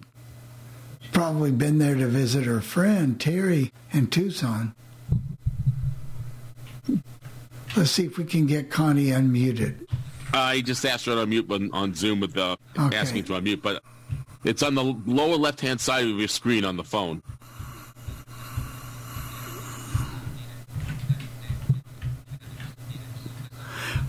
[1.12, 4.74] Probably been there to visit her friend, Terry, in Tucson.
[7.76, 9.87] Let's see if we can get Connie unmuted.
[10.40, 12.96] I just asked her to unmute on, on Zoom with the Okay.
[12.98, 13.84] asking to unmute, but
[14.44, 17.22] it's on the lower left-hand side of your screen on the phone.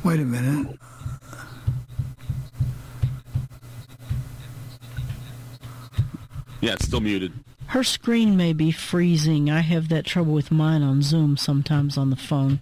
[0.05, 0.79] Wait a minute.
[6.61, 7.33] Yeah, it's still muted.
[7.67, 9.51] Her screen may be freezing.
[9.51, 12.61] I have that trouble with mine on Zoom sometimes on the phone.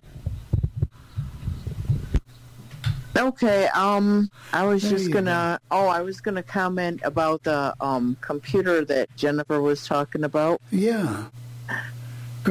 [3.17, 5.59] Okay, um, I was There just gonna.
[5.71, 10.61] Oh, I was gonna comment about the um computer that Jennifer was talking about.
[10.71, 11.25] Yeah.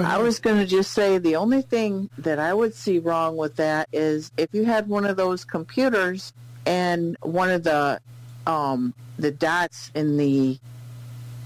[0.04, 3.56] I was going to just say the only thing that I would see wrong with
[3.56, 6.34] that is if you had one of those computers
[6.66, 8.02] and one of the
[8.46, 10.60] um, the dots in the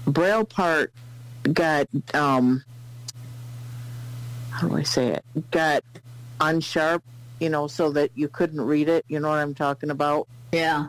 [0.04, 0.92] braille part
[1.52, 2.64] got um,
[4.50, 5.24] how do I say it?
[5.50, 5.84] Got
[6.40, 7.02] unsharp,
[7.40, 9.04] you know, so that you couldn't read it.
[9.08, 10.28] You know what I'm talking about?
[10.52, 10.88] Yeah.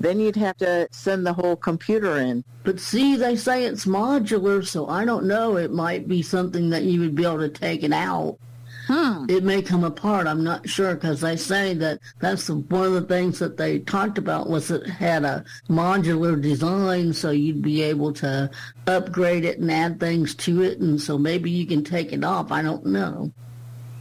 [0.00, 2.42] Then you'd have to send the whole computer in.
[2.64, 5.56] But see, they say it's modular, so I don't know.
[5.56, 8.38] It might be something that you would be able to take it out.
[8.86, 9.26] Hmm.
[9.28, 10.26] It may come apart.
[10.26, 14.18] I'm not sure because they say that that's one of the things that they talked
[14.18, 18.50] about was it had a modular design, so you'd be able to
[18.88, 22.50] upgrade it and add things to it, and so maybe you can take it off.
[22.50, 23.32] I don't know.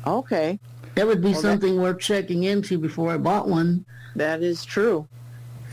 [0.07, 0.59] Okay.
[0.95, 3.85] That would be Well, that- something worth checking into before I bought one.
[4.15, 5.07] That is true.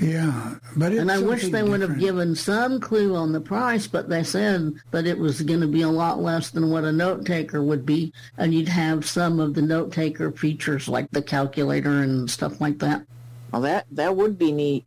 [0.01, 3.41] Yeah, but it's and I wish they something would have given some clue on the
[3.41, 6.85] price, but they said that it was going to be a lot less than what
[6.85, 11.11] a note taker would be, and you'd have some of the note taker features like
[11.11, 13.03] the calculator and stuff like that.
[13.53, 14.85] Well, that that would be neat.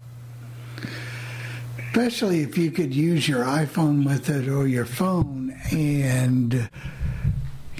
[1.89, 5.53] Especially if you could use your iPhone with it or your phone.
[5.73, 6.69] And,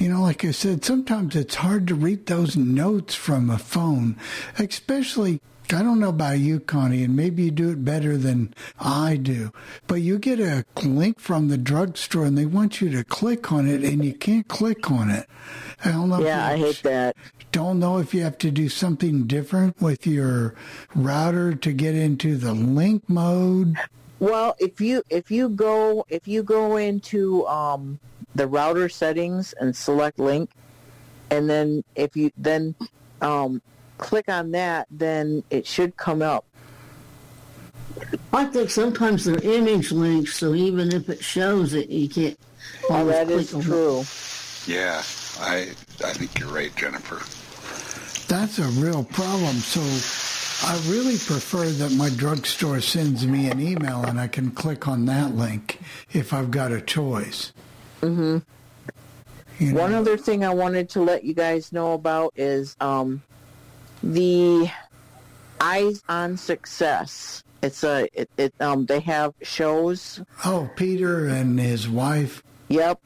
[0.02, 4.18] you know, like I said, sometimes it's hard to read those notes from a phone,
[4.58, 5.40] especially.
[5.72, 9.54] I don't know about you, Connie, and maybe you do it better than I do.
[9.86, 13.70] But you get a link from the drugstore and they want you to click on
[13.70, 15.30] it and you can't click on it.
[15.86, 16.20] I don't know.
[16.20, 17.16] Yeah, I hate that.
[17.52, 20.56] don't know if you have to do something different with your
[20.96, 23.78] rotor to get into the link mode.
[24.20, 28.00] Well, if you if you go if you go into um,
[28.36, 30.52] the rotor settings and select link,
[31.30, 32.76] and then if you then
[33.22, 33.62] um,
[33.98, 36.46] click on that, then it should come up.
[38.34, 42.40] I think sometimes they're image links, so even if it shows it, you can't.
[42.90, 43.66] Oh, always that is click on it.
[43.66, 44.04] true.
[44.66, 45.04] Yeah,
[45.40, 45.72] I
[46.04, 47.22] I think you're right, Jennifer.
[48.28, 49.56] That's a real problem.
[49.58, 49.82] So
[50.64, 55.06] I really prefer that my drugstore sends me an email and I can click on
[55.06, 55.80] that link
[56.14, 57.52] if I've got a choice.
[58.02, 58.40] Hmm
[59.72, 63.22] One other thing I wanted to let you guys know about is um,
[64.04, 64.70] the
[65.60, 67.44] Eyes on Success.
[67.62, 70.20] It's a it, it um they have shows.
[70.44, 72.42] Oh, Peter and his wife.
[72.70, 73.00] Yep.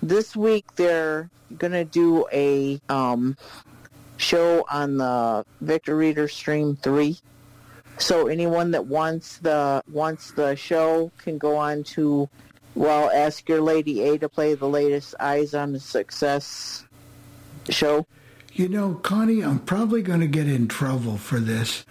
[0.00, 1.28] This week they're
[1.58, 3.36] gonna do a um
[4.16, 7.18] show on the Victor Reader Stream three.
[7.98, 12.28] So anyone that wants the wants the show can go on to
[12.76, 16.84] well ask your lady A to play the latest Eyes on Success
[17.68, 18.06] show.
[18.52, 21.84] You know, Connie, I'm probably going to get in trouble for this,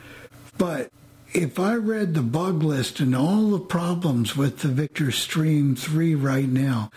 [0.57, 0.91] but
[1.33, 6.15] if I read the bug list and all the problems with the Victor Stream 3
[6.15, 6.89] right now,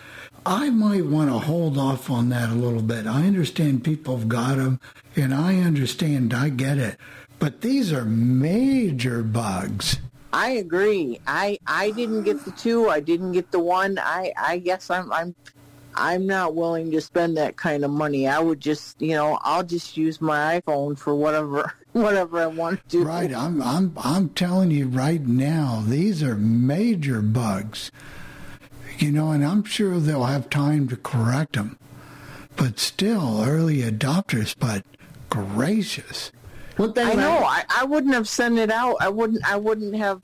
[0.45, 3.05] I might want to hold off on that a little bit.
[3.05, 4.79] I understand people have got them,
[5.15, 6.97] and I understand, I get it.
[7.37, 9.97] But these are major bugs.
[10.31, 11.19] I agree.
[11.25, 12.89] I I didn't get the two.
[12.89, 13.97] I didn't get the one.
[13.99, 15.35] I I guess I'm I'm
[15.95, 18.27] I'm not willing to spend that kind of money.
[18.27, 22.81] I would just you know I'll just use my iPhone for whatever whatever I want
[22.89, 23.03] to do.
[23.03, 27.91] Right, I'm I'm I'm telling you right now, these are major bugs.
[28.99, 31.77] You know, and I'm sure they'll have time to correct them.
[32.57, 34.53] But still, early adopters.
[34.59, 34.83] But
[35.29, 36.31] gracious,
[36.79, 37.39] What they I know.
[37.39, 38.95] I, I wouldn't have sent it out.
[39.01, 39.43] I wouldn't.
[39.45, 40.21] I wouldn't have.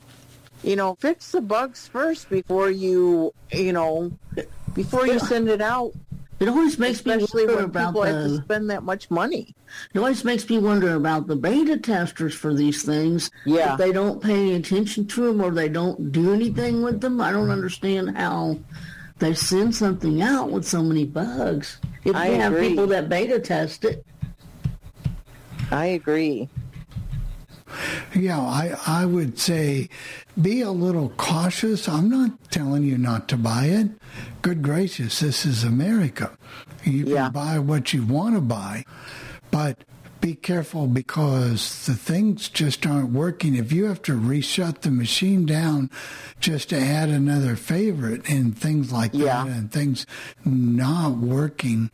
[0.64, 3.34] You know, fix the bugs first before you.
[3.52, 4.11] You know,
[4.73, 5.91] before you send it out.
[6.40, 9.53] It always makes me wonder about people have to the- spend that much money.
[9.94, 13.32] It always makes me wonder about the beta testers for these things.
[13.45, 13.73] Yeah.
[13.73, 17.19] If they don't pay any attention to them or they don't do anything with them,
[17.19, 18.60] I don't understand how
[19.19, 21.80] they send something out with so many bugs.
[22.06, 22.69] If I you have agree.
[22.69, 24.06] people that beta test it,
[25.72, 26.50] I agree.
[28.14, 29.90] yeah, I I would say
[30.42, 31.88] be a little cautious.
[31.88, 33.90] I'm not telling you not to buy it.
[34.42, 36.38] Good gracious, this is America.
[36.84, 38.86] You can buy what you want to buy,
[39.50, 39.84] but
[40.22, 43.56] be careful because the things just aren't working.
[43.56, 45.90] If you have to reshut the machine down
[46.40, 50.06] just to add another favorite and things like that and things
[50.44, 51.92] not working,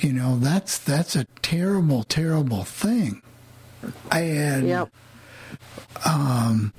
[0.00, 3.22] you know, that's that's a terrible, terrible thing.
[4.10, 4.68] And
[6.06, 6.72] um,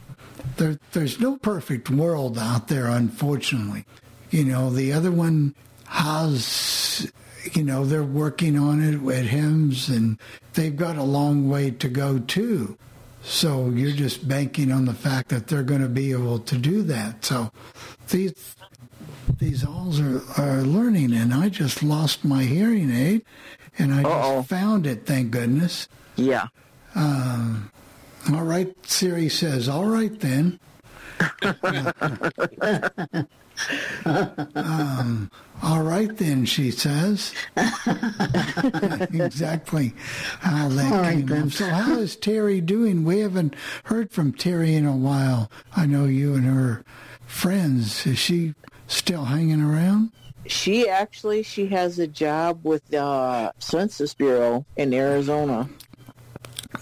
[0.58, 3.86] there, there's no perfect world out there, unfortunately.
[4.32, 5.56] You know, the other one
[5.88, 7.12] has,
[7.54, 10.20] you know, they're working on it at HIMS and
[10.54, 12.78] they've got a long way to go too.
[13.22, 16.84] So you're just banking on the fact that they're going to be able to do
[16.84, 17.26] that.
[17.26, 17.52] So
[18.10, 18.56] these
[19.40, 23.24] these alls are, are learning, and I just lost my hearing aid,
[23.78, 25.06] and I just found it.
[25.06, 25.88] Thank goodness.
[26.16, 26.48] Yeah.
[26.96, 27.72] Um,
[28.32, 30.60] all right, Siri says, all right then.
[34.06, 35.32] um,
[35.64, 37.34] all right then, she says.
[39.16, 39.94] exactly
[40.40, 41.50] how that All right came then.
[41.50, 43.04] So how is Terry doing?
[43.04, 45.50] We haven't heard from Terry in a while.
[45.76, 46.84] I know you and her
[47.26, 48.06] friends.
[48.06, 48.54] Is she
[48.88, 50.12] still hanging around?
[50.48, 55.68] She actually she has a job with the uh, Census Bureau in Arizona.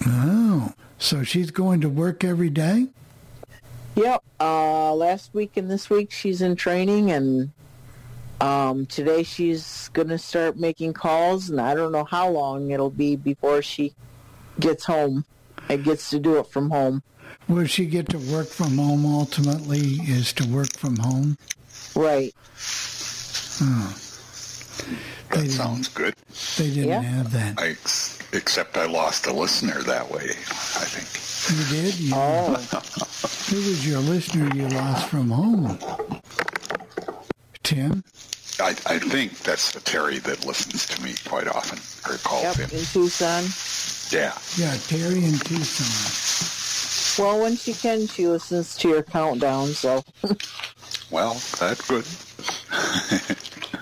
[0.05, 2.87] Oh, so she's going to work every day?
[3.95, 4.23] Yep.
[4.39, 7.51] Uh, last week and this week she's in training, and
[8.41, 13.15] um, today she's gonna start making calls, and I don't know how long it'll be
[13.15, 13.93] before she
[14.59, 15.25] gets home
[15.69, 17.03] and gets to do it from home.
[17.47, 21.37] Will she get to work from home ultimately is to work from home?
[21.95, 22.33] Right.
[23.61, 23.95] Oh.
[25.29, 26.15] That sounds good.
[26.57, 27.59] They didn't have that.
[27.59, 27.75] I,
[28.35, 31.09] except I lost a listener that way, I think.
[31.57, 31.99] You did?
[31.99, 32.55] You, oh.
[33.49, 35.77] Who was your listener you lost from home?
[37.63, 38.03] Tim?
[38.59, 41.79] I, I think that's the Terry that listens to me quite often,
[42.11, 42.71] or calls Yep.
[42.71, 42.79] in.
[42.79, 43.43] In Tucson.
[44.11, 44.37] Yeah.
[44.57, 47.23] Yeah, Terry in Tucson.
[47.23, 49.67] Well, when she can, she listens to your countdown.
[49.69, 50.03] So.
[51.13, 52.05] Well, that's good.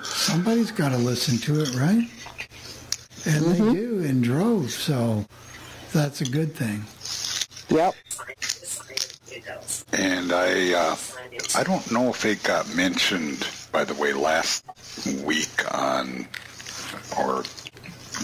[0.04, 2.10] Somebody's got to listen to it, right?
[3.26, 5.26] And they do in droves, so
[5.94, 6.84] that's a good thing.
[7.70, 7.96] Yep.
[9.94, 10.98] And I, uh,
[11.56, 14.66] I don't know if it got mentioned, by the way, last
[15.24, 16.28] week on,
[17.18, 17.46] or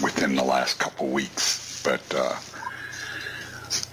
[0.02, 2.36] within the last couple weeks, but uh,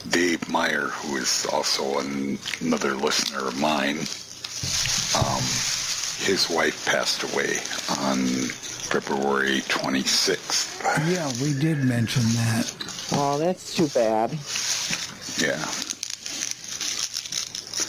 [0.09, 3.99] Dave Meyer, who is also an, another listener of mine,
[5.15, 5.41] um,
[6.25, 7.57] his wife passed away
[7.99, 8.25] on
[8.89, 10.81] February 26th.
[11.11, 12.73] Yeah, we did mention that.
[13.13, 14.31] Oh, that's too bad.
[15.37, 15.63] Yeah.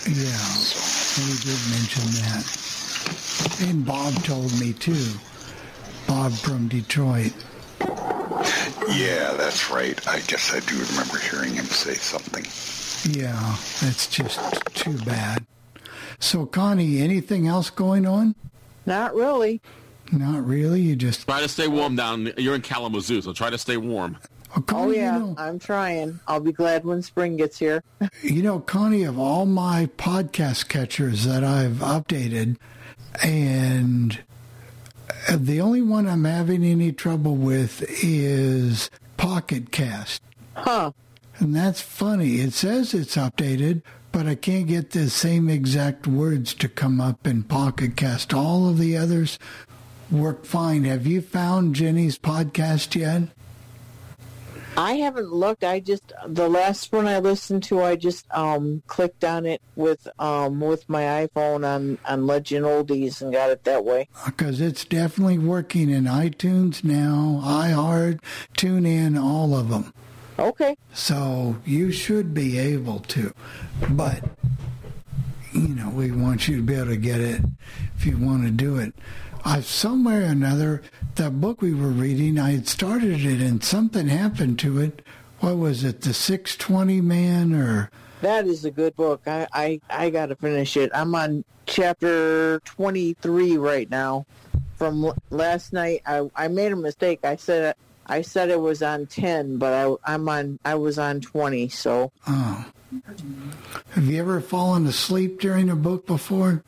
[0.08, 0.46] Yeah,
[1.18, 2.44] we did mention that.
[3.60, 5.06] And Bob told me too.
[6.06, 7.32] Bob from Detroit.
[8.88, 10.06] Yeah, that's right.
[10.06, 12.44] I guess I do remember hearing him say something.
[13.12, 14.40] Yeah, that's just
[14.74, 15.44] too bad.
[16.18, 18.34] So, Connie, anything else going on?
[18.86, 19.60] Not really.
[20.12, 20.80] Not really.
[20.80, 22.32] You just Try to stay warm down.
[22.36, 24.16] You're in Kalamazoo, so try to stay warm.
[24.68, 26.18] Oh yeah, I'm trying.
[26.26, 27.82] I'll be glad when spring gets here.
[28.22, 32.56] You know, Connie, of all my podcast catchers that I've updated,
[33.22, 34.18] and
[35.30, 40.22] the only one I'm having any trouble with is Pocket Cast.
[40.54, 40.92] Huh.
[41.38, 42.36] And that's funny.
[42.36, 43.82] It says it's updated,
[44.16, 48.32] but I can't get the same exact words to come up in Pocket Cast.
[48.32, 49.38] All of the others
[50.10, 50.84] work fine.
[50.84, 53.24] Have you found Jenny's podcast yet?
[54.74, 55.64] I haven't looked.
[55.64, 60.08] I just the last one I listened to, I just um clicked on it with
[60.18, 64.08] um with my iPhone on on Legend Oldies and got it that way.
[64.24, 68.20] because it's definitely working in iTunes now, iHeart,
[68.56, 69.92] TuneIn, all of them.
[70.38, 70.76] Okay.
[70.92, 73.32] So you should be able to,
[73.90, 74.22] but
[75.52, 77.40] you know we want you to be able to get it
[77.96, 78.94] if you want to do it.
[79.44, 80.82] I somewhere or another
[81.14, 85.02] that book we were reading, I had started it and something happened to it.
[85.40, 86.02] What was it?
[86.02, 87.90] The six twenty man or
[88.20, 89.22] That is a good book.
[89.26, 90.90] I I, I got to finish it.
[90.94, 94.26] I'm on chapter 23 right now.
[94.76, 97.20] From last night, I I made a mistake.
[97.24, 97.74] I said
[98.06, 101.68] I said it was on 10, but I I'm on I was on 20.
[101.68, 102.66] So oh.
[103.90, 106.62] Have you ever fallen asleep during a book before?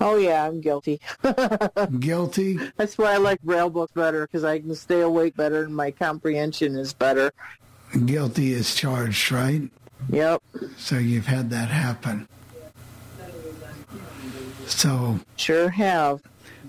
[0.00, 1.00] Oh yeah, I'm guilty.
[2.00, 2.58] guilty.
[2.76, 5.90] That's why I like braille books better because I can stay awake better and my
[5.90, 7.32] comprehension is better.
[8.04, 9.70] Guilty is charged, right?
[10.10, 10.42] Yep.
[10.76, 12.28] So you've had that happen.
[14.66, 16.22] So sure have.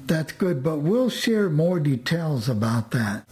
[0.06, 3.26] That's good, but we'll share more details about that.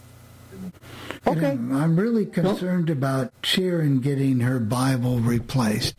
[1.26, 1.52] Okay.
[1.52, 5.94] I'm, I'm really concerned about Sharon getting her Bible replaced.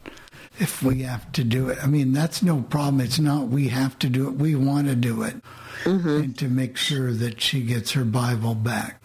[0.60, 3.02] If we have to do it, I mean that's no problem.
[3.02, 4.36] It's not we have to do it.
[4.36, 5.36] We want to do it,
[5.84, 6.08] mm-hmm.
[6.08, 9.02] and to make sure that she gets her Bible back.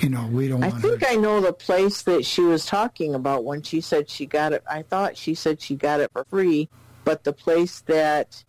[0.00, 2.66] You know, we don't I want her think I know the place that she was
[2.66, 4.62] talking about when she said she got it.
[4.70, 6.68] I thought she said she got it for free,
[7.04, 8.44] but the place that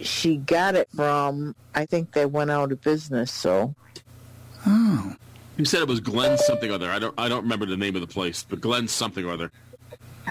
[0.00, 3.30] she got it from, I think they went out of business.
[3.30, 3.74] So,
[4.66, 5.16] oh,
[5.56, 6.90] You said it was Glen something or other.
[6.90, 7.14] I don't.
[7.18, 9.52] I don't remember the name of the place, but Glen something or other.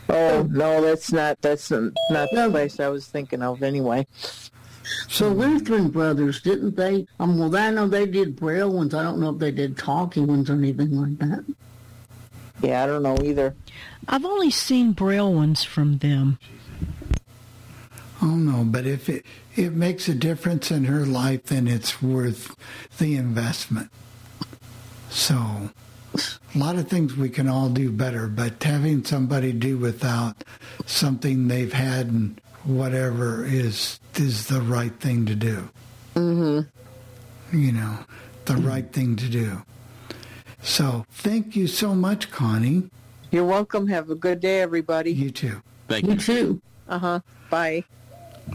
[0.10, 4.06] oh no, that's not that's not the place I was thinking of anyway.
[5.08, 7.08] So Lutheran Brothers, didn't they?
[7.20, 8.94] Um, well, I know they did Braille ones.
[8.94, 11.44] I don't know if they did talking ones or anything like that.
[12.62, 13.56] Yeah, I don't know either.
[14.08, 16.38] I've only seen Braille ones from them.
[18.22, 19.26] Oh no, but if it
[19.56, 22.56] it makes a difference in her life, then it's worth
[22.98, 23.90] the investment.
[25.16, 25.70] So,
[26.14, 30.44] a lot of things we can all do better, but having somebody do without
[30.86, 35.70] something they've had and whatever is is the right thing to do.
[36.16, 37.58] Mm-hmm.
[37.58, 38.00] You know,
[38.44, 39.64] the right thing to do.
[40.62, 42.90] So, thank you so much, Connie.
[43.32, 43.88] You're welcome.
[43.88, 45.14] Have a good day, everybody.
[45.14, 45.62] You too.
[45.88, 46.12] Thank you.
[46.12, 46.62] You too.
[46.90, 47.20] Uh huh.
[47.50, 47.86] Bye.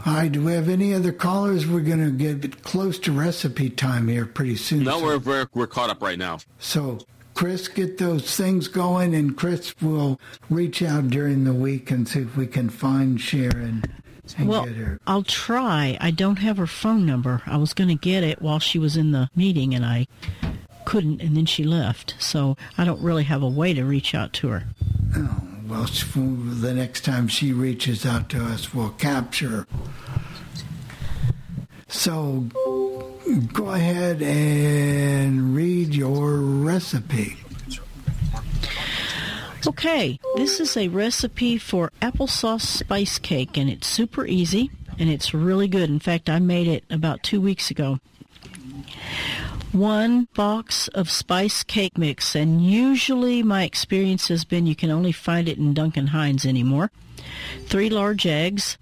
[0.05, 1.67] All right, do we have any other callers?
[1.67, 4.83] We're going to get close to recipe time here pretty soon.
[4.83, 6.39] No, so- we're, we're we're caught up right now.
[6.59, 6.99] So,
[7.33, 10.19] Chris, get those things going, and Chris will
[10.49, 13.83] reach out during the week and see if we can find Sharon
[14.37, 14.99] and Well, get her.
[15.05, 15.97] I'll try.
[16.01, 17.41] I don't have her phone number.
[17.45, 20.07] I was going to get it while she was in the meeting, and I
[20.85, 22.15] couldn't, and then she left.
[22.17, 24.63] So I don't really have a way to reach out to her.
[25.15, 25.41] Oh,
[25.71, 29.65] well, the next time she reaches out to us, we'll capture.
[31.87, 32.41] So,
[33.53, 37.37] go ahead and read your recipe.
[39.65, 45.33] Okay, this is a recipe for applesauce spice cake, and it's super easy and it's
[45.33, 45.89] really good.
[45.89, 47.99] In fact, I made it about two weeks ago.
[49.71, 55.13] One box of spice cake mix, and usually my experience has been you can only
[55.13, 56.91] find it in Duncan Hines anymore.
[57.67, 58.77] Three large eggs,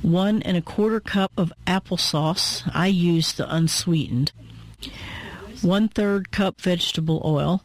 [0.00, 2.62] one and a quarter cup of applesauce.
[2.72, 4.32] I use the unsweetened.
[5.60, 7.62] One third cup vegetable oil,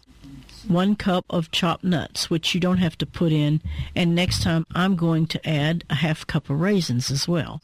[0.67, 3.61] one cup of chopped nuts, which you don't have to put in,
[3.95, 7.61] and next time I'm going to add a half cup of raisins as well.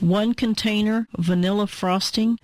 [0.00, 2.38] One container vanilla frosting.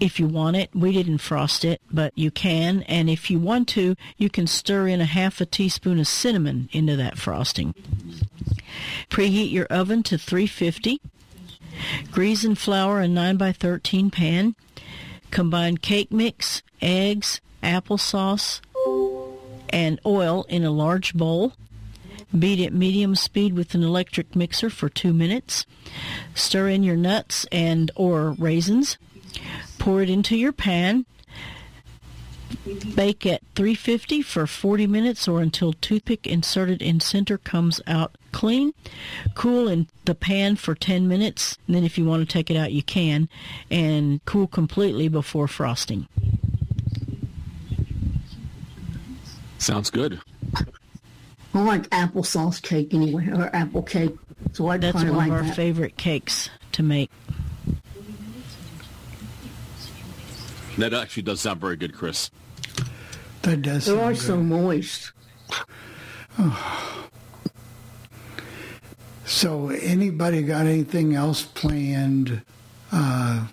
[0.00, 3.68] If you want it, we didn't frost it, but you can, and if you want
[3.70, 7.74] to, you can stir in a half a teaspoon of cinnamon into that frosting.
[9.10, 11.00] Preheat your oven to 350.
[12.12, 14.54] Grease and flour a 9 by 13 pan.
[15.32, 18.60] Combine cake mix, eggs, applesauce,
[19.70, 21.54] and oil in a large bowl.
[22.36, 25.66] Beat at medium speed with an electric mixer for two minutes.
[26.34, 28.96] Stir in your nuts and or raisins.
[29.88, 31.06] Pour it into your pan.
[32.94, 38.74] Bake at 350 for 40 minutes or until toothpick inserted in center comes out clean.
[39.34, 41.56] Cool in the pan for 10 minutes.
[41.66, 43.30] And then if you want to take it out, you can.
[43.70, 46.06] And cool completely before frosting.
[49.56, 50.20] Sounds good.
[51.54, 54.14] I like applesauce cake anyway, or apple cake.
[54.52, 55.56] So I That's one of like of our that.
[55.56, 57.10] favorite cakes to make.
[60.78, 62.30] That actually does sound very good, Chris.
[63.42, 64.20] That does They sound are good.
[64.22, 65.12] so moist.
[69.24, 72.40] So, anybody got anything else planned?
[72.90, 73.48] Uh,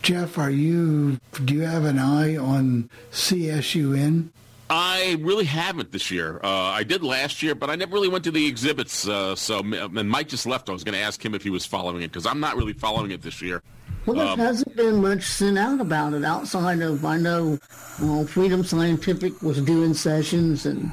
[0.00, 1.20] Jeff, are you?
[1.44, 4.30] Do you have an eye on CSUN?
[4.70, 6.40] I really haven't this year.
[6.42, 9.06] Uh, I did last year, but I never really went to the exhibits.
[9.06, 10.70] Uh, so, and Mike just left.
[10.70, 12.72] I was going to ask him if he was following it because I'm not really
[12.72, 13.62] following it this year.
[14.08, 17.58] Well, there Um, hasn't been much sent out about it outside of, I know,
[18.00, 20.90] well, Freedom Scientific was doing sessions and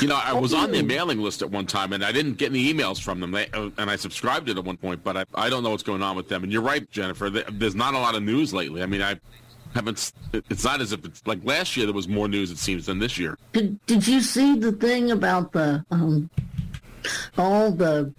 [0.00, 2.50] You know, I was on their mailing list at one time, and I didn't get
[2.52, 3.32] any emails from them.
[3.32, 5.70] They, uh, and I subscribed to it at one point, but I, I don't know
[5.70, 6.42] what's going on with them.
[6.42, 7.28] And you're right, Jennifer.
[7.28, 8.82] There- There's not a lot of news lately.
[8.82, 9.20] I mean, I
[9.74, 10.12] haven't.
[10.32, 11.84] It's not as if it's like last year.
[11.86, 13.36] There was more news, it seems, than this year.
[13.52, 16.30] Did Did you see the thing about the um
[17.36, 18.12] all the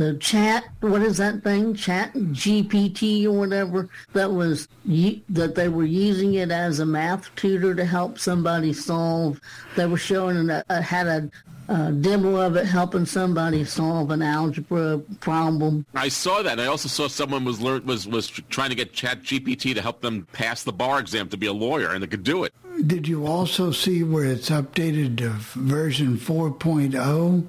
[0.00, 0.64] the chat?
[0.80, 1.74] What is that thing?
[1.74, 7.84] ChatGPT or whatever that was that they were using it as a math tutor to
[7.84, 9.38] help somebody solve.
[9.76, 11.30] They were showing a, a uh, had a,
[11.68, 15.84] a demo of it helping somebody solve an algebra problem.
[15.94, 16.58] I saw that.
[16.58, 20.26] I also saw someone was learn, was was trying to get ChatGPT to help them
[20.32, 22.54] pass the bar exam to be a lawyer, and they could do it.
[22.86, 27.48] Did you also see where it's updated to version 4.0?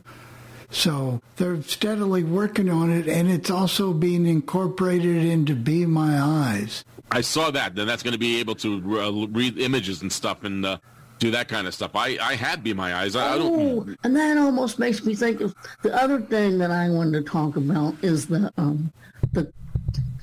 [0.71, 6.85] So they're steadily working on it, and it's also being incorporated into Be My Eyes.
[7.11, 7.75] I saw that.
[7.75, 10.77] Then that's going to be able to uh, read images and stuff and uh,
[11.19, 11.91] do that kind of stuff.
[11.93, 13.17] I, I had Be My Eyes.
[13.17, 13.89] I, I don't.
[13.89, 17.29] Oh, and that almost makes me think of the other thing that I wanted to
[17.29, 18.93] talk about is the um,
[19.33, 19.51] the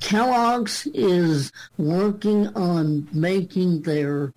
[0.01, 4.33] Kellogg's is working on making their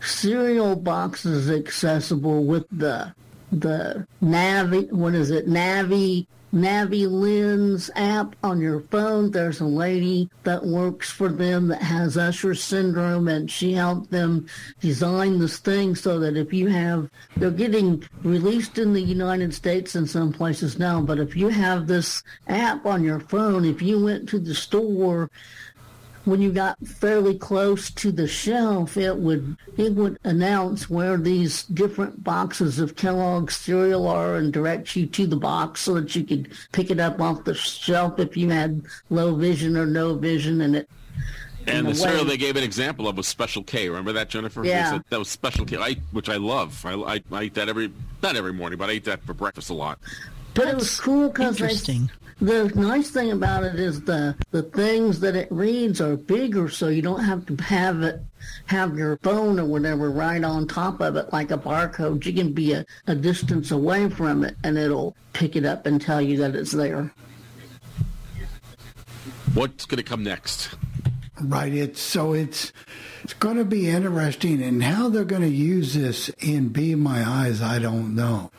[0.00, 3.12] cereal boxes accessible with the
[3.52, 9.30] the Navi what is it Navi NaviLens app on your phone.
[9.30, 14.46] There's a lady that works for them that has Usher syndrome, and she helped them
[14.80, 19.96] design this thing so that if you have, they're getting released in the United States
[19.96, 24.02] in some places now, but if you have this app on your phone, if you
[24.02, 25.30] went to the store
[26.26, 31.62] when you got fairly close to the shelf, it would it would announce where these
[31.64, 36.24] different boxes of Kellogg's cereal are and direct you to the box so that you
[36.24, 40.60] could pick it up off the shelf if you had low vision or no vision,
[40.60, 40.90] and it.
[41.68, 43.88] And the a way- cereal they gave an example of was Special K.
[43.88, 44.64] Remember that, Jennifer?
[44.64, 44.90] Yeah.
[44.90, 46.84] said that was Special K, I, which I love.
[46.84, 47.92] I, I, I eat that every,
[48.22, 49.98] not every morning, but I eat that for breakfast a lot.
[50.54, 52.10] But it was cool because interesting.
[52.40, 56.88] The nice thing about it is the the things that it reads are bigger, so
[56.88, 58.20] you don't have to have it
[58.66, 62.26] have your phone or whatever right on top of it like a barcode.
[62.26, 65.98] You can be a, a distance away from it, and it'll pick it up and
[65.98, 67.10] tell you that it's there.
[69.54, 70.74] What's going to come next?
[71.40, 71.72] Right.
[71.72, 72.70] It's so it's
[73.24, 77.26] it's going to be interesting, and how they're going to use this in Be My
[77.26, 78.50] Eyes, I don't know.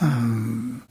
[0.00, 0.86] Um,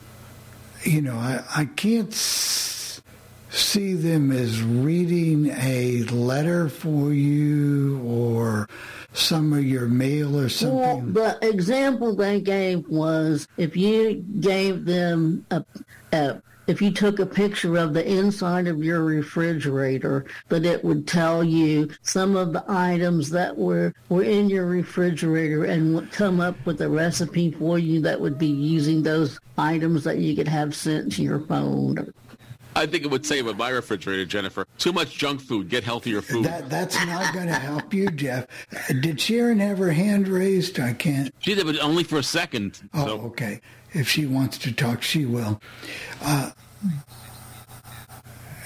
[0.84, 3.01] you know, I I can't s-
[3.49, 8.68] see them as reading a letter for you or
[9.14, 10.77] some of your mail or something.
[11.14, 15.64] Well, the example they gave was if you gave them a,
[16.11, 21.07] a if you took a picture of the inside of your refrigerator, that it would
[21.07, 26.40] tell you some of the items that were, were in your refrigerator and would come
[26.40, 30.48] up with a recipe for you that would be using those items that you could
[30.48, 32.14] have sent to your phone.
[32.76, 36.22] I think it would say with my refrigerator, Jennifer, too much junk food, get healthier
[36.22, 36.45] food.
[36.45, 38.48] That that's not going to help you, Jeff.
[38.88, 40.80] Did Sharon have her hand raised?
[40.80, 41.34] I can't.
[41.40, 42.81] She did, but only for a second.
[42.94, 43.22] Oh, so.
[43.22, 43.61] okay.
[43.94, 45.61] If she wants to talk, she will.
[46.22, 46.52] Uh,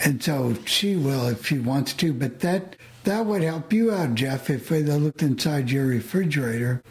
[0.04, 2.14] and so she will if she wants to.
[2.14, 6.82] But that that would help you out, Jeff, if they looked inside your refrigerator.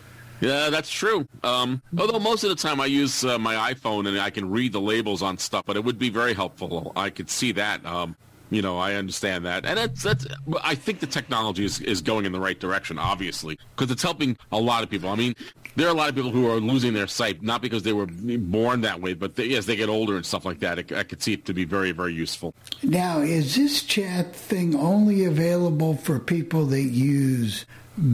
[0.41, 1.27] Yeah, that's true.
[1.43, 4.73] Um, although most of the time I use uh, my iPhone and I can read
[4.73, 6.93] the labels on stuff, but it would be very helpful.
[6.95, 7.85] I could see that.
[7.87, 8.17] Um,
[8.51, 10.25] you know, I understand that, and that's that's.
[10.63, 14.37] I think the technology is, is going in the right direction, obviously, because it's helping
[14.53, 15.09] a lot of people.
[15.09, 15.35] I mean,
[15.77, 18.07] there are a lot of people who are losing their sight not because they were
[18.07, 21.03] born that way, but they, as they get older and stuff like that, I, I
[21.05, 22.55] could see it to be very very useful.
[22.83, 27.67] Now, is this chat thing only available for people that use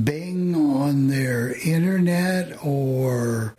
[0.04, 3.56] Bing on their internet, or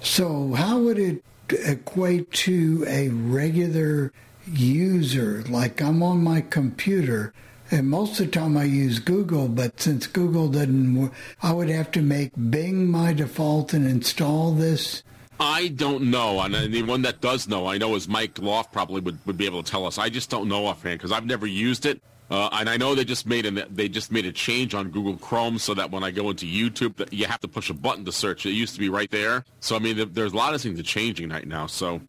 [0.00, 0.54] so?
[0.54, 4.12] How would it equate to a regular
[4.46, 5.44] user?
[5.48, 7.32] Like I'm on my computer.
[7.72, 11.12] And most of the time I use Google, but since Google doesn't work,
[11.42, 15.02] I would have to make Bing my default and install this.
[15.40, 19.00] I don't know, and the one that does know, I know is Mike Loft probably
[19.00, 19.96] would, would be able to tell us.
[19.96, 22.00] I just don't know offhand because I've never used it,
[22.30, 25.16] uh, and I know they just made an, they just made a change on Google
[25.16, 28.04] Chrome so that when I go into YouTube, that you have to push a button
[28.04, 28.44] to search.
[28.46, 30.78] It used to be right there, so I mean, there- there's a lot of things
[30.78, 31.66] are changing right now.
[31.66, 32.02] So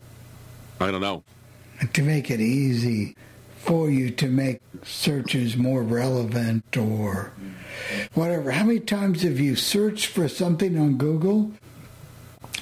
[0.82, 1.24] I don't know.
[1.94, 3.16] to make it easy
[3.64, 7.32] for you to make searches more relevant or
[8.14, 8.52] whatever.
[8.52, 11.54] How many times have you searched for something on Google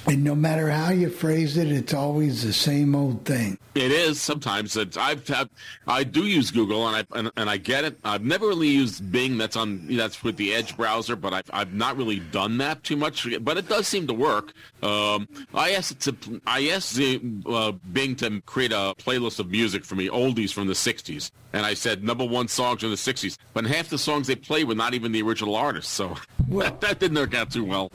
[0.06, 3.58] and no matter how you phrase it, it's always the same old thing?
[3.74, 4.76] It is sometimes.
[4.76, 5.48] It's, I've had,
[5.86, 7.98] I do use Google and I and, and I get it.
[8.04, 9.38] I've never really used Bing.
[9.38, 12.96] That's on that's with the Edge browser, but I've I've not really done that too
[12.96, 13.26] much.
[13.40, 14.52] But it does seem to work.
[14.82, 19.50] Um, I asked it to I asked the, uh, Bing to create a playlist of
[19.50, 22.96] music for me, oldies from the '60s, and I said number one songs in the
[22.96, 23.38] '60s.
[23.54, 26.16] But half the songs they played were not even the original artists, so
[26.48, 27.90] that, that didn't work out too well.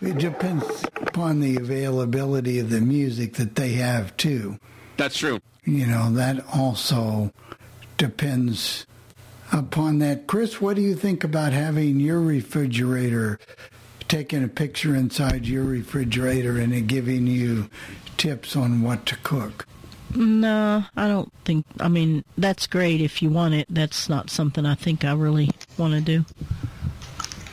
[0.00, 4.58] It depends upon the availability of the music that they have too.
[4.96, 5.40] That's true.
[5.64, 7.32] You know, that also
[7.96, 8.86] depends
[9.52, 10.26] upon that.
[10.26, 13.38] Chris, what do you think about having your refrigerator
[14.08, 17.70] taking a picture inside your refrigerator and it giving you
[18.16, 19.66] tips on what to cook?
[20.14, 21.64] No, I don't think.
[21.80, 23.66] I mean, that's great if you want it.
[23.70, 26.24] That's not something I think I really want to do.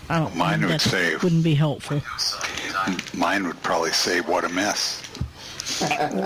[0.10, 0.36] I don't.
[0.36, 2.02] Mine would that say- wouldn't be helpful.
[3.14, 5.02] Mine would probably say, "What a mess."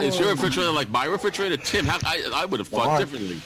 [0.02, 1.86] Is your refrigerator like my refrigerator, Tim?
[1.86, 3.42] How, I I would have thought Well, differently.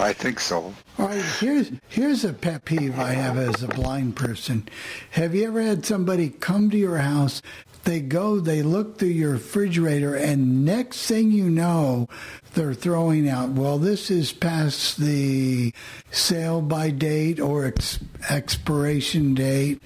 [0.00, 0.74] I think so.
[0.98, 4.68] All right, here's here's a pet peeve I have as a blind person.
[5.12, 7.40] Have you ever had somebody come to your house?
[7.84, 12.08] They go, they look through your refrigerator, and next thing you know,
[12.54, 13.50] they're throwing out.
[13.50, 15.72] Well, this is past the
[16.10, 17.98] sale by date or ex-
[18.28, 19.82] expiration date.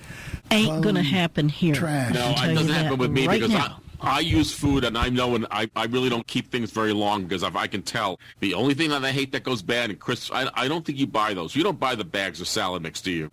[0.51, 1.75] Ain't gonna happen here.
[1.75, 2.15] Trash.
[2.15, 3.81] No, I'll it doesn't that happen with me right because now.
[4.01, 6.93] I, I use food, and I know, and I, I really don't keep things very
[6.93, 8.21] long because I've, I can tell.
[8.41, 10.99] The only thing that I hate that goes bad, and Chris, I, I don't think
[10.99, 11.57] you buy those.
[11.57, 13.31] You don't buy the bags of salad mix, do you?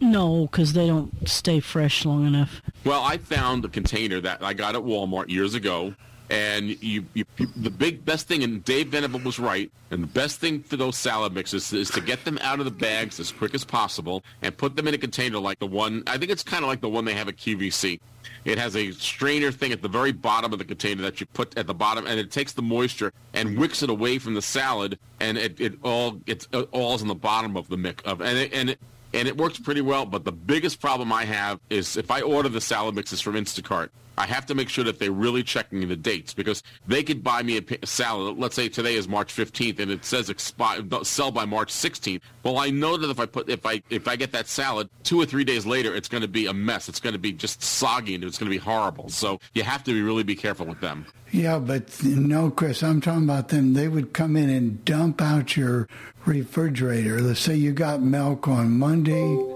[0.00, 2.60] No, because they don't stay fresh long enough.
[2.84, 5.94] Well, I found a container that I got at Walmart years ago,
[6.28, 10.08] and you, you, you the big best thing, and Dave Venable was right, and the
[10.08, 13.32] best thing for those salad mixes is to get them out of the bags as
[13.32, 16.02] quick as possible and put them in a container like the one.
[16.06, 18.00] I think it's kind of like the one they have at QVC.
[18.44, 21.56] It has a strainer thing at the very bottom of the container that you put
[21.56, 24.98] at the bottom, and it takes the moisture and wicks it away from the salad,
[25.20, 28.52] and it, it all it all's in the bottom of the mix of and it,
[28.52, 28.80] and it,
[29.16, 30.04] and it works pretty well.
[30.04, 33.88] But the biggest problem I have is if I order the salad mixes from Instacart,
[34.18, 37.42] I have to make sure that they're really checking the dates because they could buy
[37.42, 38.38] me a salad.
[38.38, 42.20] Let's say today is March 15th and it says expire sell by March 16th.
[42.42, 45.20] Well, I know that if I put if I if I get that salad two
[45.20, 46.88] or three days later, it's going to be a mess.
[46.88, 49.08] It's going to be just soggy and it's going to be horrible.
[49.08, 51.06] So you have to be really be careful with them.
[51.32, 53.74] Yeah, but no, Chris, I'm talking about them.
[53.74, 55.88] They would come in and dump out your
[56.24, 57.20] refrigerator.
[57.20, 59.55] Let's say you got milk on Monday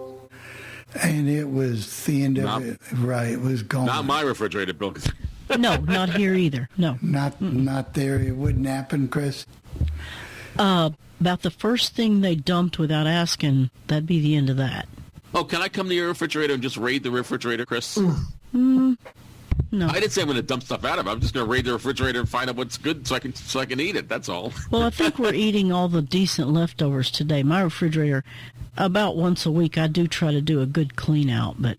[0.95, 2.81] and it was the end of Not- it.
[2.95, 3.87] Right, it was gone.
[3.87, 4.95] Not my refrigerator, Bill.
[5.59, 6.69] No, not here either.
[6.79, 6.97] No.
[7.03, 8.21] Not not there.
[8.21, 9.47] It wouldn't happen, Chris.
[10.57, 10.91] Uh,
[11.21, 14.87] about the first thing they dumped without asking, that'd be the end of that.
[15.35, 17.99] Oh, can I come to your refrigerator and just raid the refrigerator, Chris?
[18.55, 18.97] Mm,
[19.71, 19.89] no.
[19.89, 21.11] I didn't say I'm going to dump stuff out of it.
[21.11, 23.35] I'm just going to raid the refrigerator and find out what's good so I can
[23.35, 24.09] so I can eat it.
[24.09, 24.53] That's all.
[24.71, 27.43] Well, I think we're eating all the decent leftovers today.
[27.43, 28.25] My refrigerator,
[28.77, 31.57] about once a week, I do try to do a good clean out.
[31.59, 31.79] But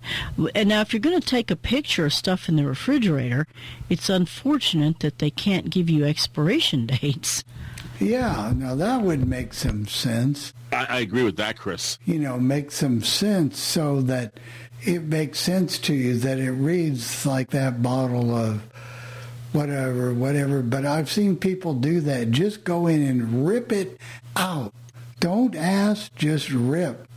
[0.56, 3.48] and now, if you're going to take a picture of stuff in the refrigerator,
[3.90, 7.44] it's unfortunate that they can't give you expiration dates.
[8.00, 10.54] Yeah, now that would make some sense.
[10.72, 12.00] I, I agree with that, Chris.
[12.06, 14.40] You know, make some sense so that
[14.84, 18.62] it makes sense to you that it reads like that bottle of
[19.52, 20.62] whatever, whatever.
[20.62, 22.32] But I've seen people do that.
[22.32, 24.00] Just go in and rip it
[24.36, 24.74] out.
[25.20, 27.08] Don't ask, just rip.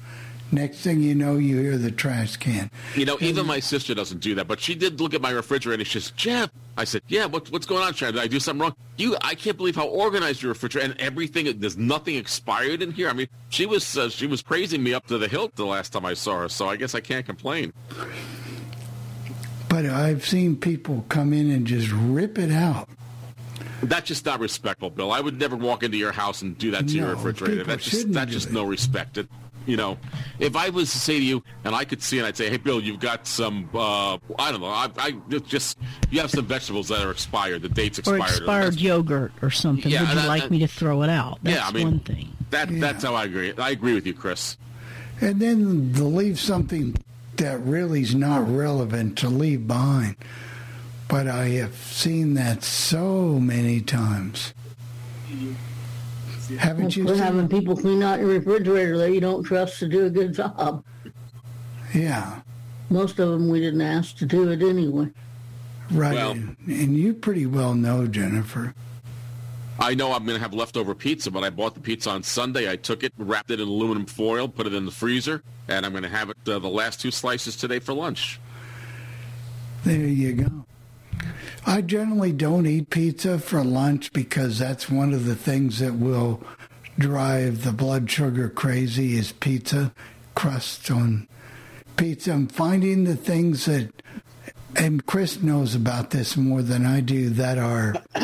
[0.55, 2.71] Next thing you know, you hear the trash can.
[2.95, 5.85] You know, even my sister doesn't do that, but she did look at my refrigerator.
[5.85, 8.15] She says, "Jeff," I said, "Yeah, what, what's going on, Sharon?
[8.15, 11.59] Did I do something wrong?" You, I can't believe how organized your refrigerator and everything.
[11.59, 13.09] There's nothing expired in here.
[13.09, 15.93] I mean, she was uh, she was praising me up to the hilt the last
[15.93, 17.73] time I saw her, so I guess I can't complain.
[19.69, 22.89] But I've seen people come in and just rip it out.
[23.83, 25.11] That's just not respectful, Bill.
[25.11, 27.65] I would never walk into your house and do that to your refrigerator.
[27.65, 28.53] That's just that's just it.
[28.53, 29.19] no respect.
[29.19, 29.29] It,
[29.67, 29.97] you know,
[30.39, 32.57] if I was to say to you and I could see and I'd say, "Hey,
[32.59, 35.13] Bill, you've got some uh, I don't know, I, I
[35.47, 35.79] just
[36.11, 37.63] you have some vegetables that are expired.
[37.63, 38.41] The date's expired, Or expired.
[38.69, 39.91] expired yogurt or something.
[39.91, 41.39] Yeah, Would you that- like that- me to throw it out?
[41.43, 42.31] That's yeah, I mean, one thing.
[42.51, 43.53] That that's how I agree.
[43.59, 44.57] I agree with you, Chris.
[45.21, 46.97] And then to leave something
[47.37, 50.17] that really is not relevant to leave behind.
[51.09, 54.53] But I have seen that so many times.
[56.59, 57.23] Haven't you We're seen?
[57.23, 60.85] having people clean out your refrigerator that you don't trust to do a good job.
[61.95, 62.41] Yeah,
[62.91, 65.11] Most of them we didn't ask to do it anyway.
[65.91, 66.15] right.
[66.15, 68.75] Well- and, and you pretty well know, Jennifer.
[69.79, 72.71] I know I'm going to have leftover pizza, but I bought the pizza on Sunday.
[72.71, 75.91] I took it, wrapped it in aluminum foil, put it in the freezer, and I'm
[75.93, 78.39] going to have it uh, the last two slices today for lunch.
[79.85, 80.65] There you go.
[81.67, 86.43] I generally don't eat pizza for lunch because that's one of the things that will
[86.99, 89.93] drive the blood sugar crazy is pizza,
[90.35, 91.27] crust on
[91.97, 92.33] pizza.
[92.33, 93.91] I'm finding the things that,
[94.77, 97.95] and Chris knows about this more than I do, that are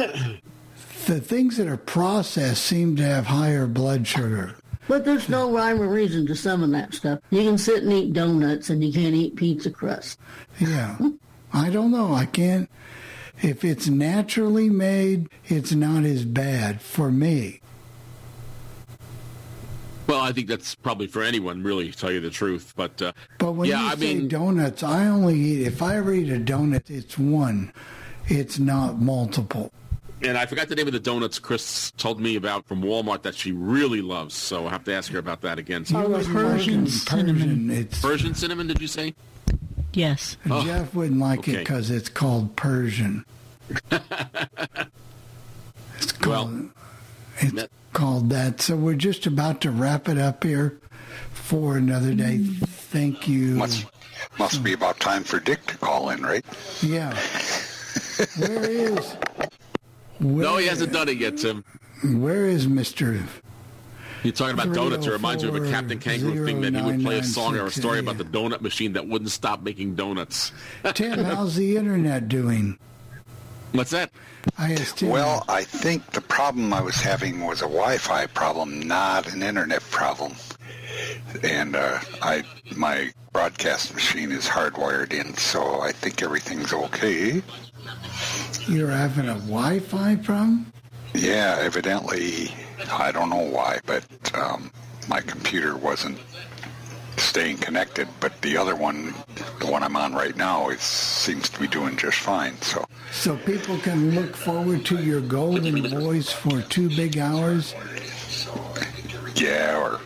[1.06, 4.54] the things that are processed seem to have higher blood sugar.
[4.86, 7.20] But there's no rhyme or reason to some of that stuff.
[7.30, 10.18] You can sit and eat donuts and you can't eat pizza crust.
[10.58, 10.98] Yeah.
[11.52, 12.14] I don't know.
[12.14, 12.68] I can't.
[13.42, 17.60] If it's naturally made, it's not as bad for me.
[20.06, 22.72] Well, I think that's probably for anyone, really, to tell you the truth.
[22.76, 25.96] But uh, But when yeah, you I say mean, donuts, I only eat, if I
[25.96, 27.72] ever eat a donut, it's one.
[28.26, 29.72] It's not multiple.
[30.22, 33.34] and I forgot the name of the donuts Chris told me about from Walmart that
[33.36, 34.34] she really loves.
[34.34, 35.84] So I'll have to ask her about that again.
[35.88, 37.70] You wouldn't like Persian cinnamon.
[37.70, 39.14] It's, Persian cinnamon, did you say?
[39.92, 40.36] Yes.
[40.48, 43.24] Oh, Jeff wouldn't like it because it's called Persian.
[43.90, 44.02] it's
[46.12, 46.70] called,
[47.38, 48.60] it's called that.
[48.60, 50.80] So we're just about to wrap it up here
[51.32, 52.38] for another day.
[52.38, 53.56] Thank you.
[53.56, 53.86] Must
[54.38, 56.44] must be about time for Dick to call in, right?
[56.82, 57.14] Yeah.
[58.38, 59.16] Where is?
[60.20, 61.64] no, he hasn't done it yet, Tim.
[62.04, 63.18] Where is Mister?
[64.22, 65.06] You're talking about donuts.
[65.06, 67.66] It reminds me of a Captain Kangaroo thing that he would play a song or
[67.66, 70.52] a story about the donut machine that wouldn't stop making donuts.
[70.94, 72.78] Tim, how's the internet doing?
[73.72, 74.10] What's that?
[74.59, 75.10] I asked Tim.
[75.10, 79.82] Well, I think the problem I was having was a Wi-Fi problem, not an internet
[79.90, 80.32] problem.
[81.42, 82.42] And uh, I
[82.76, 87.42] my broadcast machine is hardwired in, so I think everything's okay.
[88.68, 90.72] You're having a Wi-Fi problem?
[91.14, 92.52] Yeah, evidently,
[92.93, 94.05] I don't know why, but
[94.35, 94.70] um,
[95.09, 96.19] my computer wasn't
[97.16, 98.09] staying connected.
[98.20, 99.15] But the other one,
[99.61, 102.61] the one I'm on right now, it seems to be doing just fine.
[102.62, 107.74] So So people can look forward to your golden voice for two big hours.
[109.35, 110.01] yeah, or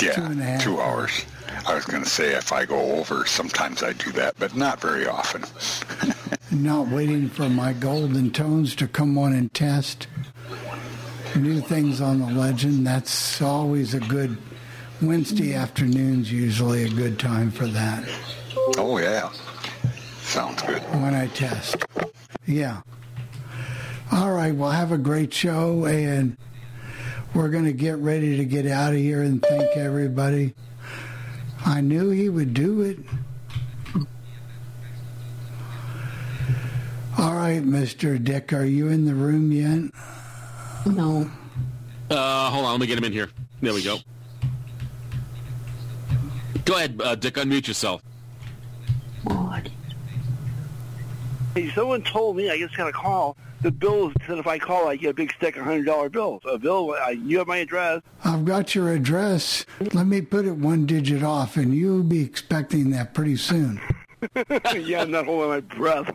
[0.00, 0.62] yeah, Two and a half.
[0.62, 1.24] two hours.
[1.66, 4.80] I was going to say if I go over, sometimes I do that, but not
[4.80, 5.44] very often.
[6.50, 10.06] Not waiting for my golden tones to come on and test
[11.36, 12.86] new things on the legend.
[12.86, 14.36] That's always a good
[15.00, 18.04] Wednesday afternoon's usually a good time for that
[18.76, 19.30] Oh yeah,
[20.22, 20.82] sounds good.
[21.02, 21.76] when I test.
[22.46, 22.82] Yeah.
[24.10, 24.54] All right.
[24.54, 26.36] Well, have a great show, and
[27.34, 30.54] we're going to get ready to get out of here and thank everybody.
[31.64, 32.98] I knew he would do it.
[37.18, 38.22] All right, Mr.
[38.22, 39.90] Dick, are you in the room yet?
[40.86, 41.30] No.
[42.10, 43.28] Uh, hold on, let me get him in here.
[43.60, 43.98] There we go.
[46.64, 47.34] Go ahead, uh, Dick.
[47.34, 48.02] Unmute yourself.
[51.54, 53.36] Hey, someone told me I just got a call.
[53.62, 56.42] The bill said if I call, I get a big stack of hundred dollar bills.
[56.48, 58.02] A Bill, uh, you have my address.
[58.24, 59.66] I've got your address.
[59.92, 63.80] Let me put it one digit off, and you'll be expecting that pretty soon.
[64.76, 66.14] yeah, I'm not holding my breath.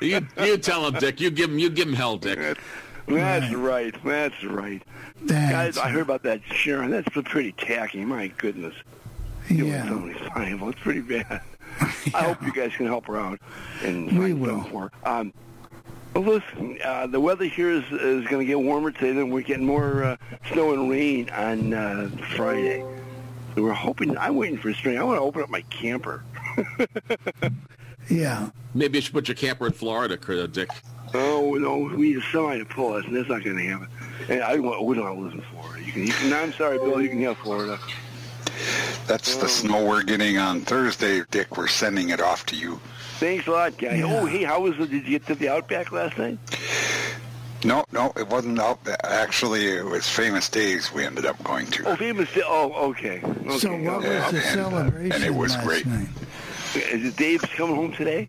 [0.00, 1.20] You, you tell him, Dick.
[1.20, 1.60] You give him.
[1.60, 2.58] You give him hell, Dick.
[3.06, 3.94] That's right.
[4.04, 4.82] That's right.
[5.26, 6.90] Guys, I heard about that Sharon.
[6.90, 8.04] That's pretty tacky.
[8.04, 8.74] My goodness.
[9.50, 9.86] Yeah.
[9.86, 10.70] Somebody's valuable.
[10.70, 11.42] It's pretty bad.
[12.14, 13.40] I hope you guys can help her out.
[13.82, 14.62] And We will.
[14.62, 14.92] For.
[15.04, 15.32] Um,
[16.14, 19.12] well, listen, uh, the weather here is, is going to get warmer today.
[19.12, 20.16] Then we're getting more uh,
[20.52, 22.84] snow and rain on uh, Friday.
[23.54, 24.16] So we're hoping.
[24.16, 24.98] I'm waiting for a spring.
[24.98, 26.22] I want to open up my camper.
[28.08, 28.50] Yeah.
[28.74, 30.16] Maybe you should put your camper in Florida,
[30.48, 30.70] Dick.
[31.14, 33.88] Oh no, we need somebody to pull us, and that's not going to happen.
[34.28, 35.84] And I want, we don't want to lose in Florida.
[35.84, 37.00] You can, you can, I'm sorry, Bill.
[37.00, 37.78] You can have Florida.
[39.06, 41.56] That's the snow we're getting on Thursday, Dick.
[41.56, 42.80] We're sending it off to you.
[43.18, 44.00] Thanks a lot, guy.
[44.02, 44.90] Oh, hey, how was it?
[44.90, 46.38] Did you get to the Outback last night?
[47.64, 48.78] No, no, it wasn't out.
[49.04, 51.88] Actually, it was Famous Dave's we ended up going to.
[51.90, 52.32] Oh, famous.
[52.32, 52.42] Day.
[52.44, 53.20] Oh, okay.
[53.22, 53.58] okay.
[53.58, 55.86] So what was Yeah, the and, uh, celebration and it was last great.
[55.86, 56.08] night?
[56.76, 58.28] Is it Dave's coming home today?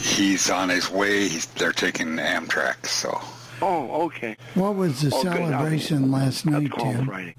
[0.00, 1.28] He's on his way.
[1.28, 3.20] He's, they're taking Amtrak, so.
[3.60, 4.36] Oh, okay.
[4.54, 5.32] What was the Oh, good.
[5.34, 7.06] celebration last night, Tim?
[7.06, 7.34] Friday.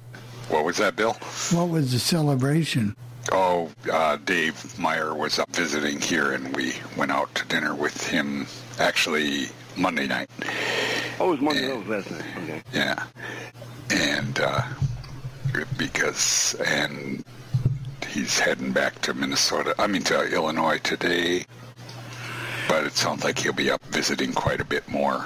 [0.50, 1.14] What was that, Bill?
[1.52, 2.96] What was the celebration?
[3.32, 8.06] Oh, uh, Dave Meyer was up visiting here, and we went out to dinner with
[8.08, 8.46] him.
[8.80, 9.48] Actually,
[9.78, 10.30] Monday night.
[11.20, 11.68] Oh, it was Monday.
[11.68, 12.24] That was last night.
[12.44, 12.62] Okay.
[12.74, 13.04] Yeah,
[13.92, 14.62] and uh,
[15.78, 17.24] because and
[18.14, 19.74] he's heading back to Minnesota.
[19.80, 21.46] I mean to Illinois today.
[22.68, 25.26] But it sounds like he'll be up visiting quite a bit more.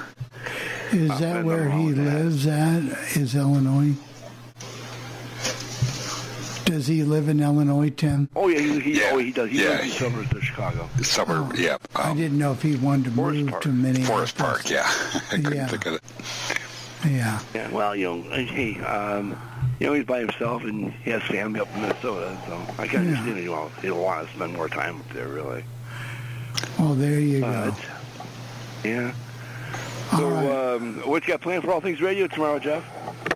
[0.91, 2.81] Is Uh, that where he lives at?
[3.15, 3.93] Is Illinois?
[6.65, 8.27] Does he live in Illinois, Tim?
[8.35, 9.49] Oh yeah, he, he oh he does.
[9.49, 10.89] He Yeah, lives in he- suburbs of Chicago.
[11.01, 11.77] Suburb, yeah.
[11.95, 14.31] I didn't know if he wanted to move to Minneapolis.
[14.31, 14.83] Forest Park, yeah.
[15.31, 15.67] I couldn't Yeah.
[15.67, 16.01] think of it.
[17.09, 17.39] Yeah.
[17.55, 17.69] Yeah.
[17.69, 19.37] Well, you know, hey, um,
[19.79, 23.03] you know, he's by himself and he has family up in Minnesota, so I can
[23.03, 23.09] Yeah.
[23.11, 25.63] understand he'll want, he'll want to spend more time up there, really.
[26.79, 27.75] Oh, there you But, go.
[28.83, 29.11] yeah.
[30.15, 32.83] So, um, what you got planned for All Things Radio tomorrow, Jeff?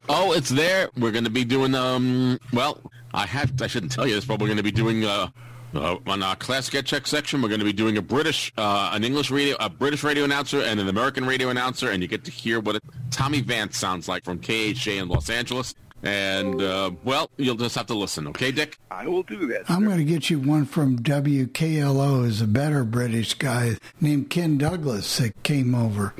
[0.07, 0.89] Oh, it's there.
[0.97, 1.75] We're going to be doing.
[1.75, 2.79] Um, well,
[3.13, 3.61] I have.
[3.61, 5.03] I shouldn't tell you this, but we're going to be doing.
[5.05, 5.27] Uh,
[5.73, 8.91] uh, on our classic Get Check section, we're going to be doing a British, uh,
[8.93, 12.25] an English radio, a British radio announcer, and an American radio announcer, and you get
[12.25, 15.73] to hear what it, Tommy Vance sounds like from KHJ in Los Angeles.
[16.03, 18.77] And uh, well, you'll just have to listen, okay, Dick?
[18.89, 19.69] I will do that.
[19.69, 24.57] I'm going to get you one from WKLO, is a better British guy named Ken
[24.57, 26.13] Douglas that came over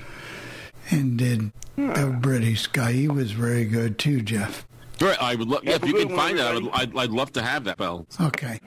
[0.91, 2.91] and did the British guy.
[2.91, 4.67] He was very good too, Jeff.
[4.99, 5.47] Right, I would.
[5.47, 6.69] love yeah, Yeah, if you can find that, I would.
[6.73, 8.05] I'd, I'd love to have that, Bell.
[8.19, 8.59] Okay.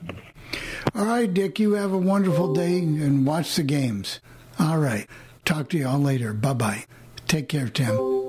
[0.95, 4.20] All right, Dick, you have a wonderful day and watch the games.
[4.59, 5.07] All right.
[5.45, 6.32] Talk to you all later.
[6.32, 6.85] Bye bye.
[7.28, 8.23] Take care, Tim.